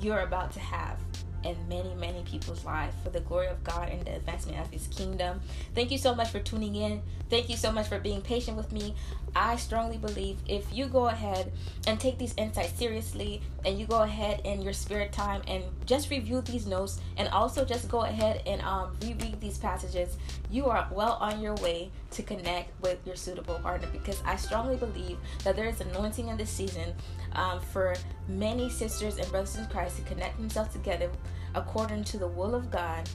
you're 0.00 0.20
about 0.20 0.52
to 0.52 0.60
have 0.60 0.98
in 1.44 1.56
many, 1.68 1.94
many 1.94 2.22
people's 2.22 2.64
lives 2.64 2.94
for 3.02 3.10
the 3.10 3.20
glory 3.20 3.46
of 3.48 3.62
God 3.64 3.88
and 3.88 4.04
the 4.04 4.16
advancement 4.16 4.58
of 4.58 4.70
His 4.70 4.86
kingdom. 4.88 5.40
Thank 5.74 5.90
you 5.90 5.98
so 5.98 6.14
much 6.14 6.30
for 6.30 6.40
tuning 6.40 6.76
in. 6.76 7.02
Thank 7.30 7.48
you 7.48 7.56
so 7.56 7.72
much 7.72 7.88
for 7.88 7.98
being 7.98 8.20
patient 8.20 8.56
with 8.56 8.72
me. 8.72 8.94
I 9.36 9.56
strongly 9.56 9.98
believe 9.98 10.38
if 10.46 10.72
you 10.72 10.86
go 10.86 11.08
ahead 11.08 11.50
and 11.86 11.98
take 11.98 12.18
these 12.18 12.34
insights 12.36 12.78
seriously 12.78 13.42
and 13.64 13.78
you 13.78 13.86
go 13.86 14.02
ahead 14.02 14.42
in 14.44 14.62
your 14.62 14.72
spirit 14.72 15.12
time 15.12 15.42
and 15.48 15.64
just 15.86 16.10
review 16.10 16.40
these 16.40 16.66
notes 16.66 17.00
and 17.16 17.28
also 17.30 17.64
just 17.64 17.88
go 17.88 18.02
ahead 18.02 18.42
and 18.46 18.62
um, 18.62 18.96
reread 19.02 19.40
these 19.40 19.58
passages, 19.58 20.16
you 20.50 20.66
are 20.66 20.86
well 20.92 21.14
on 21.20 21.40
your 21.40 21.54
way 21.56 21.90
to 22.12 22.22
connect 22.22 22.80
with 22.80 22.98
your 23.04 23.16
suitable 23.16 23.58
partner 23.58 23.88
because 23.92 24.22
I 24.24 24.36
strongly 24.36 24.76
believe 24.76 25.18
that 25.42 25.56
there 25.56 25.66
is 25.66 25.80
anointing 25.80 26.28
in 26.28 26.36
this 26.36 26.50
season 26.50 26.94
um, 27.34 27.60
for 27.60 27.94
many 28.28 28.68
sisters 28.70 29.18
and 29.18 29.30
brothers 29.30 29.56
in 29.56 29.66
Christ 29.66 29.96
to 29.96 30.02
connect 30.02 30.36
themselves 30.38 30.72
together 30.72 31.10
according 31.54 32.04
to 32.04 32.18
the 32.18 32.26
will 32.26 32.54
of 32.54 32.70
God 32.70 33.08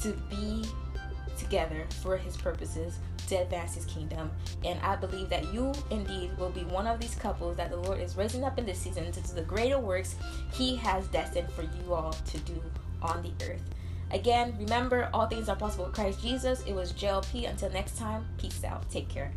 to 0.00 0.12
be 0.30 0.64
together 1.38 1.84
for 2.02 2.16
his 2.16 2.36
purposes 2.36 2.98
to 3.28 3.36
advance 3.36 3.74
his 3.74 3.84
kingdom. 3.86 4.30
And 4.64 4.78
I 4.80 4.96
believe 4.96 5.28
that 5.30 5.52
you 5.52 5.72
indeed 5.90 6.36
will 6.38 6.50
be 6.50 6.64
one 6.64 6.86
of 6.86 7.00
these 7.00 7.14
couples 7.14 7.56
that 7.56 7.70
the 7.70 7.76
Lord 7.76 8.00
is 8.00 8.16
raising 8.16 8.44
up 8.44 8.58
in 8.58 8.66
this 8.66 8.78
season 8.78 9.10
to 9.10 9.20
do 9.20 9.32
the 9.32 9.42
greater 9.42 9.78
works 9.78 10.16
he 10.52 10.76
has 10.76 11.06
destined 11.08 11.50
for 11.50 11.62
you 11.62 11.94
all 11.94 12.12
to 12.12 12.38
do 12.40 12.62
on 13.02 13.22
the 13.22 13.32
earth. 13.46 13.62
Again, 14.10 14.54
remember 14.58 15.08
all 15.12 15.26
things 15.26 15.48
are 15.48 15.56
possible 15.56 15.86
with 15.86 15.94
Christ 15.94 16.22
Jesus. 16.22 16.62
It 16.66 16.74
was 16.74 16.92
JLP. 16.92 17.48
Until 17.48 17.70
next 17.70 17.96
time, 17.96 18.26
peace 18.38 18.62
out. 18.62 18.88
Take 18.90 19.08
care. 19.08 19.32